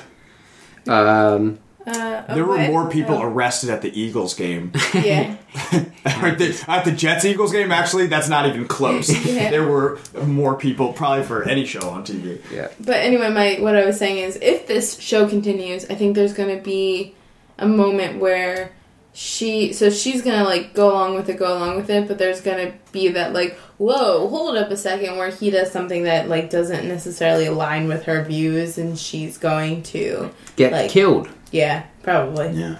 Um, 0.87 1.59
There 1.85 2.45
were 2.45 2.57
what? 2.57 2.69
more 2.69 2.89
people 2.89 3.15
Oh. 3.17 3.23
arrested 3.23 3.69
at 3.69 3.81
the 3.81 3.99
Eagles 3.99 4.33
game. 4.33 4.71
Yeah. 4.93 5.35
at, 6.05 6.37
the, 6.39 6.65
at 6.67 6.85
the 6.85 6.91
Jets 6.91 7.25
Eagles 7.25 7.51
game, 7.51 7.71
actually, 7.71 8.07
that's 8.07 8.29
not 8.29 8.47
even 8.47 8.67
close. 8.67 9.09
Yeah. 9.25 9.51
There 9.51 9.67
were 9.67 9.99
more 10.25 10.55
people, 10.55 10.93
probably 10.93 11.23
for 11.25 11.43
any 11.43 11.65
show 11.65 11.89
on 11.89 12.03
TV. 12.03 12.39
yeah. 12.51 12.69
But 12.79 12.97
anyway, 12.97 13.29
my 13.29 13.57
what 13.61 13.75
I 13.75 13.85
was 13.85 13.97
saying 13.97 14.17
is, 14.17 14.37
if 14.41 14.67
this 14.67 14.99
show 14.99 15.27
continues, 15.27 15.85
I 15.89 15.95
think 15.95 16.15
there's 16.15 16.33
gonna 16.33 16.59
be 16.59 17.13
a 17.57 17.67
moment 17.67 18.19
where 18.19 18.71
she, 19.15 19.73
so 19.73 19.89
she's 19.91 20.21
gonna 20.23 20.43
like 20.43 20.73
go 20.73 20.91
along 20.91 21.15
with 21.15 21.29
it, 21.29 21.37
go 21.37 21.55
along 21.55 21.75
with 21.77 21.89
it, 21.89 22.07
but 22.07 22.17
there's 22.17 22.41
gonna 22.41 22.73
be 22.91 23.09
that 23.09 23.31
like, 23.33 23.55
whoa, 23.77 24.27
hold 24.27 24.57
up 24.57 24.71
a 24.71 24.77
second, 24.77 25.17
where 25.17 25.29
he 25.29 25.51
does 25.51 25.71
something 25.71 26.03
that 26.03 26.29
like 26.29 26.49
doesn't 26.49 26.87
necessarily 26.87 27.45
align 27.45 27.87
with 27.87 28.03
her 28.05 28.23
views, 28.23 28.77
and 28.77 28.97
she's 28.97 29.37
going 29.37 29.83
to, 29.83 30.31
Get 30.55 30.71
Like- 30.71 30.89
killed, 30.89 31.29
yeah, 31.51 31.83
probably, 32.01 32.51
Yeah. 32.51 32.77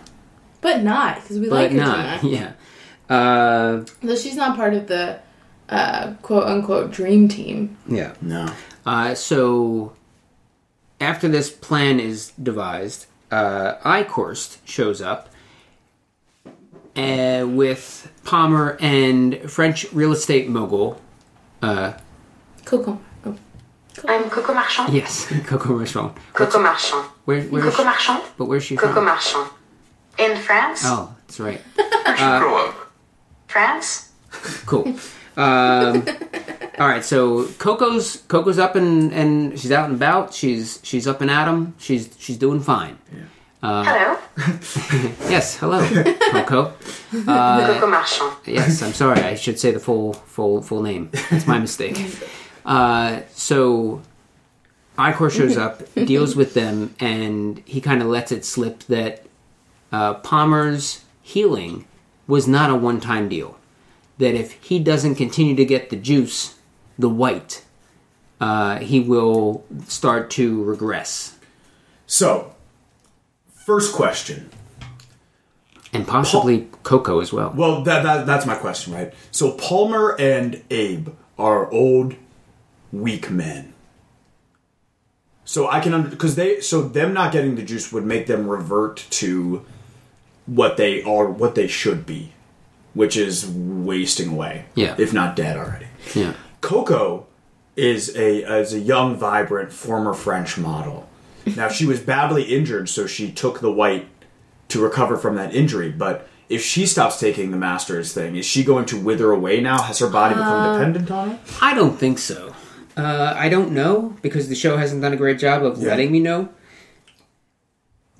but 0.62 0.82
not 0.82 1.22
because 1.22 1.40
we 1.40 1.50
but 1.50 1.56
like 1.56 1.72
her 1.72 1.78
not. 1.78 2.22
Jonah. 2.22 2.34
Yeah. 2.36 2.52
Uh, 3.16 3.86
Though 4.02 4.16
she's 4.16 4.36
not 4.36 4.56
part 4.56 4.74
of 4.74 4.88
the 4.88 5.20
uh, 5.70 6.14
quote 6.24 6.46
unquote 6.46 6.90
dream 6.92 7.28
team. 7.28 7.78
yeah. 7.88 8.14
No. 8.22 8.48
Uh, 8.86 9.14
so 9.14 9.94
after 11.00 11.28
this 11.28 11.50
plan 11.52 12.00
is 12.00 12.32
devised, 12.42 13.06
uh, 13.34 13.80
Eichhorst 13.84 14.58
shows 14.66 15.02
up 15.02 15.30
uh, 16.96 17.46
with 17.48 18.12
Palmer 18.24 18.78
and 18.80 19.40
French 19.52 19.92
real 19.92 20.12
estate 20.12 20.48
mogul. 20.48 21.02
Uh, 21.62 21.94
Coco. 22.64 23.00
Oh. 23.26 23.36
I'm 24.08 24.30
Coco 24.30 24.54
Marchand. 24.54 24.94
yes, 24.94 25.28
Coco 25.46 25.76
Marchand. 25.78 26.12
Coco 26.34 26.60
Marchand. 26.60 27.06
Where, 27.26 27.42
where 27.44 27.66
is 27.66 27.72
Coco 27.76 27.84
she, 27.84 27.86
Marchand. 27.86 28.24
but 28.38 28.46
where's 28.46 28.64
she 28.64 28.76
from? 28.76 28.90
Coco 28.90 28.96
from? 28.96 29.06
Marchand. 29.06 29.50
In 30.20 30.38
France. 30.38 30.82
Oh, 30.86 31.16
that's 31.26 31.40
right. 31.40 31.62
Grow 31.76 32.68
up. 32.68 32.76
France. 33.48 34.12
Cool. 34.66 34.96
Um, 35.38 36.06
all 36.80 36.88
right, 36.88 37.04
so 37.04 37.48
Coco's 37.58 38.24
Coco's 38.28 38.60
up 38.60 38.76
and 38.76 39.12
and 39.14 39.60
she's 39.60 39.72
out 39.72 39.86
and 39.86 39.96
about. 39.96 40.34
She's 40.34 40.80
she's 40.84 41.08
up 41.08 41.22
and 41.22 41.30
at 41.32 41.44
at 41.44 41.48
'em. 41.48 41.76
She's 41.80 42.10
she's 42.18 42.38
doing 42.38 42.60
fine. 42.60 42.98
Hello. 43.62 44.18
Yes, 45.30 45.58
hello, 45.58 45.80
Coco. 46.32 46.74
Coco 47.12 47.88
Marchand. 47.88 48.36
Yes, 48.46 48.82
I'm 48.82 48.94
sorry. 48.94 49.22
I 49.22 49.36
should 49.36 49.60
say 49.60 49.72
the 49.72 49.80
full 49.80 50.14
full 50.14 50.62
full 50.62 50.82
name. 50.82 51.10
That's 51.30 51.48
my 51.48 51.60
mistake. 51.60 51.98
Uh, 52.66 53.22
so 53.32 54.02
Eichhorst 54.98 55.38
shows 55.38 55.58
up, 55.58 55.82
deals 55.94 56.36
with 56.36 56.54
them, 56.54 56.96
and 57.00 57.62
he 57.66 57.80
kind 57.82 58.02
of 58.02 58.08
lets 58.08 58.32
it 58.32 58.44
slip 58.46 58.80
that 58.86 59.26
uh, 59.92 60.16
Palmer's 60.16 61.04
healing 61.22 61.86
was 62.28 62.48
not 62.48 62.70
a 62.70 62.76
one-time 62.76 63.28
deal. 63.30 63.58
That 64.18 64.36
if 64.36 64.54
he 64.64 64.80
doesn't 64.80 65.16
continue 65.16 65.56
to 65.56 65.66
get 65.66 65.90
the 65.90 65.96
juice, 65.96 66.56
the 67.00 67.10
white, 67.10 67.64
uh, 68.40 68.80
he 68.80 69.00
will 69.00 69.64
start 69.88 70.30
to 70.32 70.64
regress 70.64 71.38
So, 72.06 72.54
first 73.54 73.94
question. 73.96 74.50
and 75.94 76.08
possibly 76.08 76.68
Coco 76.84 77.20
as 77.20 77.32
well. 77.32 77.54
Well, 77.56 77.84
that, 77.84 78.04
that 78.04 78.26
that's 78.26 78.46
my 78.46 78.56
question, 78.56 78.94
right? 78.94 79.14
So 79.32 79.52
Palmer 79.52 80.16
and 80.20 80.64
Abe 80.70 81.10
are 81.38 81.72
old, 81.72 82.16
weak 82.92 83.30
men. 83.32 83.74
So 85.46 85.70
I 85.70 85.80
can 85.80 86.10
because 86.10 86.36
they 86.36 86.62
so 86.62 86.82
them 86.82 87.14
not 87.14 87.32
getting 87.32 87.56
the 87.56 87.64
juice 87.64 87.92
would 87.92 88.06
make 88.06 88.28
them 88.28 88.48
revert 88.48 88.98
to 89.12 89.66
what 90.46 90.78
they 90.78 91.02
are, 91.04 91.30
what 91.30 91.56
they 91.56 91.68
should 91.68 92.06
be, 92.06 92.34
which 92.94 93.18
is 93.18 93.46
wasting 93.48 94.30
away. 94.30 94.66
Yeah. 94.76 94.96
if 94.98 95.14
not 95.14 95.36
dead 95.36 95.58
already. 95.58 95.88
Yeah. 96.16 96.34
Coco 96.62 97.26
is 97.76 98.16
a 98.16 98.60
is 98.60 98.74
a 98.74 98.80
young, 98.80 99.16
vibrant 99.18 99.72
former 99.74 100.14
French 100.14 100.58
model. 100.58 101.10
Now 101.58 101.68
she 101.70 101.86
was 101.86 102.00
badly 102.00 102.44
injured, 102.44 102.88
so 102.90 103.06
she 103.08 103.32
took 103.32 103.60
the 103.60 103.72
white 103.72 104.08
to 104.70 104.82
recover 104.82 105.18
from 105.18 105.36
that 105.36 105.54
injury. 105.54 105.90
But 105.92 106.28
if 106.50 106.62
she 106.64 106.86
stops 106.86 107.20
taking 107.20 107.52
the 107.52 107.58
Masters 107.58 108.14
thing, 108.14 108.36
is 108.36 108.46
she 108.46 108.64
going 108.64 108.86
to 108.86 109.00
wither 109.00 109.32
away 109.32 109.60
now? 109.60 109.82
Has 109.82 110.00
her 110.00 110.10
body 110.10 110.36
become 110.36 110.74
dependent 110.78 111.12
on 111.12 111.32
it? 111.32 111.40
I 111.62 111.74
don't 111.74 111.98
think 111.98 112.20
so. 112.20 112.54
Uh, 112.96 113.34
I 113.36 113.50
don't 113.50 113.72
know 113.72 114.16
because 114.22 114.50
the 114.50 114.56
show 114.56 114.78
hasn't 114.78 115.02
done 115.02 115.14
a 115.14 115.18
great 115.18 115.40
job 115.40 115.64
of 115.66 115.82
Yeah. 115.82 115.90
letting 115.90 116.12
me 116.12 116.20
know. 116.20 116.50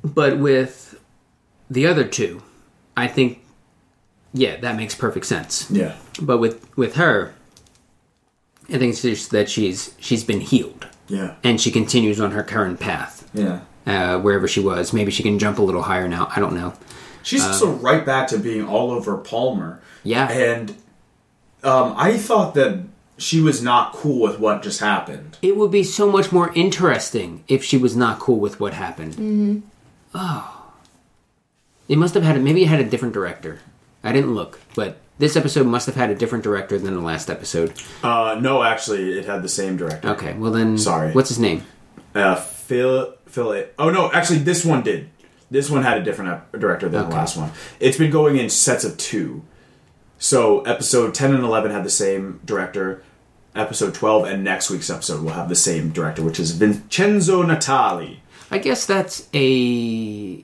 But 0.04 0.38
with 0.40 1.00
the 1.70 1.86
other 1.88 2.04
two, 2.06 2.42
I 2.98 3.08
think, 3.08 3.43
yeah, 4.34 4.58
that 4.58 4.76
makes 4.76 4.96
perfect 4.96 5.26
sense. 5.26 5.70
Yeah. 5.72 5.96
But 6.22 6.40
with 6.40 6.66
with 6.78 6.96
her, 6.96 7.34
I 8.70 8.78
think 8.78 8.94
it's 8.94 9.02
just 9.02 9.32
that 9.32 9.50
she's 9.50 9.94
she's 10.00 10.24
been 10.24 10.42
healed 10.42 10.88
Yeah. 11.08 11.36
and 11.44 11.60
she 11.60 11.72
continues 11.72 12.20
on 12.20 12.32
her 12.32 12.44
current 12.44 12.80
path 12.80 13.30
Yeah. 13.34 13.60
uh, 13.86 14.20
wherever 14.20 14.48
she 14.48 14.60
was. 14.60 14.94
Maybe 14.94 15.12
she 15.12 15.24
can 15.24 15.38
jump 15.40 15.58
a 15.60 15.62
little 15.62 15.84
higher 15.84 16.08
now. 16.08 16.30
I 16.36 16.40
don't 16.40 16.56
know. 16.56 16.74
She's 17.24 17.44
also 17.46 17.72
right 17.72 18.06
back 18.06 18.28
to 18.30 18.38
being 18.38 18.68
all 18.68 18.92
over 18.92 19.16
Palmer. 19.18 19.82
Yeah. 20.04 20.30
And 20.30 20.72
um, 21.64 21.94
I 21.96 22.18
thought 22.18 22.54
that 22.56 22.84
she 23.18 23.40
was 23.40 23.62
not 23.62 23.94
cool 23.94 24.20
with 24.22 24.40
what 24.40 24.62
just 24.64 24.80
happened. 24.82 25.38
It 25.42 25.56
would 25.56 25.72
be 25.72 25.84
so 25.84 26.12
much 26.12 26.32
more 26.34 26.52
interesting 26.54 27.44
if 27.48 27.64
she 27.64 27.78
was 27.78 27.96
not 27.96 28.20
cool 28.20 28.40
with 28.40 28.60
what 28.60 28.74
happened. 28.74 29.14
Mm-hmm. 29.14 29.60
Oh, 30.16 30.72
it 31.88 31.98
must 31.98 32.14
have 32.16 32.24
had 32.24 32.42
maybe 32.44 32.64
it 32.64 32.68
had 32.68 32.80
a 32.82 32.90
different 32.90 33.14
director. 33.14 33.60
I 34.04 34.12
didn't 34.12 34.34
look, 34.36 34.60
but 34.76 34.98
this 35.20 35.36
episode 35.38 35.66
must 35.68 35.86
have 35.86 35.96
had 35.96 36.10
a 36.10 36.16
different 36.16 36.44
director 36.44 36.78
than 36.78 36.94
the 36.96 37.02
last 37.02 37.30
episode. 37.30 37.74
Uh, 38.04 38.38
no, 38.42 38.64
actually, 38.64 39.18
it 39.18 39.26
had 39.26 39.42
the 39.44 39.50
same 39.50 39.78
director. 39.78 40.10
Okay, 40.10 40.34
well 40.34 40.52
then, 40.52 40.78
Sorry. 40.78 41.12
What's 41.12 41.30
his 41.30 41.40
name? 41.40 41.64
Uh, 42.14 42.36
Phil, 42.36 43.14
Phil. 43.28 43.66
Oh 43.80 43.90
no, 43.90 44.12
actually, 44.12 44.40
this 44.40 44.66
one 44.66 44.84
did. 44.84 45.10
This 45.50 45.70
one 45.70 45.84
had 45.84 45.98
a 46.00 46.04
different 46.04 46.32
ep- 46.32 46.60
director 46.60 46.90
than 46.90 47.02
Okay. 47.02 47.10
the 47.12 47.16
last 47.16 47.38
one. 47.38 47.52
It's 47.80 47.98
been 47.98 48.12
going 48.12 48.38
in 48.38 48.50
sets 48.50 48.84
of 48.84 48.98
two. 48.98 49.44
So 50.18 50.62
episode 50.62 51.14
ten 51.14 51.34
and 51.34 51.44
eleven 51.44 51.72
had 51.72 51.84
the 51.84 51.90
same 51.90 52.40
director. 52.46 53.04
Episode 53.56 53.94
twelve 53.94 54.26
and 54.26 54.44
next 54.44 54.70
week's 54.72 54.90
episode 54.90 55.22
will 55.24 55.34
have 55.34 55.48
the 55.50 55.56
same 55.56 55.90
director, 55.92 56.24
which 56.24 56.40
is 56.40 56.52
Vincenzo 56.52 57.44
Natali. 57.44 58.18
I 58.50 58.58
guess 58.58 58.86
that's 58.88 59.28
a 59.34 60.44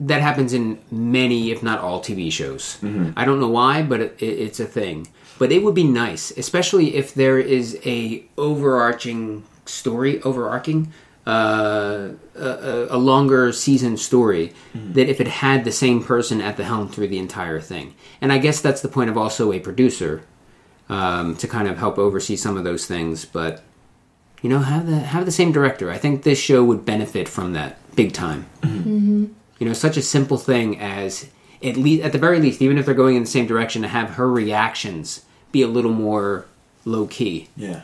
that 0.00 0.22
happens 0.22 0.52
in 0.52 0.78
many, 0.90 1.50
if 1.50 1.62
not 1.62 1.80
all, 1.80 2.00
TV 2.00 2.30
shows. 2.30 2.78
I 3.16 3.24
don't 3.24 3.40
know 3.40 3.48
why, 3.48 3.82
but 3.82 4.00
it, 4.00 4.16
it, 4.20 4.26
it's 4.26 4.60
a 4.60 4.64
thing. 4.66 5.08
But 5.38 5.52
it 5.52 5.62
would 5.62 5.74
be 5.74 5.84
nice, 5.84 6.30
especially 6.36 6.96
if 6.96 7.14
there 7.14 7.38
is 7.38 7.78
a 7.84 8.24
overarching 8.36 9.44
story, 9.66 10.20
overarching, 10.22 10.92
uh, 11.26 12.10
a, 12.34 12.48
a, 12.48 12.96
a 12.96 12.98
longer 12.98 13.52
season 13.52 13.96
story. 13.96 14.52
That 14.74 15.08
if 15.08 15.20
it 15.20 15.28
had 15.28 15.64
the 15.64 15.72
same 15.72 16.02
person 16.02 16.40
at 16.40 16.56
the 16.56 16.64
helm 16.64 16.88
through 16.88 17.08
the 17.08 17.18
entire 17.18 17.60
thing, 17.60 17.94
and 18.20 18.32
I 18.32 18.38
guess 18.38 18.60
that's 18.60 18.80
the 18.80 18.88
point 18.88 19.10
of 19.10 19.16
also 19.18 19.52
a 19.52 19.58
producer 19.60 20.22
um, 20.88 21.36
to 21.36 21.46
kind 21.48 21.68
of 21.68 21.78
help 21.78 21.98
oversee 21.98 22.36
some 22.36 22.56
of 22.56 22.64
those 22.64 22.86
things, 22.86 23.24
but 23.24 23.62
you 24.42 24.48
know 24.48 24.60
have 24.60 24.86
the 24.86 24.98
have 25.00 25.24
the 25.24 25.32
same 25.32 25.52
director. 25.52 25.90
I 25.90 25.98
think 25.98 26.22
this 26.22 26.38
show 26.40 26.64
would 26.64 26.84
benefit 26.84 27.28
from 27.28 27.52
that 27.54 27.78
big 27.96 28.12
time 28.12 28.46
you 29.58 29.66
know 29.66 29.72
such 29.72 29.96
a 29.96 30.02
simple 30.02 30.38
thing 30.38 30.78
as 30.78 31.28
at 31.62 31.76
least 31.76 32.04
at 32.04 32.12
the 32.12 32.18
very 32.18 32.38
least 32.38 32.62
even 32.62 32.78
if 32.78 32.86
they're 32.86 32.94
going 32.94 33.16
in 33.16 33.22
the 33.22 33.28
same 33.28 33.46
direction 33.46 33.82
to 33.82 33.88
have 33.88 34.10
her 34.10 34.30
reactions 34.30 35.24
be 35.52 35.62
a 35.62 35.68
little 35.68 35.92
more 35.92 36.46
low 36.84 37.06
key 37.06 37.48
Yeah, 37.56 37.82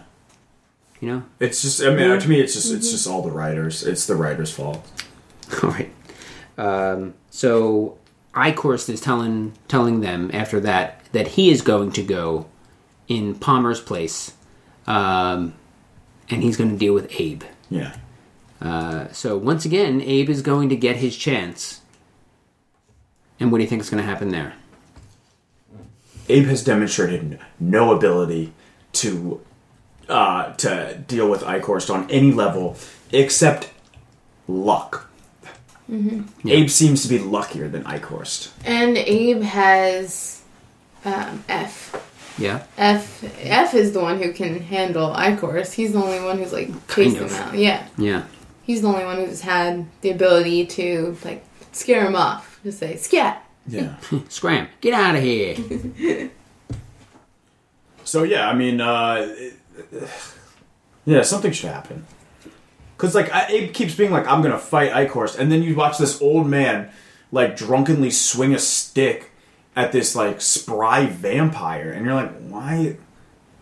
you 1.01 1.09
know 1.09 1.25
it's 1.41 1.62
just. 1.62 1.83
I 1.83 1.95
mean, 1.95 2.18
to 2.18 2.29
me, 2.29 2.41
it's 2.41 2.55
just. 2.55 2.72
It's 2.72 2.91
just 2.91 3.07
all 3.07 3.22
the 3.22 3.31
writers. 3.31 3.83
It's 3.83 4.07
the 4.07 4.16
writers' 4.16 4.51
fault. 4.51 4.87
all 5.62 5.70
right 5.70 5.93
um, 6.57 7.14
so 7.31 7.99
Eichhorst 8.35 8.89
is 8.89 9.01
telling 9.01 9.53
telling 9.68 10.01
them 10.01 10.31
after 10.33 10.61
that 10.61 11.01
that 11.12 11.29
he 11.29 11.51
is 11.51 11.62
going 11.62 11.93
to 11.93 12.03
go 12.03 12.47
in 13.09 13.35
palmer's 13.35 13.81
place 13.81 14.33
um, 14.87 15.55
and 16.31 16.43
he's 16.43 16.57
going 16.57 16.70
to 16.70 16.77
deal 16.77 16.95
with 16.95 17.12
abe 17.20 17.43
Yeah. 17.68 17.97
Uh, 18.65 19.12
so 19.12 19.37
once 19.37 19.65
again, 19.65 20.01
Abe 20.01 20.31
is 20.31 20.41
going 20.43 20.71
to 20.71 20.77
get 20.77 20.97
his 20.97 21.17
chance. 21.17 21.83
And 23.39 23.53
what 23.53 23.59
do 23.59 23.65
you 23.65 23.69
think 23.69 23.83
is 23.83 23.91
going 23.91 24.03
to 24.03 24.09
happen 24.09 24.31
there? 24.31 24.55
Abe 26.29 26.47
has 26.47 26.65
demonstrated 26.65 27.39
no 27.61 27.93
ability 27.95 28.53
to 28.93 29.41
uh, 30.09 30.53
to 30.55 31.03
deal 31.07 31.29
with 31.29 31.43
Eichhorst 31.43 31.93
on 31.93 32.11
any 32.11 32.33
level 32.33 32.77
except 33.12 33.71
luck. 34.49 35.11
Abe 36.47 36.71
seems 36.71 37.03
to 37.03 37.09
be 37.09 37.19
luckier 37.19 37.69
than 37.69 37.85
Eichhorst. 37.85 38.53
And 38.65 38.97
Abe 38.97 39.43
has 39.43 40.43
um, 41.05 41.45
Eph. 41.49 41.95
Yeah. 42.39 42.65
Eph 42.79 43.23
Eph 43.41 43.75
is 43.75 43.93
the 43.93 44.01
one 44.01 44.21
who 44.21 44.33
can 44.33 44.61
handle 44.61 45.12
Eichhorst. 45.12 45.75
He's 45.75 45.93
the 45.93 46.03
only 46.03 46.21
one 46.25 46.39
who's 46.39 46.53
like 46.53 46.69
chased 46.89 47.19
of. 47.19 47.31
him 47.31 47.37
out. 47.43 47.55
Yeah, 47.55 47.87
Yeah. 47.99 48.25
He's 48.65 48.83
the 48.83 48.89
only 48.89 49.05
one 49.05 49.17
who's 49.17 49.43
had 49.43 49.87
the 50.01 50.11
ability 50.11 50.67
to 50.67 51.17
like 51.25 51.45
scare 51.73 52.07
him 52.07 52.17
off. 52.17 52.61
Just 52.65 52.79
say 52.79 52.97
scat. 52.97 53.45
Yeah. 53.67 53.97
Scram. 54.29 54.69
Get 54.81 54.95
out 54.95 55.15
of 55.17 55.23
here. 55.23 56.31
So 58.05 58.23
yeah, 58.23 58.49
I 58.49 58.55
mean, 58.55 58.81
uh, 58.83 59.35
yeah, 61.07 61.23
something 61.23 61.53
should 61.53 61.71
happen. 61.71 62.07
Cause 62.99 63.15
like 63.15 63.33
I, 63.33 63.47
Abe 63.49 63.73
keeps 63.75 63.95
being 63.95 64.12
like, 64.12 64.27
"I'm 64.29 64.41
gonna 64.43 64.59
fight 64.59 64.93
Eichhorst," 64.93 65.39
and 65.39 65.51
then 65.51 65.62
you 65.62 65.75
watch 65.75 65.99
this 65.99 66.23
old 66.23 66.47
man 66.47 66.91
like 67.33 67.57
drunkenly 67.57 68.11
swing 68.11 68.55
a 68.55 68.59
stick 68.59 69.33
at 69.75 69.91
this 69.91 70.15
like 70.15 70.41
spry 70.41 71.07
vampire, 71.07 71.91
and 71.91 72.05
you're 72.05 72.15
like, 72.15 72.37
"Why? 72.41 72.97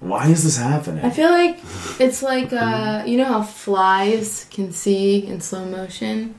Why 0.03 0.29
is 0.29 0.43
this 0.45 0.57
happening?" 0.57 1.05
I 1.05 1.11
feel 1.11 1.31
like 1.31 1.59
it's 1.99 2.23
like 2.23 2.53
uh, 2.53 3.05
you 3.07 3.17
know 3.17 3.25
how 3.25 3.43
flies 3.43 4.47
can 4.51 4.73
see 4.73 5.27
in 5.27 5.41
slow 5.41 5.65
motion. 5.65 6.35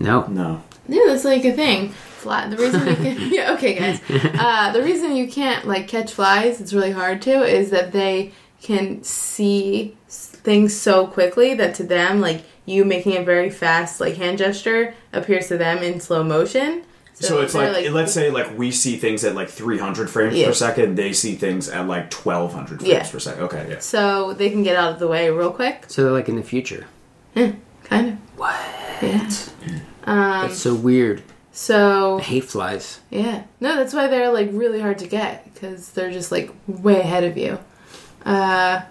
No. 0.00 0.26
no. 0.26 0.62
Yeah, 0.88 1.02
that's 1.06 1.24
like 1.24 1.44
a 1.44 1.52
thing. 1.52 1.90
Fly. 1.90 2.48
The 2.48 2.56
reason 2.56 2.86
you 2.86 2.96
can, 2.96 3.16
yeah, 3.32 3.52
okay, 3.54 3.74
guys. 3.74 4.00
Uh, 4.38 4.72
the 4.72 4.82
reason 4.82 5.16
you 5.16 5.28
can't 5.28 5.66
like 5.66 5.88
catch 5.88 6.12
flies, 6.12 6.60
it's 6.60 6.72
really 6.72 6.90
hard 6.90 7.22
to, 7.22 7.42
is 7.44 7.70
that 7.70 7.92
they 7.92 8.32
can 8.60 9.02
see 9.02 9.96
things 10.08 10.74
so 10.74 11.06
quickly 11.06 11.54
that 11.54 11.74
to 11.76 11.82
them, 11.84 12.20
like 12.20 12.44
you 12.66 12.84
making 12.84 13.16
a 13.16 13.22
very 13.22 13.50
fast 13.50 14.00
like 14.00 14.16
hand 14.16 14.38
gesture 14.38 14.94
appears 15.12 15.48
to 15.48 15.58
them 15.58 15.78
in 15.78 16.00
slow 16.00 16.22
motion. 16.22 16.84
So, 17.14 17.40
it's 17.40 17.52
they're, 17.52 17.72
like, 17.72 17.90
let's 17.90 18.12
say 18.12 18.30
like 18.30 18.58
we 18.58 18.70
see 18.72 18.96
things 18.96 19.22
at 19.24 19.34
like 19.36 19.48
300 19.48 20.10
frames 20.10 20.34
Yeah. 20.34 20.48
per 20.48 20.52
second, 20.52 20.96
they 20.96 21.12
see 21.12 21.36
things 21.36 21.68
at 21.68 21.86
like 21.86 22.12
1200 22.12 22.80
frames 22.80 22.82
Yeah. 22.84 23.08
per 23.08 23.18
second. 23.20 23.42
Okay, 23.44 23.66
yeah. 23.70 23.78
so 23.78 24.32
they 24.34 24.50
can 24.50 24.62
get 24.64 24.76
out 24.76 24.92
of 24.92 24.98
the 24.98 25.06
way 25.06 25.30
real 25.30 25.52
quick. 25.52 25.84
So 25.88 26.02
they're 26.02 26.12
like 26.12 26.28
in 26.28 26.36
the 26.36 26.42
future. 26.42 26.86
Yeah, 27.34 27.52
Kind 27.84 28.08
of. 28.08 28.14
What? 28.38 28.56
Yeah. 29.00 29.30
Um. 30.04 30.48
That's 30.48 30.58
so 30.58 30.74
weird. 30.74 31.22
So 31.52 32.18
I 32.18 32.22
hate 32.22 32.44
flies. 32.44 33.00
Yeah. 33.10 33.44
No, 33.60 33.76
that's 33.76 33.94
why 33.94 34.08
they're 34.08 34.32
like 34.32 34.48
really 34.52 34.80
hard 34.80 34.98
to 34.98 35.06
get 35.06 35.52
because 35.54 35.90
they're 35.92 36.10
just 36.10 36.32
like 36.32 36.50
way 36.66 36.98
ahead 36.98 37.22
of 37.22 37.36
you. 37.38 37.58
Uh, 38.26 38.82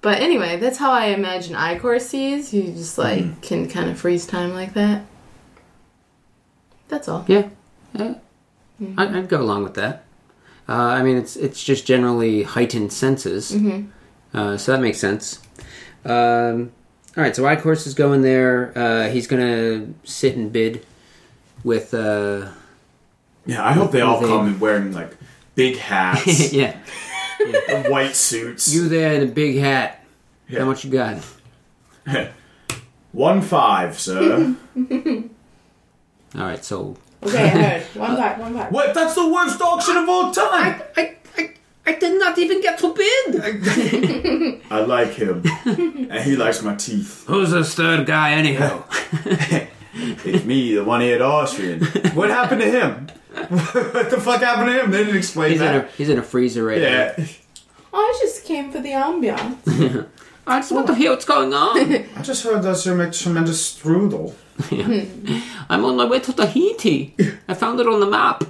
but 0.00 0.20
anyway, 0.20 0.56
that's 0.58 0.78
how 0.78 0.92
I 0.92 1.06
imagine 1.06 1.56
Eichhorst 1.56 2.02
sees. 2.02 2.54
You 2.54 2.62
just 2.62 2.96
like 2.98 3.42
can 3.42 3.68
kind 3.68 3.90
of 3.90 3.98
freeze 3.98 4.24
time 4.26 4.54
like 4.54 4.74
that. 4.74 5.02
That's 6.88 7.08
all. 7.08 7.24
Yeah. 7.28 7.48
yeah. 7.94 8.14
I, 8.96 9.18
I'd 9.18 9.28
go 9.28 9.40
along 9.40 9.64
with 9.64 9.74
that. 9.74 10.04
Uh, 10.68 10.72
I 10.72 11.02
mean, 11.02 11.16
it's 11.16 11.34
it's 11.36 11.62
just 11.64 11.86
generally 11.86 12.42
heightened 12.42 12.92
senses, 12.92 13.54
uh, 14.34 14.56
so 14.58 14.72
that 14.72 14.80
makes 14.80 14.98
sense. 14.98 15.40
Um, 16.04 16.72
all 17.16 17.22
right, 17.24 17.34
so 17.34 17.42
Eichhorst 17.44 17.86
is 17.86 17.94
going 17.94 18.22
there. 18.22 18.72
Uh, 18.76 19.08
he's 19.08 19.26
gonna 19.26 19.86
sit 20.04 20.36
and 20.36 20.52
bid 20.52 20.84
with. 21.64 21.94
Uh, 21.94 22.48
Yeah, 23.46 23.64
I 23.66 23.72
hope 23.72 23.92
they 23.92 24.02
all 24.02 24.20
They- 24.20 24.28
come 24.28 24.46
in 24.48 24.60
wearing 24.60 24.92
like 24.92 25.16
big 25.54 25.76
hats, 25.78 26.52
yeah, 26.60 26.76
and 27.68 27.88
white 27.88 28.14
suits. 28.14 28.72
you 28.72 28.88
there 28.90 29.14
in 29.14 29.22
a 29.22 29.32
big 29.32 29.56
hat. 29.58 30.04
Yeah. 30.48 30.60
How 30.60 30.66
much 30.66 30.84
you 30.84 30.90
got? 30.90 31.18
One 33.12 33.40
five, 33.40 33.98
sir. 33.98 34.54
All 36.34 36.42
right, 36.42 36.64
so 36.64 36.96
Okay, 37.22 37.44
I 37.44 37.48
heard. 37.48 37.82
One 37.96 38.16
back, 38.16 38.38
one 38.38 38.54
back. 38.54 38.70
what? 38.70 38.94
That's 38.94 39.14
the 39.14 39.26
worst 39.28 39.60
auction 39.60 39.96
of 39.96 40.08
all 40.08 40.30
time. 40.32 40.80
I 40.96 41.16
I, 41.36 41.50
I 41.86 41.92
did 41.94 42.18
not 42.18 42.38
even 42.38 42.60
get 42.60 42.78
to 42.78 42.94
bid. 42.94 44.60
I 44.70 44.80
like 44.80 45.14
him, 45.14 45.42
and 45.64 46.22
he 46.22 46.36
likes 46.36 46.62
my 46.62 46.74
teeth. 46.76 47.24
Who's 47.26 47.50
this 47.50 47.74
third 47.74 48.06
guy 48.06 48.32
anyhow? 48.32 48.84
It's 50.00 50.44
me, 50.44 50.74
the 50.74 50.84
one-eared 50.84 51.20
Austrian. 51.22 51.82
What 52.14 52.30
happened 52.30 52.60
to 52.60 52.70
him? 52.70 53.08
what 53.48 54.10
the 54.10 54.20
fuck 54.20 54.40
happened 54.42 54.68
to 54.68 54.84
him? 54.84 54.90
They 54.92 54.98
didn't 55.04 55.16
explain 55.16 55.52
He's 55.52 55.60
in 55.60 55.66
a 55.66 55.72
that. 55.80 55.90
he's 55.92 56.08
in 56.08 56.18
a 56.18 56.22
freezer 56.22 56.64
right 56.64 56.80
now. 56.80 57.14
I 57.92 58.18
just 58.20 58.44
came 58.44 58.70
for 58.70 58.80
the 58.80 58.90
ambiance. 58.90 60.06
I 60.46 60.60
just 60.60 60.70
want 60.72 60.86
to 60.88 60.94
hear 60.94 61.10
what's 61.10 61.24
going 61.24 61.52
on. 61.52 61.78
I 62.16 62.22
just 62.22 62.44
heard 62.44 62.62
that 62.62 62.84
you 62.86 62.94
make 62.94 63.12
tremendous 63.12 63.74
strudel. 63.76 64.34
I'm 65.70 65.84
on 65.84 65.96
my 65.96 66.04
way 66.04 66.20
to 66.20 66.32
Tahiti. 66.32 67.14
I 67.46 67.54
found 67.54 67.80
it 67.80 67.86
on 67.86 68.00
the 68.00 68.06
map. 68.06 68.44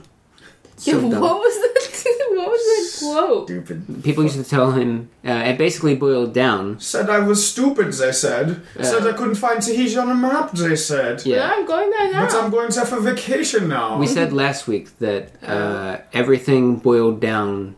Yeah, 0.80 0.94
So 0.94 1.06
what 1.09 1.40
was 1.40 1.54
that? 1.56 2.14
what 2.36 2.48
was 2.48 2.61
that 3.00 3.04
quote? 3.04 3.48
stupid. 3.48 4.04
People 4.04 4.22
used 4.22 4.36
to 4.36 4.44
tell 4.44 4.72
him, 4.72 5.11
uh, 5.26 5.32
it 5.32 5.59
basically 5.59 5.96
boiled 5.96 6.32
down. 6.32 6.78
Said 6.78 7.11
I 7.11 7.18
was 7.18 7.46
stupid, 7.46 7.92
they 7.92 8.12
said. 8.12 8.62
Said 8.80 9.06
I 9.06 9.12
couldn't 9.12 9.34
find 9.34 9.61
Tahiti 9.61 9.96
on 9.96 10.09
the 10.09 10.14
map, 10.14 10.52
they 10.52 10.76
said. 10.76 11.26
Yeah. 11.26 11.50
I'm 11.52 11.66
going 11.66 11.90
there 11.90 12.12
now. 12.12 12.26
But 12.26 12.34
I'm 12.34 12.50
going 12.50 12.70
there 12.70 12.84
for 12.84 13.00
vacation 13.00 13.68
now. 13.68 13.98
We 13.98 14.06
said 14.06 14.32
last 14.32 14.68
week 14.68 14.96
that 14.98 15.32
uh, 15.42 15.98
everything 16.12 16.76
boiled 16.76 17.20
down 17.20 17.74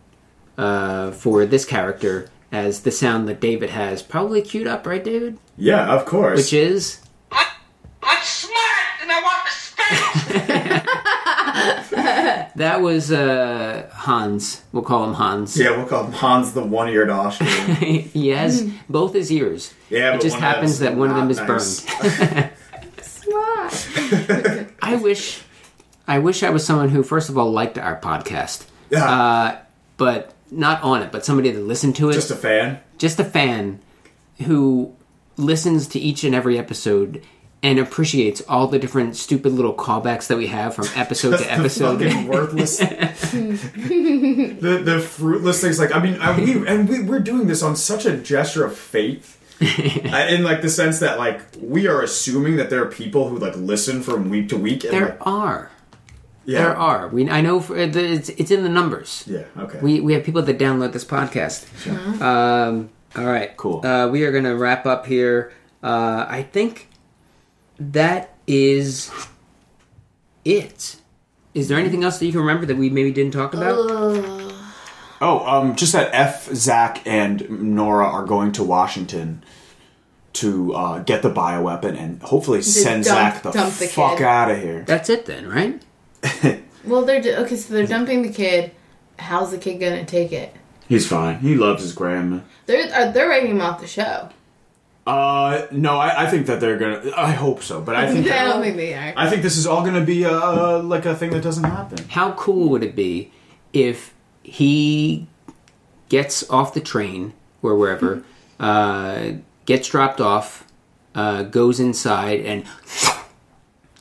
uh, 0.59 1.11
for 1.13 1.47
this 1.47 1.65
character 1.65 2.29
as 2.53 2.81
the 2.81 2.91
sound 2.91 3.29
that 3.29 3.41
David 3.41 3.71
has 3.71 4.03
probably 4.03 4.43
queued 4.43 4.67
up, 4.67 4.87
right, 4.87 5.03
David? 5.03 5.39
Yeah, 5.57 5.87
of 5.95 6.05
course. 6.05 6.37
Which 6.39 6.53
is. 6.53 7.01
I, 8.03 8.17
I'm 8.17 8.23
smart 8.25 9.01
and 9.03 9.11
I 9.13 9.23
want 9.23 9.45
respect. 9.45 10.87
That 12.57 12.81
was 12.83 13.11
uh, 13.11 13.89
Hans. 13.93 14.63
We'll 14.73 14.83
call 14.83 15.05
him 15.05 15.15
Hans. 15.15 15.57
yeah, 15.59 15.71
we'll 15.77 15.87
call 15.87 16.05
him 16.05 16.13
Hans 16.13 16.53
the 16.53 16.63
one-eared 16.63 17.09
Austrian. 17.09 17.77
he 17.77 18.29
has 18.29 18.71
both 18.89 19.15
his 19.15 19.33
ears. 19.33 19.73
Yeah, 19.89 20.11
it 20.11 20.13
but 20.15 20.21
just 20.23 20.37
happens 20.37 20.79
that 20.81 20.95
one 20.97 21.09
of 21.11 21.17
them 21.17 21.31
is 21.31 21.39
nice. 21.39 21.87
burned. 21.87 22.51
Smart. 23.03 23.89
I 24.83 24.97
wish, 25.03 25.43
I 26.07 26.19
wish 26.19 26.43
I 26.43 26.51
was 26.51 26.65
someone 26.67 26.91
who, 26.91 27.03
first 27.03 27.31
of 27.31 27.39
all, 27.39 27.51
liked 27.51 27.79
our 27.79 27.99
podcast, 27.99 28.67
Yeah. 28.91 29.05
uh, 29.11 29.59
but 29.97 30.35
not 30.51 30.83
on 30.83 31.03
it, 31.03 31.13
but 31.13 31.25
somebody 31.25 31.51
that 31.53 31.61
listened 31.63 31.97
to 31.97 32.11
it, 32.11 32.15
Just 32.15 32.31
a 32.31 32.37
fan. 32.37 32.81
just 32.99 33.19
a 33.21 33.25
fan 33.25 33.81
who 34.43 34.95
listens 35.37 35.87
to 35.89 35.99
each 35.99 36.25
and 36.25 36.35
every 36.35 36.59
episode 36.59 37.23
and 37.63 37.79
appreciates 37.79 38.41
all 38.49 38.67
the 38.67 38.79
different 38.79 39.17
stupid 39.17 39.53
little 39.53 39.75
callbacks 39.75 40.29
that 40.29 40.39
we 40.39 40.47
have 40.47 40.75
from 40.75 40.87
episode 40.95 41.39
to 41.39 41.53
episode. 41.53 41.97
The 41.97 42.11
fucking 42.11 42.29
worthless. 42.29 42.79
the 42.79 44.81
the 44.85 45.01
fruitless 45.01 45.61
things. 45.61 45.79
Like 45.79 45.95
I 45.95 46.03
mean, 46.03 46.17
I, 46.21 46.39
we 46.39 46.67
and 46.67 46.89
we 46.89 47.03
we're 47.03 47.21
doing 47.21 47.47
this 47.47 47.63
on 47.63 47.77
such 47.77 48.07
a 48.07 48.17
gesture 48.17 48.65
of 48.65 48.77
faith. 48.77 49.37
Uh, 49.63 50.27
in 50.31 50.43
like 50.43 50.63
the 50.63 50.71
sense 50.71 51.01
that 51.01 51.19
like 51.19 51.43
we 51.61 51.87
are 51.87 52.03
assuming 52.03 52.57
that 52.57 52.71
there 52.71 52.83
are 52.83 52.91
people 52.91 53.29
who 53.29 53.37
like 53.37 53.55
listen 53.57 54.03
from 54.03 54.31
week 54.31 54.49
to 54.49 54.57
week 54.57 54.85
and 54.85 54.93
there 54.95 55.09
like, 55.11 55.27
are, 55.27 55.71
yeah 56.47 56.63
there 56.63 56.75
are. 56.75 57.09
We 57.09 57.29
I 57.29 57.43
know 57.43 57.61
for, 57.61 57.77
it's 57.77 58.31
it's 58.31 58.51
in 58.51 58.63
the 58.63 58.71
numbers. 58.71 59.23
yeah 59.27 59.43
okay 59.59 59.79
We 59.83 60.01
we 60.01 60.15
have 60.15 60.25
people 60.25 60.41
that 60.41 60.59
download 60.59 60.95
this 60.95 61.05
podcast. 61.05 61.67
Um, 62.23 62.89
all 63.15 63.27
right, 63.27 63.55
Cool. 63.59 63.85
Uh, 63.85 64.09
we 64.09 64.25
are 64.25 64.33
gonna 64.33 64.57
wrap 64.57 64.87
up 64.87 65.05
here. 65.05 65.53
Uh, 65.83 66.25
I 66.27 66.43
think 66.43 66.89
that 67.81 68.35
is 68.47 69.11
it. 70.45 70.97
Is 71.55 71.69
there 71.69 71.79
anything 71.79 72.05
else 72.05 72.19
that 72.19 72.27
you 72.27 72.33
can 72.33 72.41
remember 72.43 72.67
that 72.67 72.77
we 72.77 72.91
maybe 72.91 73.11
didn't 73.13 73.33
talk 73.33 73.55
about? 73.55 73.77
oh 75.23 75.47
um 75.47 75.77
just 75.77 75.93
that 75.93 76.11
Eph 76.15 76.47
Zach 76.55 77.03
and 77.07 77.49
Nora 77.75 78.07
are 78.07 78.25
going 78.25 78.53
to 78.53 78.63
Washington 78.65 79.43
to 80.33 80.73
uh, 80.75 80.99
get 81.01 81.23
the 81.23 81.31
bioweapon 81.31 81.99
and 81.99 82.23
hopefully 82.23 82.63
send 82.63 83.05
dump- 83.05 83.35
Zach 83.35 83.43
the, 83.43 83.51
the 83.51 83.87
fuck 83.89 84.19
kid. 84.19 84.25
out 84.27 84.51
of 84.51 84.59
here. 84.59 84.85
That's 84.87 85.11
it 85.11 85.27
then, 85.27 85.49
right? 85.49 85.83
Well, 86.83 87.05
they're 87.05 87.21
d- 87.21 87.35
okay. 87.35 87.57
So 87.57 87.75
they're 87.75 87.87
dumping 87.87 88.23
the 88.23 88.33
kid. 88.33 88.71
How's 89.19 89.51
the 89.51 89.59
kid 89.59 89.81
gonna 89.81 90.07
take 90.07 90.33
it? 90.33 90.55
He's 90.89 91.07
fine. 91.07 91.39
He 91.41 91.55
loves 91.55 91.83
his 91.83 91.93
grandma. 91.93 92.41
They're 92.65 92.91
uh, 92.95 93.11
they're 93.11 93.29
writing 93.29 93.51
him 93.51 93.61
off 93.61 93.83
the 93.83 93.87
show. 93.87 94.31
Uh, 95.07 95.67
no, 95.71 95.97
I, 95.99 96.25
I 96.25 96.31
think 96.31 96.47
that 96.47 96.61
they're 96.61 96.77
gonna. 96.77 97.11
I 97.17 97.33
hope 97.33 97.63
so, 97.63 97.81
but 97.81 97.97
I 97.97 98.13
think 98.13 98.27
I 98.27 98.31
that, 98.31 98.45
don't 98.53 98.63
think 98.63 98.77
they 98.77 98.95
are. 98.95 99.13
I 99.17 99.29
think 99.31 99.43
this 99.43 99.57
is 99.57 99.67
all 99.67 99.83
gonna 99.85 100.05
be 100.05 100.25
uh 100.25 100.79
like 100.83 101.07
a 101.07 101.15
thing 101.15 101.31
that 101.31 101.43
doesn't 101.43 101.65
happen. 101.65 102.07
How 102.09 102.33
cool 102.33 102.69
would 102.69 102.83
it 102.83 102.95
be 102.95 103.33
if 103.73 104.13
he 104.43 105.27
gets 106.09 106.49
off 106.51 106.75
the 106.75 106.81
train 106.81 107.33
or 107.63 107.77
wherever, 107.77 108.23
uh, 108.59 109.33
gets 109.65 109.89
dropped 109.89 110.21
off, 110.21 110.67
uh, 111.15 111.45
goes 111.45 111.81
inside, 111.81 112.41
and 112.41 112.65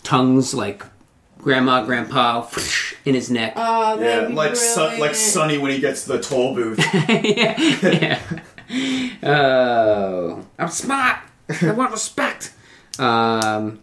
tongues 0.03 0.53
like 0.53 0.83
grandma, 1.37 1.85
grandpa 1.85 2.47
in 3.05 3.15
his 3.15 3.31
neck. 3.31 3.53
Oh, 3.55 3.99
Yeah, 3.99 4.05
that'd 4.05 4.29
be 4.29 4.35
like 4.35 4.55
Sun, 4.55 4.85
like 4.85 4.97
brilliant. 4.97 5.15
Sonny 5.15 5.57
when 5.57 5.71
he 5.71 5.79
gets 5.79 6.03
to 6.03 6.13
the 6.13 6.19
toll 6.21 6.53
booth. 6.53 6.79
yeah. 7.09 7.59
yeah. 7.59 8.19
Oh, 8.71 10.45
I'm 10.57 10.69
smart. 10.69 11.17
I 11.61 11.71
want 11.71 11.91
respect. 11.91 12.53
Um, 12.99 13.79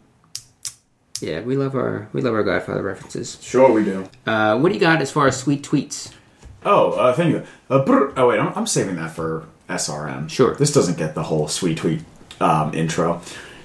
yeah, 1.23 1.41
we 1.41 1.57
love 1.57 1.75
our 1.75 2.07
we 2.13 2.21
love 2.21 2.35
our 2.35 2.43
Godfather 2.43 2.83
references. 2.83 3.39
sure, 3.41 3.73
we 3.73 3.83
do. 3.83 4.07
Uh, 4.27 4.59
what 4.59 4.69
do 4.69 4.75
you 4.75 4.81
got 4.81 5.01
as 5.01 5.11
far 5.11 5.27
as 5.27 5.39
sweet 5.39 5.63
tweets? 5.63 6.13
Oh, 6.67 6.93
uh, 6.93 7.15
thank 7.15 7.33
you. 7.33 7.43
Uh, 7.71 7.83
brr- 7.83 8.13
oh 8.15 8.29
wait, 8.29 8.39
I'm, 8.39 8.53
I'm 8.55 8.67
saving 8.67 8.97
that 8.97 9.13
for 9.13 9.47
SRM. 9.71 10.29
Sure. 10.29 10.55
This 10.55 10.71
doesn't 10.71 10.99
get 10.99 11.15
the 11.15 11.23
whole 11.23 11.49
sweet 11.49 11.79
tweet 11.79 12.03
um, 12.43 12.75
intro. 12.75 13.23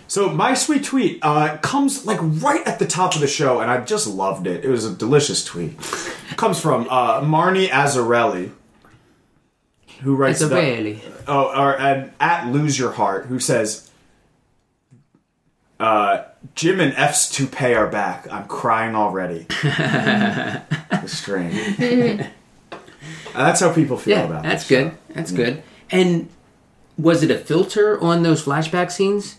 So 0.07 0.29
my 0.29 0.53
sweet 0.53 0.85
tweet 0.85 1.19
uh, 1.21 1.57
comes 1.57 2.05
like 2.05 2.19
right 2.21 2.65
at 2.65 2.79
the 2.79 2.87
top 2.87 3.15
of 3.15 3.19
the 3.19 3.27
show, 3.27 3.59
and 3.59 3.69
I 3.69 3.83
just 3.83 4.07
loved 4.07 4.47
it. 4.47 4.63
It 4.63 4.69
was 4.69 4.85
a 4.85 4.95
delicious 4.95 5.43
tweet. 5.43 5.73
It 6.31 6.37
comes 6.37 6.61
from 6.61 6.87
uh, 6.89 7.19
Marnie 7.19 7.67
Azzarelli, 7.67 8.51
who 10.01 10.15
writes 10.15 10.41
It's 10.41 10.51
a 10.51 10.53
the- 10.55 10.61
really. 10.61 11.01
Oh, 11.27 11.45
or 11.55 11.79
and 11.79 12.11
at 12.19 12.47
lose 12.47 12.77
your 12.79 12.91
heart, 12.91 13.25
who 13.27 13.39
says, 13.39 13.89
uh, 15.79 16.23
"Jim 16.55 16.79
and 16.79 16.93
Eph's 16.95 17.29
toupee 17.29 17.73
are 17.73 17.87
back. 17.87 18.27
I'm 18.31 18.45
crying 18.47 18.95
already." 18.95 19.45
the 19.63 21.03
string. 21.07 21.51
Uh, 23.33 23.45
that's 23.45 23.59
how 23.61 23.71
people 23.73 23.97
feel 23.97 24.17
about. 24.17 24.29
Yeah, 24.29 24.29
about 24.31 24.43
that's 24.43 24.67
good. 24.67 24.91
show. 24.91 24.97
That's 25.13 25.31
good. 25.31 25.63
And 25.89 26.29
was 26.97 27.23
it 27.23 27.31
a 27.31 27.37
filter 27.37 27.99
on 28.01 28.23
those 28.23 28.43
flashback 28.43 28.91
scenes? 28.91 29.37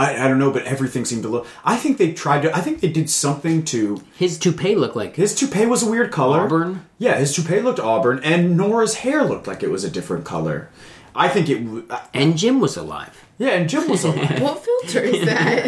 I, 0.00 0.24
I 0.24 0.28
don't 0.28 0.38
know, 0.38 0.50
but 0.50 0.64
everything 0.64 1.04
seemed 1.04 1.22
to 1.24 1.28
look. 1.28 1.46
I 1.64 1.76
think 1.76 1.98
they 1.98 2.12
tried 2.12 2.42
to. 2.42 2.56
I 2.56 2.60
think 2.60 2.80
they 2.80 2.88
did 2.90 3.10
something 3.10 3.64
to 3.66 4.02
His 4.16 4.38
toupee 4.38 4.74
looked 4.74 4.96
like 4.96 5.16
his 5.16 5.34
toupee 5.34 5.66
was 5.66 5.82
a 5.82 5.90
weird 5.90 6.10
color. 6.10 6.40
auburn. 6.40 6.86
Yeah, 6.98 7.16
his 7.18 7.34
toupee 7.34 7.60
looked 7.60 7.78
auburn, 7.80 8.20
and 8.24 8.56
Nora's 8.56 8.94
hair 9.04 9.22
looked 9.24 9.46
like 9.46 9.62
it 9.62 9.70
was 9.70 9.84
a 9.84 9.90
different 9.90 10.24
color. 10.24 10.68
I 11.14 11.28
think 11.28 11.48
it. 11.48 11.64
w- 11.64 11.86
uh, 11.90 12.00
And 12.14 12.38
Jim 12.38 12.60
was 12.60 12.76
alive. 12.76 13.14
Yeah, 13.36 13.50
and 13.50 13.68
Jim 13.68 13.88
was 13.90 14.04
alive. 14.04 14.40
What 14.46 14.64
filter 14.64 15.00
is 15.04 15.24
that? 15.26 15.66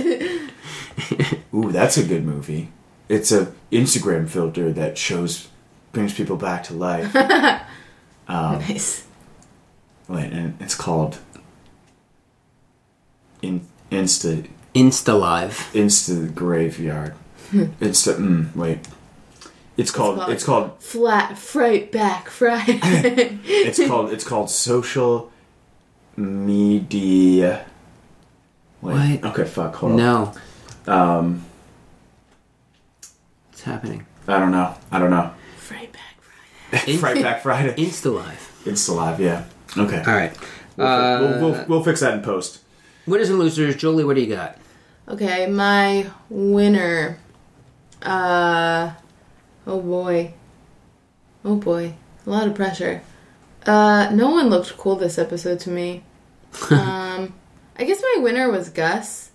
Ooh, 1.55 1.71
that's 1.73 1.97
a 1.99 2.05
good 2.05 2.25
movie. 2.25 2.71
It's 3.09 3.33
a 3.33 3.53
Instagram 3.71 4.29
filter 4.29 4.73
that 4.73 4.97
shows 4.97 5.49
brings 5.93 6.15
people 6.15 6.37
back 6.37 6.63
to 6.65 6.75
life. 6.75 7.13
nice. 8.29 9.07
Wait, 10.09 10.33
and 10.33 10.57
it's 10.61 10.75
called 10.75 11.19
in 13.43 13.67
Insta 13.93 14.47
Insta 14.75 15.19
live. 15.19 15.69
Insta 15.75 16.35
Graveyard. 16.35 17.15
Insta. 17.53 18.17
Mm, 18.17 18.57
wait. 18.57 18.79
It's 19.77 19.91
called. 19.91 20.19
called- 20.19 20.31
It's 20.33 20.45
called. 20.45 20.83
Flat 20.83 21.37
fright 21.39 21.93
back 21.93 22.29
Friday. 22.29 23.39
It's 23.45 23.79
called. 23.87 24.13
It's 24.13 24.25
called 24.25 24.51
social 24.51 25.31
media. 26.17 27.65
Wait. 28.81 29.21
What? 29.23 29.33
Okay. 29.33 29.45
Fuck. 29.49 29.75
Hold 29.77 29.93
on. 29.93 29.99
No. 29.99 30.33
Um. 30.87 31.45
What's 33.51 33.63
happening? 33.63 34.07
I 34.27 34.39
don't 34.39 34.51
know. 34.53 34.75
I 34.91 34.99
don't 34.99 35.11
know. 35.11 35.31
fright 35.59 35.93
back 35.93 36.21
Friday. 36.71 36.97
Fright 36.97 37.23
Back 37.23 37.43
Friday. 37.43 37.75
Insta 37.75 38.15
live. 38.15 38.63
Insta 38.65 38.95
Live. 38.97 39.21
Yeah. 39.21 39.45
Okay. 39.77 39.99
All 40.07 40.15
right. 40.15 40.37
We'll, 40.77 40.87
Uh, 40.87 41.21
we'll, 41.21 41.41
we'll, 41.51 41.65
we'll 41.69 41.85
fix 41.85 42.01
that 42.01 42.15
in 42.15 42.23
post. 42.23 42.61
Winners 43.07 43.31
and 43.31 43.39
losers. 43.39 43.77
Julie, 43.77 44.05
what 44.05 44.17
do 44.17 44.23
you 44.23 44.35
got? 44.35 44.59
Okay, 45.09 45.47
my 45.47 46.11
winner. 46.31 47.19
Uh 48.03 48.93
oh 49.67 49.81
boy. 49.81 50.33
Oh 51.45 51.57
boy. 51.57 51.95
A 52.27 52.31
lot 52.31 52.47
of 52.47 52.55
pressure. 52.55 53.03
Uh 53.67 54.11
no 54.13 54.31
one 54.31 54.49
looked 54.49 54.77
cool 54.77 54.97
this 54.97 55.19
episode 55.19 55.61
to 55.61 55.71
me. 55.71 56.03
Um 56.71 57.35
I 57.79 57.85
guess 57.85 58.03
my 58.03 58.23
winner 58.23 58.51
was 58.51 58.69
Gus. 58.69 59.31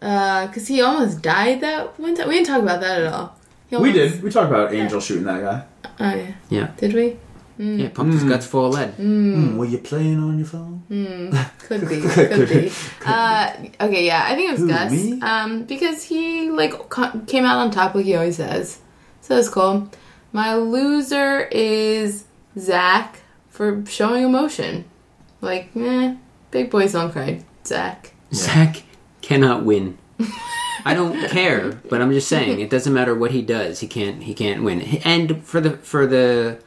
Uh 0.00 0.46
cuz 0.48 0.68
he 0.68 0.80
almost 0.80 1.22
died 1.22 1.60
that 1.60 1.98
one 1.98 2.14
time. 2.14 2.28
We 2.28 2.34
didn't 2.36 2.48
talk 2.48 2.62
about 2.62 2.80
that 2.80 3.02
at 3.02 3.12
all. 3.12 3.36
He 3.68 3.76
We 3.76 3.92
did. 3.92 4.22
We 4.22 4.30
talked 4.30 4.50
about 4.50 4.72
Angel 4.72 5.00
shooting 5.00 5.24
that 5.24 5.40
guy. 5.42 5.64
Oh 6.00 6.14
yeah. 6.16 6.32
Yeah. 6.48 6.68
Did 6.76 6.94
we? 6.94 7.18
Yeah. 7.58 7.88
Pumped 7.88 8.14
his 8.14 8.24
guts 8.24 8.46
full 8.46 8.66
of 8.66 8.74
lead. 8.74 8.96
Mm, 8.96 9.56
were 9.56 9.64
you 9.66 9.78
playing 9.78 10.18
on 10.20 10.38
your 10.38 10.46
phone? 10.46 10.82
Could 11.58 11.88
be. 11.88 12.00
Could 12.00 12.48
be. 12.48 12.70
Uh, 13.04 13.52
okay, 13.80 14.06
yeah, 14.06 14.24
I 14.26 14.34
think 14.36 14.48
it 14.48 14.52
was 14.52 14.60
Who, 14.60 14.68
Gus. 14.68 14.92
me? 14.92 15.20
Um, 15.20 15.64
because 15.64 16.04
he 16.04 16.50
like 16.50 16.88
co- 16.88 17.20
came 17.26 17.44
out 17.44 17.58
on 17.58 17.70
top 17.70 17.94
like 17.94 18.04
he 18.04 18.14
always 18.14 18.38
does. 18.38 18.78
So 19.20 19.34
that's 19.34 19.48
cool. 19.48 19.90
My 20.32 20.54
loser 20.54 21.48
is 21.50 22.24
Zach 22.58 23.20
for 23.48 23.84
showing 23.86 24.24
emotion. 24.24 24.84
Like, 25.40 25.70
eh, 25.76 26.14
big 26.50 26.70
boys 26.70 26.92
don't 26.92 27.10
cry. 27.10 27.44
Zach. 27.66 28.12
Zach 28.32 28.82
cannot 29.20 29.64
win. 29.64 29.98
I 30.84 30.94
don't 30.94 31.28
care, 31.30 31.72
but 31.88 32.00
I'm 32.00 32.12
just 32.12 32.28
saying 32.28 32.60
it 32.60 32.70
doesn't 32.70 32.94
matter 32.94 33.14
what 33.14 33.30
he 33.32 33.42
does. 33.42 33.80
He 33.80 33.88
can't. 33.88 34.22
He 34.22 34.32
can't 34.34 34.62
win. 34.62 34.80
And 35.04 35.42
for 35.44 35.60
the 35.60 35.70
for 35.78 36.06
the 36.06 36.60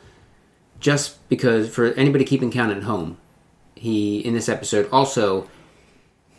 just 0.82 1.28
because 1.30 1.70
for 1.74 1.86
anybody 1.94 2.26
keeping 2.26 2.52
count 2.52 2.76
at 2.76 2.84
home, 2.84 3.18
he 3.76 4.20
in 4.20 4.34
this 4.34 4.50
episode 4.50 4.90
also 4.92 5.48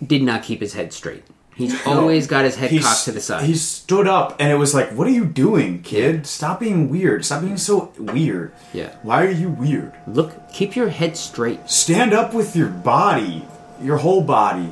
did 0.07 0.23
not 0.23 0.43
keep 0.43 0.61
his 0.61 0.75
head 0.75 0.93
straight. 0.93 1.23
He's 1.55 1.87
always 1.87 2.27
got 2.27 2.45
his 2.45 2.57
head 2.57 2.71
He's- 2.71 2.83
cocked 2.85 3.05
to 3.05 3.13
the 3.13 3.21
side. 3.21 3.45
He 3.45 3.55
stood 3.55 4.09
up 4.09 4.37
and 4.41 4.51
it 4.51 4.57
was 4.57 4.75
like, 4.75 4.91
"What 4.93 5.07
are 5.07 5.11
you 5.11 5.25
doing, 5.27 5.83
kid? 5.83 6.27
Stop 6.27 6.61
being 6.61 6.89
weird. 6.89 7.25
Stop 7.25 7.43
being 7.43 7.59
so 7.59 7.93
weird. 7.99 8.53
Yeah. 8.73 8.91
Why 9.03 9.25
are 9.25 9.31
you 9.31 9.51
weird? 9.51 9.93
Look, 10.07 10.51
keep 10.53 10.75
your 10.75 10.89
head 10.89 11.17
straight. 11.17 11.69
Stand 11.71 12.15
up 12.15 12.33
with 12.35 12.57
your 12.57 12.69
body, 12.69 13.45
your 13.83 13.99
whole 13.99 14.23
body. 14.23 14.71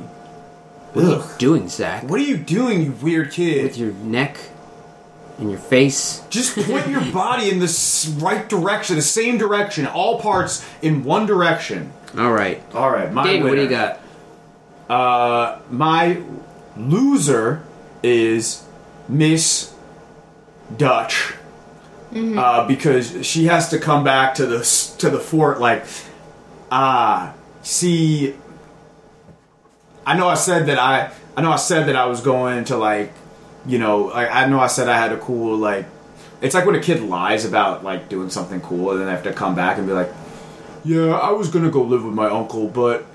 What 0.93 1.05
are 1.05 1.07
you 1.07 1.13
Ugh. 1.17 1.37
doing, 1.37 1.69
Zach? 1.69 2.09
What 2.09 2.19
are 2.19 2.23
you 2.23 2.35
doing, 2.37 2.81
you 2.81 2.91
weird 2.93 3.31
kid? 3.31 3.63
With 3.63 3.77
your 3.77 3.93
neck 3.93 4.37
and 5.41 5.51
your 5.51 5.59
face. 5.59 6.23
Just 6.29 6.55
point 6.55 6.87
your 6.87 7.03
body 7.11 7.49
in 7.49 7.59
the 7.59 8.15
right 8.19 8.47
direction, 8.47 8.95
the 8.95 9.01
same 9.01 9.37
direction, 9.37 9.85
all 9.87 10.19
parts 10.19 10.65
in 10.81 11.03
one 11.03 11.25
direction. 11.25 11.91
All 12.17 12.31
right, 12.31 12.61
All 12.73 12.91
right, 12.91 13.11
my 13.11 13.23
David, 13.23 13.49
what 13.49 13.55
do 13.55 13.63
you 13.63 13.69
got? 13.69 13.99
Uh, 14.89 15.59
my 15.69 16.21
loser 16.77 17.63
is 18.03 18.65
Miss 19.07 19.73
Dutch. 20.77 21.33
Uh, 22.13 22.67
because 22.67 23.25
she 23.25 23.45
has 23.45 23.69
to 23.69 23.79
come 23.79 24.03
back 24.03 24.35
to 24.35 24.45
the 24.45 24.59
to 24.97 25.09
the 25.09 25.17
fort 25.17 25.61
like, 25.61 25.85
ah, 26.69 27.33
see. 27.61 28.35
I 30.05 30.17
know 30.17 30.27
I 30.27 30.33
said 30.33 30.65
that 30.65 30.77
I 30.77 31.13
I 31.37 31.41
know 31.41 31.53
I 31.53 31.55
said 31.55 31.87
that 31.87 31.95
I 31.95 32.07
was 32.07 32.19
going 32.19 32.65
to 32.65 32.75
like, 32.75 33.13
you 33.65 33.77
know, 33.79 34.11
I, 34.11 34.43
I 34.43 34.47
know 34.47 34.59
I 34.59 34.67
said 34.67 34.89
I 34.89 34.97
had 34.97 35.11
a 35.11 35.17
cool 35.17 35.57
like. 35.57 35.85
It's 36.41 36.55
like 36.55 36.65
when 36.65 36.73
a 36.73 36.81
kid 36.81 37.03
lies 37.03 37.45
about 37.45 37.83
like 37.83 38.09
doing 38.09 38.31
something 38.31 38.61
cool 38.61 38.91
and 38.91 38.99
then 38.99 39.05
they 39.05 39.13
have 39.13 39.23
to 39.23 39.33
come 39.33 39.53
back 39.53 39.77
and 39.77 39.85
be 39.85 39.93
like, 39.93 40.11
yeah, 40.83 41.11
I 41.11 41.31
was 41.31 41.49
gonna 41.49 41.69
go 41.69 41.83
live 41.83 42.03
with 42.03 42.15
my 42.15 42.27
uncle, 42.27 42.67
but 42.67 43.05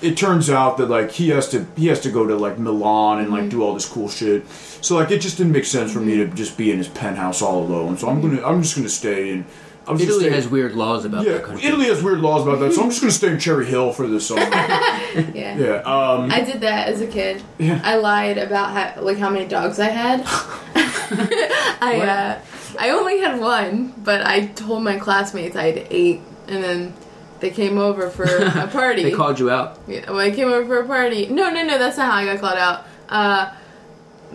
it 0.00 0.16
turns 0.16 0.48
out 0.48 0.76
that 0.76 0.88
like 0.88 1.10
he 1.10 1.30
has 1.30 1.48
to 1.48 1.66
he 1.76 1.88
has 1.88 2.00
to 2.00 2.10
go 2.10 2.26
to 2.26 2.36
like 2.36 2.58
Milan 2.58 3.18
and 3.18 3.30
like 3.30 3.42
mm-hmm. 3.42 3.50
do 3.50 3.62
all 3.62 3.74
this 3.74 3.88
cool 3.88 4.08
shit. 4.08 4.48
So 4.48 4.96
like 4.96 5.10
it 5.10 5.20
just 5.20 5.36
didn't 5.38 5.52
make 5.52 5.64
sense 5.64 5.92
for 5.92 6.00
me 6.00 6.16
to 6.18 6.26
mm-hmm. 6.26 6.36
just 6.36 6.56
be 6.56 6.70
in 6.70 6.78
his 6.78 6.88
penthouse 6.88 7.42
all 7.42 7.64
alone. 7.64 7.96
So 7.96 8.08
I'm 8.08 8.20
mm-hmm. 8.20 8.36
gonna 8.36 8.46
I'm 8.46 8.62
just 8.62 8.76
gonna 8.76 8.88
stay 8.88 9.30
in. 9.30 9.46
I'm 9.88 9.96
just 9.96 10.10
Italy 10.10 10.24
gonna 10.24 10.36
has 10.36 10.48
weird 10.48 10.74
laws 10.74 11.04
about 11.04 11.24
yeah. 11.24 11.34
that 11.34 11.44
country. 11.44 11.66
Italy 11.66 11.86
has 11.86 12.02
weird 12.02 12.20
laws 12.20 12.42
about 12.42 12.60
that, 12.60 12.72
so 12.72 12.82
I'm 12.82 12.90
just 12.90 13.00
gonna 13.00 13.12
stay 13.12 13.32
in 13.32 13.38
Cherry 13.38 13.66
Hill 13.66 13.92
for 13.92 14.06
this 14.06 14.26
summer. 14.26 14.42
Yeah. 15.34 15.56
yeah. 15.56 15.74
Um. 15.78 16.30
I 16.30 16.42
did 16.42 16.60
that 16.60 16.88
as 16.88 17.00
a 17.00 17.06
kid. 17.06 17.42
Yeah. 17.58 17.80
I 17.82 17.96
lied 17.96 18.38
about 18.38 18.72
how, 18.72 19.02
like 19.02 19.16
how 19.16 19.30
many 19.30 19.46
dogs 19.48 19.80
I 19.80 19.88
had. 19.88 20.22
I 21.80 22.00
uh, 22.06 22.40
I 22.78 22.90
only 22.90 23.18
had 23.18 23.40
one, 23.40 23.94
but 24.04 24.24
I 24.24 24.46
told 24.46 24.84
my 24.84 24.98
classmates 24.98 25.56
I 25.56 25.72
had 25.72 25.86
eight, 25.90 26.20
and 26.46 26.62
then 26.62 26.94
they 27.40 27.50
came 27.50 27.78
over 27.78 28.10
for 28.10 28.24
a 28.24 28.68
party. 28.68 29.02
They 29.02 29.12
called 29.12 29.38
you 29.38 29.50
out. 29.50 29.80
Yeah, 29.86 30.10
when 30.10 30.30
I 30.30 30.34
came 30.34 30.48
over 30.48 30.66
for 30.66 30.80
a 30.80 30.86
party. 30.86 31.26
No, 31.28 31.50
no, 31.50 31.64
no, 31.64 31.78
that's 31.78 31.96
not 31.96 32.10
how 32.10 32.18
I 32.18 32.24
got 32.24 32.40
called 32.40 32.58
out. 32.58 32.86
Uh, 33.08 33.54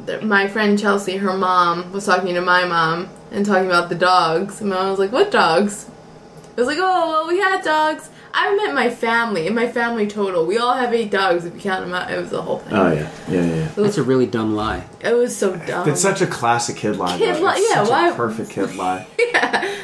th- 0.05 0.23
my 0.23 0.47
friend 0.47 0.77
Chelsea, 0.79 1.17
her 1.17 1.37
mom, 1.37 1.91
was 1.91 2.05
talking 2.05 2.33
to 2.35 2.41
my 2.41 2.65
mom 2.65 3.09
and 3.33 3.45
talking 3.45 3.65
about 3.67 3.89
the 3.89 3.95
dogs. 3.95 4.61
And 4.61 4.69
my 4.69 4.77
mom 4.77 4.89
was 4.91 4.99
like, 4.99 5.11
What 5.11 5.31
dogs? 5.31 5.89
I 6.55 6.61
was 6.61 6.67
like, 6.67 6.77
Oh, 6.79 7.09
well, 7.09 7.27
we 7.27 7.39
had 7.39 7.61
dogs. 7.63 8.09
I 8.35 8.55
meant 8.55 8.73
my 8.73 8.89
family, 8.89 9.45
and 9.45 9.55
my 9.55 9.67
family 9.71 10.07
total. 10.07 10.47
We 10.47 10.57
all 10.57 10.73
have 10.73 10.91
eight 10.91 11.11
dogs 11.11 11.45
if 11.45 11.53
you 11.53 11.59
count 11.61 11.85
them 11.85 11.93
out. 11.93 12.09
It 12.09 12.17
was 12.19 12.31
the 12.31 12.41
whole 12.41 12.57
thing. 12.59 12.73
Oh 12.73 12.91
yeah. 12.91 13.11
Yeah. 13.29 13.45
Yeah. 13.45 13.67
That's 13.75 13.97
a 13.99 14.03
really 14.03 14.25
dumb 14.25 14.55
lie. 14.55 14.85
it 15.01 15.13
was 15.13 15.35
so 15.37 15.55
dumb. 15.55 15.87
It's 15.87 16.01
such 16.01 16.21
a 16.21 16.25
classic 16.27 16.77
kid 16.77 16.95
lie. 16.95 17.17
Kid 17.17 17.35
though. 17.35 17.41
lie, 17.43 17.55
It's 17.57 17.69
yeah, 17.69 17.83
such 17.83 17.89
why- 17.91 18.09
A 18.09 18.15
perfect 18.15 18.49
kid 18.49 18.75
lie. 18.83 19.05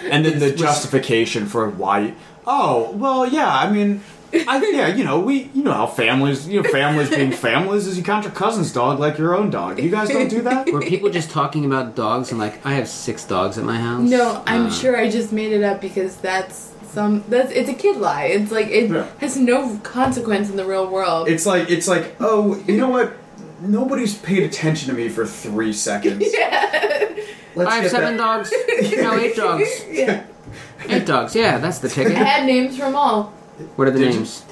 And 0.10 0.26
then 0.26 0.40
the 0.40 0.52
justification 0.52 1.46
for 1.46 1.70
why. 1.70 2.16
Oh 2.48 2.92
well, 2.94 3.28
yeah. 3.28 3.52
I 3.54 3.72
mean, 3.72 4.02
I, 4.34 4.70
yeah. 4.72 4.88
You 4.88 5.04
know, 5.04 5.20
we. 5.20 5.50
You 5.54 5.64
know 5.64 5.74
how 5.74 5.88
families. 5.88 6.48
You 6.48 6.62
know, 6.62 6.70
families 6.70 7.10
being 7.10 7.32
families 7.32 7.88
is 7.88 7.98
you 7.98 8.04
count 8.04 8.24
your 8.26 8.34
cousin's 8.34 8.72
dog 8.72 9.00
like 9.00 9.18
your 9.18 9.36
own 9.36 9.50
dog. 9.50 9.80
You 9.80 9.90
guys 9.90 10.10
don't 10.10 10.28
do 10.30 10.42
that. 10.44 10.70
Were 10.72 10.82
people 10.82 11.10
just 11.10 11.30
talking 11.32 11.66
about 11.66 11.96
dogs 11.96 12.32
and 12.32 12.40
like, 12.40 12.64
I 12.66 12.74
have 12.74 12.88
six 12.88 13.26
dogs 13.26 13.58
at 13.58 13.64
my 13.66 13.78
house? 13.78 14.10
no, 14.10 14.44
I'm 14.46 14.68
Uh, 14.68 14.72
sure 14.72 14.98
I 14.98 15.10
just 15.10 15.32
made 15.34 15.52
it 15.52 15.64
up 15.64 15.82
because 15.82 16.18
that's 16.18 16.74
some. 16.92 17.24
That's 17.30 17.52
it's 17.52 17.70
a 17.70 17.74
kid 17.74 17.98
lie. 17.98 18.26
It's 18.26 18.52
like 18.52 18.68
it 18.68 18.90
Yeah. 18.92 19.08
has 19.20 19.38
no 19.38 19.78
consequence 19.84 20.50
in 20.50 20.56
the 20.58 20.66
real 20.66 20.88
world. 20.88 21.28
It's 21.28 21.46
like 21.46 21.70
it's 21.70 21.88
like 21.88 22.16
oh, 22.20 22.56
you 22.68 22.78
know 22.78 22.90
what? 22.90 23.14
Nobody's 23.62 24.16
paid 24.18 24.44
attention 24.44 24.88
to 24.90 24.96
me 24.96 25.10
for 25.10 25.26
three 25.26 25.74
seconds. 25.74 26.24
Let's 27.56 27.72
I 27.72 27.76
have 27.82 27.92
seven 27.92 28.16
that- 28.18 28.24
dogs. 28.24 28.54
No, 28.96 29.16
eight 29.16 29.36
dogs. 29.36 29.70
yeah. 29.92 30.24
Eight 30.88 31.06
dogs. 31.06 31.36
Yeah, 31.36 31.58
that's 31.58 31.80
the 31.80 31.90
ticket. 31.90 32.14
I 32.16 32.24
had 32.24 32.46
names 32.46 32.78
from 32.78 32.96
all. 32.96 33.34
What 33.76 33.88
are 33.88 33.92
the 33.92 34.00
Did 34.00 34.08
you- 34.14 34.20
names? 34.20 34.44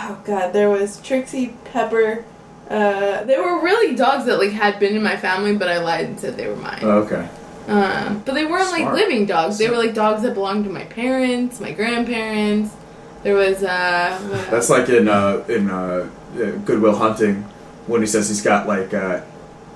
Oh 0.00 0.20
god, 0.24 0.52
there 0.52 0.68
was 0.70 1.00
Trixie, 1.00 1.54
Pepper. 1.66 2.24
Uh, 2.68 3.22
they 3.24 3.38
were 3.38 3.62
really 3.62 3.94
dogs 3.94 4.24
that 4.24 4.38
like 4.38 4.50
had 4.50 4.80
been 4.80 4.96
in 4.96 5.02
my 5.02 5.16
family, 5.16 5.54
but 5.54 5.68
I 5.68 5.78
lied 5.78 6.06
and 6.06 6.18
said 6.18 6.36
they 6.36 6.48
were 6.48 6.56
mine. 6.56 6.80
Oh, 6.82 6.98
okay. 7.02 7.28
Um, 7.68 8.22
but 8.26 8.34
they 8.34 8.44
weren't 8.44 8.70
like 8.72 8.80
Smart. 8.82 8.94
living 8.96 9.24
dogs. 9.26 9.56
They 9.58 9.70
were 9.70 9.76
like 9.76 9.94
dogs 9.94 10.22
that 10.22 10.34
belonged 10.34 10.64
to 10.64 10.70
my 10.70 10.84
parents, 10.84 11.60
my 11.60 11.72
grandparents. 11.72 12.74
There 13.22 13.34
was 13.36 13.62
uh, 13.62 14.18
what 14.30 14.50
That's 14.50 14.68
like 14.68 14.88
in 14.88 15.08
uh, 15.08 15.44
in 15.48 15.70
uh, 15.70 16.08
uh, 16.36 16.50
Goodwill 16.64 16.96
Hunting 16.96 17.42
when 17.86 18.00
he 18.00 18.06
says 18.06 18.28
he's 18.28 18.42
got 18.42 18.66
like 18.66 18.92
uh, 18.92 19.20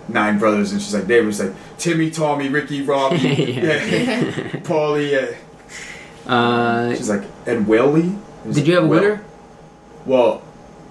nine 0.09 0.39
brothers, 0.39 0.73
and 0.73 0.83
she's 0.83 0.95
like 0.95 1.07
David's 1.07 1.41
like 1.41 1.53
Timmy, 1.79 2.11
Tommy, 2.11 2.49
Ricky, 2.49 2.83
Robbie, 2.83 3.17
Yeah. 3.19 3.85
yeah. 3.85 4.21
Paulie. 4.65 5.13
Yeah. 5.13 6.31
Uh, 6.31 6.95
She's 6.95 7.09
like 7.09 7.23
and 7.47 7.67
Willie. 7.69 8.17
He's 8.49 8.57
did 8.57 8.67
you 8.67 8.75
have 8.75 8.85
a 8.85 8.87
Will. 8.87 9.01
winner? 9.01 9.25
Well, 10.07 10.43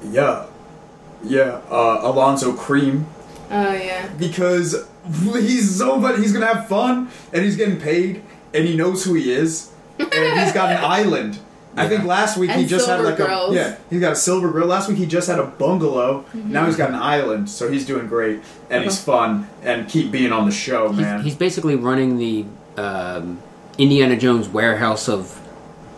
yeah, 0.03 0.45
yeah. 1.23 1.61
Uh, 1.69 1.99
Alonzo 2.03 2.53
Creem 2.53 3.05
oh 3.49 3.73
yeah. 3.73 4.07
because 4.17 4.87
he's 5.33 5.77
so 5.77 5.99
but 5.99 6.19
he's 6.19 6.33
gonna 6.33 6.45
have 6.45 6.67
fun 6.67 7.09
and 7.33 7.43
he's 7.43 7.55
getting 7.55 7.79
paid 7.79 8.21
and 8.53 8.65
he 8.67 8.75
knows 8.75 9.03
who 9.05 9.13
he 9.13 9.31
is 9.31 9.71
and 9.99 10.39
he's 10.39 10.53
got 10.53 10.71
an 10.71 10.77
island. 10.83 11.39
I 11.75 11.87
think 11.87 12.05
last 12.05 12.37
week 12.37 12.49
he 12.51 12.65
just 12.65 12.87
had 12.87 13.01
like 13.01 13.17
grills. 13.17 13.53
a 13.53 13.55
yeah 13.55 13.77
he's 13.89 14.01
got 14.01 14.13
a 14.13 14.15
silver 14.15 14.49
grill. 14.51 14.65
Last 14.67 14.89
week 14.89 14.97
he 14.97 15.05
just 15.05 15.27
had 15.27 15.37
a 15.39 15.45
bungalow. 15.45 16.21
Mm-hmm. 16.33 16.51
Now 16.51 16.65
he's 16.65 16.75
got 16.75 16.89
an 16.89 16.95
island, 16.95 17.49
so 17.49 17.71
he's 17.71 17.85
doing 17.85 18.07
great 18.07 18.41
and 18.69 18.83
he's 18.83 19.01
fun 19.01 19.47
and 19.61 19.87
keep 19.87 20.11
being 20.11 20.31
on 20.31 20.45
the 20.45 20.51
show, 20.51 20.91
man. 20.91 21.17
He's, 21.17 21.25
he's 21.33 21.35
basically 21.35 21.75
running 21.75 22.17
the 22.17 22.45
um, 22.77 23.39
Indiana 23.77 24.17
Jones 24.17 24.49
warehouse 24.49 25.07
of 25.07 25.39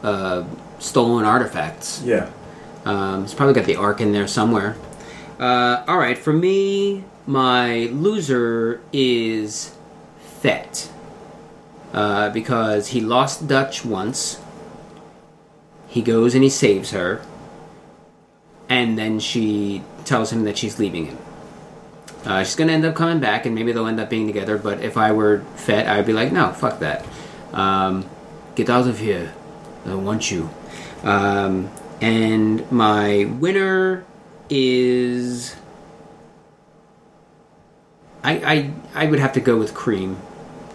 uh, 0.03 0.43
stolen 0.79 1.25
artifacts. 1.25 2.01
yeah. 2.03 2.29
Um, 2.85 3.23
he's 3.23 3.33
probably 3.33 3.53
got 3.53 3.65
the 3.65 3.75
ark 3.75 4.01
in 4.01 4.13
there 4.13 4.27
somewhere. 4.27 4.75
Uh, 5.39 5.83
all 5.87 5.97
right, 5.97 6.17
for 6.17 6.33
me, 6.33 7.03
my 7.27 7.89
loser 7.91 8.81
is 8.91 9.75
Fet 10.17 10.89
uh, 11.93 12.29
because 12.29 12.87
he 12.89 13.01
lost 13.01 13.47
Dutch 13.47 13.85
once. 13.85 14.41
He 15.87 16.01
goes 16.01 16.33
and 16.35 16.43
he 16.43 16.49
saves 16.49 16.91
her, 16.91 17.21
and 18.69 18.97
then 18.97 19.19
she 19.19 19.83
tells 20.05 20.31
him 20.31 20.43
that 20.45 20.57
she's 20.57 20.79
leaving 20.79 21.07
him. 21.07 21.17
Uh, 22.25 22.43
she's 22.43 22.55
gonna 22.55 22.73
end 22.73 22.85
up 22.85 22.95
coming 22.95 23.19
back, 23.19 23.45
and 23.45 23.55
maybe 23.55 23.71
they'll 23.71 23.87
end 23.87 23.99
up 23.99 24.09
being 24.09 24.27
together. 24.27 24.57
But 24.57 24.81
if 24.81 24.97
I 24.97 25.11
were 25.11 25.43
Fet, 25.55 25.87
I'd 25.87 26.05
be 26.05 26.13
like, 26.13 26.31
no, 26.31 26.51
fuck 26.51 26.79
that. 26.79 27.05
Um, 27.53 28.09
get 28.55 28.69
out 28.69 28.87
of 28.87 28.99
here. 28.99 29.33
I 29.85 29.89
don't 29.89 30.05
want 30.05 30.29
you. 30.31 30.49
Um, 31.03 31.69
and 32.01 32.69
my 32.71 33.25
winner 33.25 34.05
is. 34.49 35.55
I, 38.23 38.33
I 38.93 39.03
I 39.03 39.05
would 39.07 39.19
have 39.19 39.33
to 39.33 39.39
go 39.39 39.57
with 39.57 39.73
Creem 39.73 40.17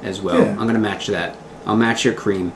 as 0.03 0.21
well. 0.21 0.41
Yeah. 0.41 0.51
I'm 0.51 0.67
gonna 0.67 0.79
match 0.79 1.09
that. 1.09 1.37
I'll 1.67 1.77
match 1.77 2.05
your 2.05 2.15
Creem. 2.15 2.53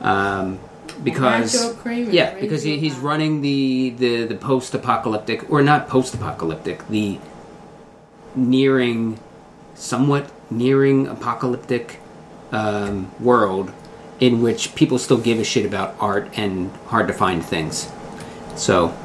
Um, 0.00 0.58
because 1.02 1.54
Match 1.54 1.62
your 1.62 1.74
Creem 1.74 2.12
yeah, 2.12 2.38
because 2.38 2.62
he, 2.62 2.78
he's 2.78 2.96
running 2.96 3.40
the, 3.40 3.90
the, 3.90 4.24
the 4.24 4.34
post 4.34 4.74
apocalyptic 4.74 5.50
or 5.50 5.62
not 5.62 5.88
post 5.88 6.14
apocalyptic, 6.14 6.86
the 6.88 7.18
nearing 8.34 9.18
somewhat 9.74 10.30
nearing 10.50 11.06
apocalyptic 11.06 11.98
um, 12.50 13.10
world 13.20 13.72
in 14.22 14.40
which 14.40 14.72
people 14.76 14.98
still 14.98 15.18
give 15.18 15.40
a 15.40 15.44
shit 15.44 15.66
about 15.66 15.96
art 15.98 16.30
and 16.36 16.70
hard 16.86 17.08
to 17.08 17.12
find 17.12 17.44
things. 17.44 17.90
So 18.54 18.96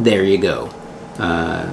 there 0.00 0.24
you 0.24 0.38
go. 0.38 0.70
Uh, 1.18 1.70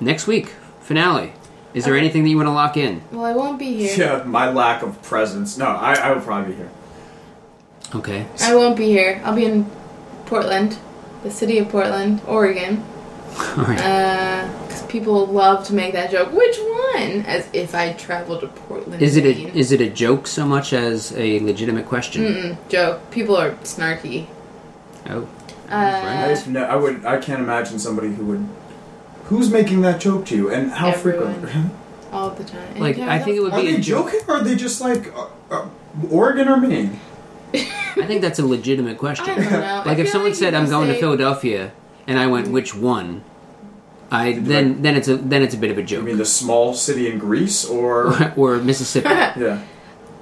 next 0.00 0.26
week 0.26 0.54
finale. 0.80 1.34
Is 1.74 1.84
there 1.84 1.92
Okay. 1.94 2.00
anything 2.00 2.22
that 2.24 2.30
you 2.30 2.36
want 2.38 2.46
to 2.48 2.52
lock 2.52 2.78
in? 2.78 3.02
Well, 3.12 3.26
I 3.26 3.34
won't 3.34 3.58
be 3.58 3.76
here. 3.76 3.94
Yeah, 3.94 4.22
my 4.24 4.50
lack 4.50 4.82
of 4.82 5.02
presence. 5.02 5.58
No, 5.58 5.66
I, 5.66 5.92
I 5.96 6.12
will 6.12 6.22
probably 6.22 6.52
be 6.52 6.56
here. 6.56 6.70
Okay. 7.94 8.26
I 8.40 8.54
won't 8.56 8.76
be 8.78 8.86
here. 8.86 9.20
I'll 9.22 9.36
be 9.36 9.44
in 9.44 9.66
Portland, 10.24 10.78
the 11.22 11.30
city 11.30 11.58
of 11.58 11.68
Portland, 11.68 12.22
Oregon. 12.26 12.82
All 13.38 13.64
right. 13.64 13.76
Because 13.76 14.59
people 14.90 15.26
love 15.26 15.66
to 15.68 15.74
make 15.74 15.92
that 15.94 16.10
joke. 16.10 16.32
Which 16.32 16.56
one? 16.58 17.24
As 17.26 17.48
if 17.52 17.74
I 17.74 17.92
traveled 17.94 18.40
to 18.40 18.48
Portland. 18.48 19.00
Is 19.00 19.16
it 19.16 19.24
a 19.24 19.34
Maine. 19.34 19.54
is 19.54 19.72
it 19.72 19.80
a 19.80 19.88
joke 19.88 20.26
so 20.26 20.44
much 20.44 20.72
as 20.72 21.12
a 21.16 21.40
legitimate 21.40 21.86
question? 21.86 22.22
Mm-mm, 22.24 22.68
joke? 22.68 23.10
People 23.10 23.36
are 23.36 23.52
snarky. 23.62 24.26
Oh, 25.08 25.26
Uh, 25.70 25.74
I 25.74 26.28
just 26.28 26.48
no, 26.48 26.62
I 26.64 26.76
would 26.76 27.04
I 27.04 27.18
can't 27.18 27.40
imagine 27.40 27.78
somebody 27.78 28.08
who 28.12 28.24
would 28.26 28.48
who's 29.24 29.50
making 29.50 29.82
that 29.82 30.00
joke 30.00 30.26
to 30.26 30.36
you 30.36 30.50
and 30.50 30.70
how 30.72 30.88
Everyone. 30.88 31.40
frequent. 31.40 31.72
all 32.12 32.30
the 32.30 32.44
time. 32.44 32.78
Like, 32.80 32.96
Anytime 32.96 33.08
I 33.08 33.18
think 33.20 33.36
it 33.36 33.40
would 33.40 33.52
Are 33.52 33.60
be 33.62 33.72
they 33.76 33.80
joking 33.80 34.20
or 34.26 34.34
are 34.36 34.44
they 34.44 34.56
just 34.56 34.80
like 34.80 35.14
uh, 35.16 35.28
uh, 35.50 35.68
Oregon 36.10 36.48
or 36.48 36.56
Maine? 36.56 36.98
I 37.54 38.06
think 38.06 38.20
that's 38.20 38.38
a 38.38 38.46
legitimate 38.46 38.98
question. 38.98 39.30
I 39.30 39.34
don't 39.34 39.50
know. 39.50 39.82
Like 39.86 39.98
I 39.98 40.02
if 40.02 40.08
someone 40.08 40.30
like 40.30 40.38
said 40.38 40.54
I'm 40.54 40.64
people 40.64 40.80
going 40.80 40.92
to 40.92 40.98
Philadelphia 40.98 41.72
and 42.06 42.18
I 42.18 42.26
went 42.26 42.48
which 42.48 42.74
one, 42.74 43.22
I 44.10 44.32
then 44.32 44.82
then 44.82 44.96
it's 44.96 45.08
a 45.08 45.16
then 45.16 45.42
it's 45.42 45.54
a 45.54 45.58
bit 45.58 45.70
of 45.70 45.78
a 45.78 45.82
I 45.82 45.84
joke. 45.84 46.00
You 46.00 46.06
mean 46.06 46.18
the 46.18 46.24
small 46.24 46.74
city 46.74 47.08
in 47.10 47.18
Greece 47.18 47.64
or 47.64 48.12
or 48.36 48.56
Mississippi. 48.58 49.08
yeah. 49.08 49.62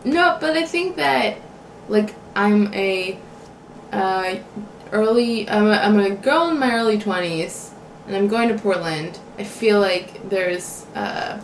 No, 0.05 0.37
but 0.41 0.57
I 0.57 0.65
think 0.65 0.97
that 0.97 1.39
like 1.89 2.15
I'm 2.37 2.73
a 2.75 3.19
uh, 3.93 4.37
early. 4.93 5.49
I'm 5.49 5.67
a, 5.67 5.73
I'm 5.73 5.99
a 5.99 6.11
girl 6.11 6.49
in 6.51 6.59
my 6.59 6.75
early 6.75 6.99
twenties, 6.99 7.73
and 8.07 8.15
I'm 8.17 8.29
going 8.29 8.49
to 8.49 8.59
Portland. 8.59 9.19
I 9.39 9.45
feel 9.45 9.81
like 9.81 10.29
there's 10.29 10.85
uh, 10.95 11.41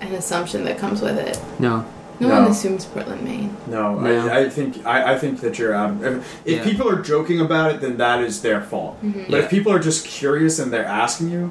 an 0.00 0.14
assumption 0.14 0.64
that 0.64 0.78
comes 0.78 1.00
with 1.00 1.18
it. 1.18 1.40
No. 1.58 1.84
No, 2.20 2.28
No. 2.28 2.40
one 2.42 2.50
assumes 2.52 2.84
Portland, 2.84 3.24
Maine. 3.24 3.56
No, 3.66 3.98
No. 3.98 4.28
I, 4.28 4.42
I 4.42 4.48
think 4.48 4.86
I, 4.86 5.14
I 5.14 5.18
think 5.18 5.40
that 5.40 5.58
you're 5.58 5.74
out. 5.74 5.90
Of, 6.04 6.24
if 6.44 6.58
Yeah. 6.58 6.62
people 6.62 6.88
are 6.88 7.02
joking 7.02 7.40
about 7.40 7.72
it, 7.74 7.80
then 7.80 7.96
that 7.96 8.20
is 8.22 8.42
their 8.42 8.60
fault. 8.60 9.02
Mm-hmm. 9.02 9.22
But 9.22 9.30
Yeah. 9.30 9.38
if 9.44 9.50
people 9.50 9.72
are 9.72 9.80
just 9.80 10.06
curious 10.06 10.58
and 10.60 10.72
they're 10.72 10.84
asking 10.84 11.30
you, 11.30 11.50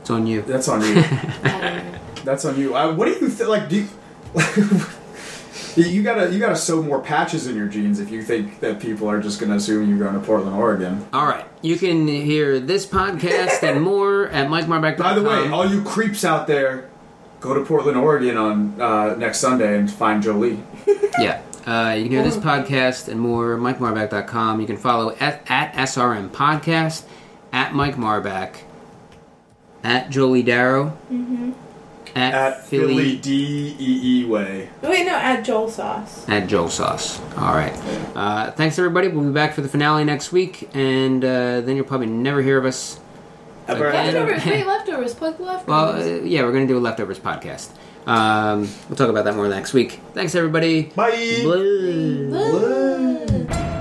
It's 0.00 0.10
on 0.10 0.26
you. 0.26 0.42
that's 0.42 0.68
on 0.68 0.80
you. 0.82 0.94
I 0.96 1.02
don't 1.42 1.92
know. 1.92 1.98
that's 2.24 2.44
on 2.44 2.58
you. 2.58 2.74
Uh, 2.76 2.94
what 2.94 3.06
do 3.06 3.12
you 3.12 3.28
think? 3.28 3.48
Like, 3.48 3.68
do 3.68 3.76
you, 3.76 3.88
you 5.76 6.02
gotta 6.02 6.32
you 6.32 6.38
gotta 6.38 6.56
sew 6.56 6.82
more 6.82 7.00
patches 7.00 7.46
in 7.46 7.56
your 7.56 7.66
jeans 7.68 8.00
if 8.00 8.10
you 8.10 8.22
think 8.22 8.60
that 8.60 8.80
people 8.80 9.08
are 9.08 9.20
just 9.20 9.40
gonna 9.40 9.56
assume 9.56 9.88
you're 9.88 9.98
going 9.98 10.14
to 10.18 10.26
Portland, 10.26 10.56
Oregon. 10.56 11.06
All 11.12 11.26
right. 11.26 11.44
You 11.62 11.76
can 11.76 12.06
hear 12.08 12.58
this 12.60 12.86
podcast 12.86 13.62
and 13.62 13.82
more 13.82 14.28
at 14.28 14.48
MikeMarback.com. 14.48 14.96
By 14.98 15.14
the 15.14 15.22
way, 15.22 15.48
all 15.48 15.66
you 15.66 15.82
creeps 15.82 16.24
out 16.24 16.46
there, 16.46 16.88
go 17.40 17.52
to 17.54 17.64
Portland, 17.64 17.98
Oregon 17.98 18.36
on 18.36 18.80
uh, 18.80 19.14
next 19.16 19.40
Sunday 19.40 19.76
and 19.78 19.90
find 19.90 20.22
Jolie. 20.22 20.62
Yeah. 21.18 21.42
Uh, 21.66 21.92
you 21.94 22.04
can 22.04 22.12
hear 22.12 22.22
this 22.22 22.36
podcast 22.38 23.08
and 23.08 23.20
more 23.20 23.54
at 23.54 23.60
MikeMarback.com. 23.60 24.60
You 24.60 24.66
can 24.66 24.78
follow 24.78 25.14
at, 25.20 25.42
at 25.50 25.74
SRM 25.74 26.30
Podcast, 26.30 27.04
at 27.52 27.74
Mike 27.74 27.96
Marback, 27.96 28.54
at 29.84 30.10
Jolie 30.10 30.42
Darrow, 30.42 30.96
at, 32.16 32.34
At 32.34 32.64
Philly, 32.66 32.86
Philly 32.88 33.16
D 33.18 33.76
E 33.78 34.22
E 34.22 34.24
Way. 34.24 34.68
Wait, 34.82 35.06
no, 35.06 35.14
at 35.14 35.42
Joel 35.42 35.70
Sauce. 35.70 36.28
at 36.28 36.48
Joel 36.48 36.68
Sauce. 36.68 37.20
All 37.36 37.54
right. 37.54 37.72
Uh, 38.16 38.50
thanks, 38.50 38.78
everybody. 38.78 39.08
We'll 39.08 39.26
be 39.26 39.32
back 39.32 39.54
for 39.54 39.60
the 39.60 39.68
finale 39.68 40.02
next 40.04 40.32
week, 40.32 40.68
and 40.74 41.24
uh, 41.24 41.60
then 41.60 41.76
you'll 41.76 41.84
probably 41.84 42.08
never 42.08 42.42
hear 42.42 42.58
of 42.58 42.64
us. 42.64 42.98
Ever- 43.68 43.88
Again. 43.88 44.14
Leftovers. 44.14 44.44
Wait, 44.46 44.66
leftovers. 44.66 45.14
Plug 45.14 45.36
the 45.36 45.42
leftovers. 45.44 45.68
Well, 45.68 46.02
uh, 46.02 46.22
yeah, 46.24 46.42
we're 46.42 46.52
going 46.52 46.66
to 46.66 46.72
do 46.72 46.78
a 46.78 46.80
leftovers 46.80 47.20
podcast. 47.20 47.70
Um, 48.06 48.68
we'll 48.88 48.96
talk 48.96 49.10
about 49.10 49.24
that 49.26 49.36
more 49.36 49.46
next 49.48 49.72
week. 49.72 50.00
Thanks, 50.14 50.34
everybody. 50.34 50.84
Bye. 50.96 51.42
Bye. 51.44 53.46
Bye. 53.46 53.76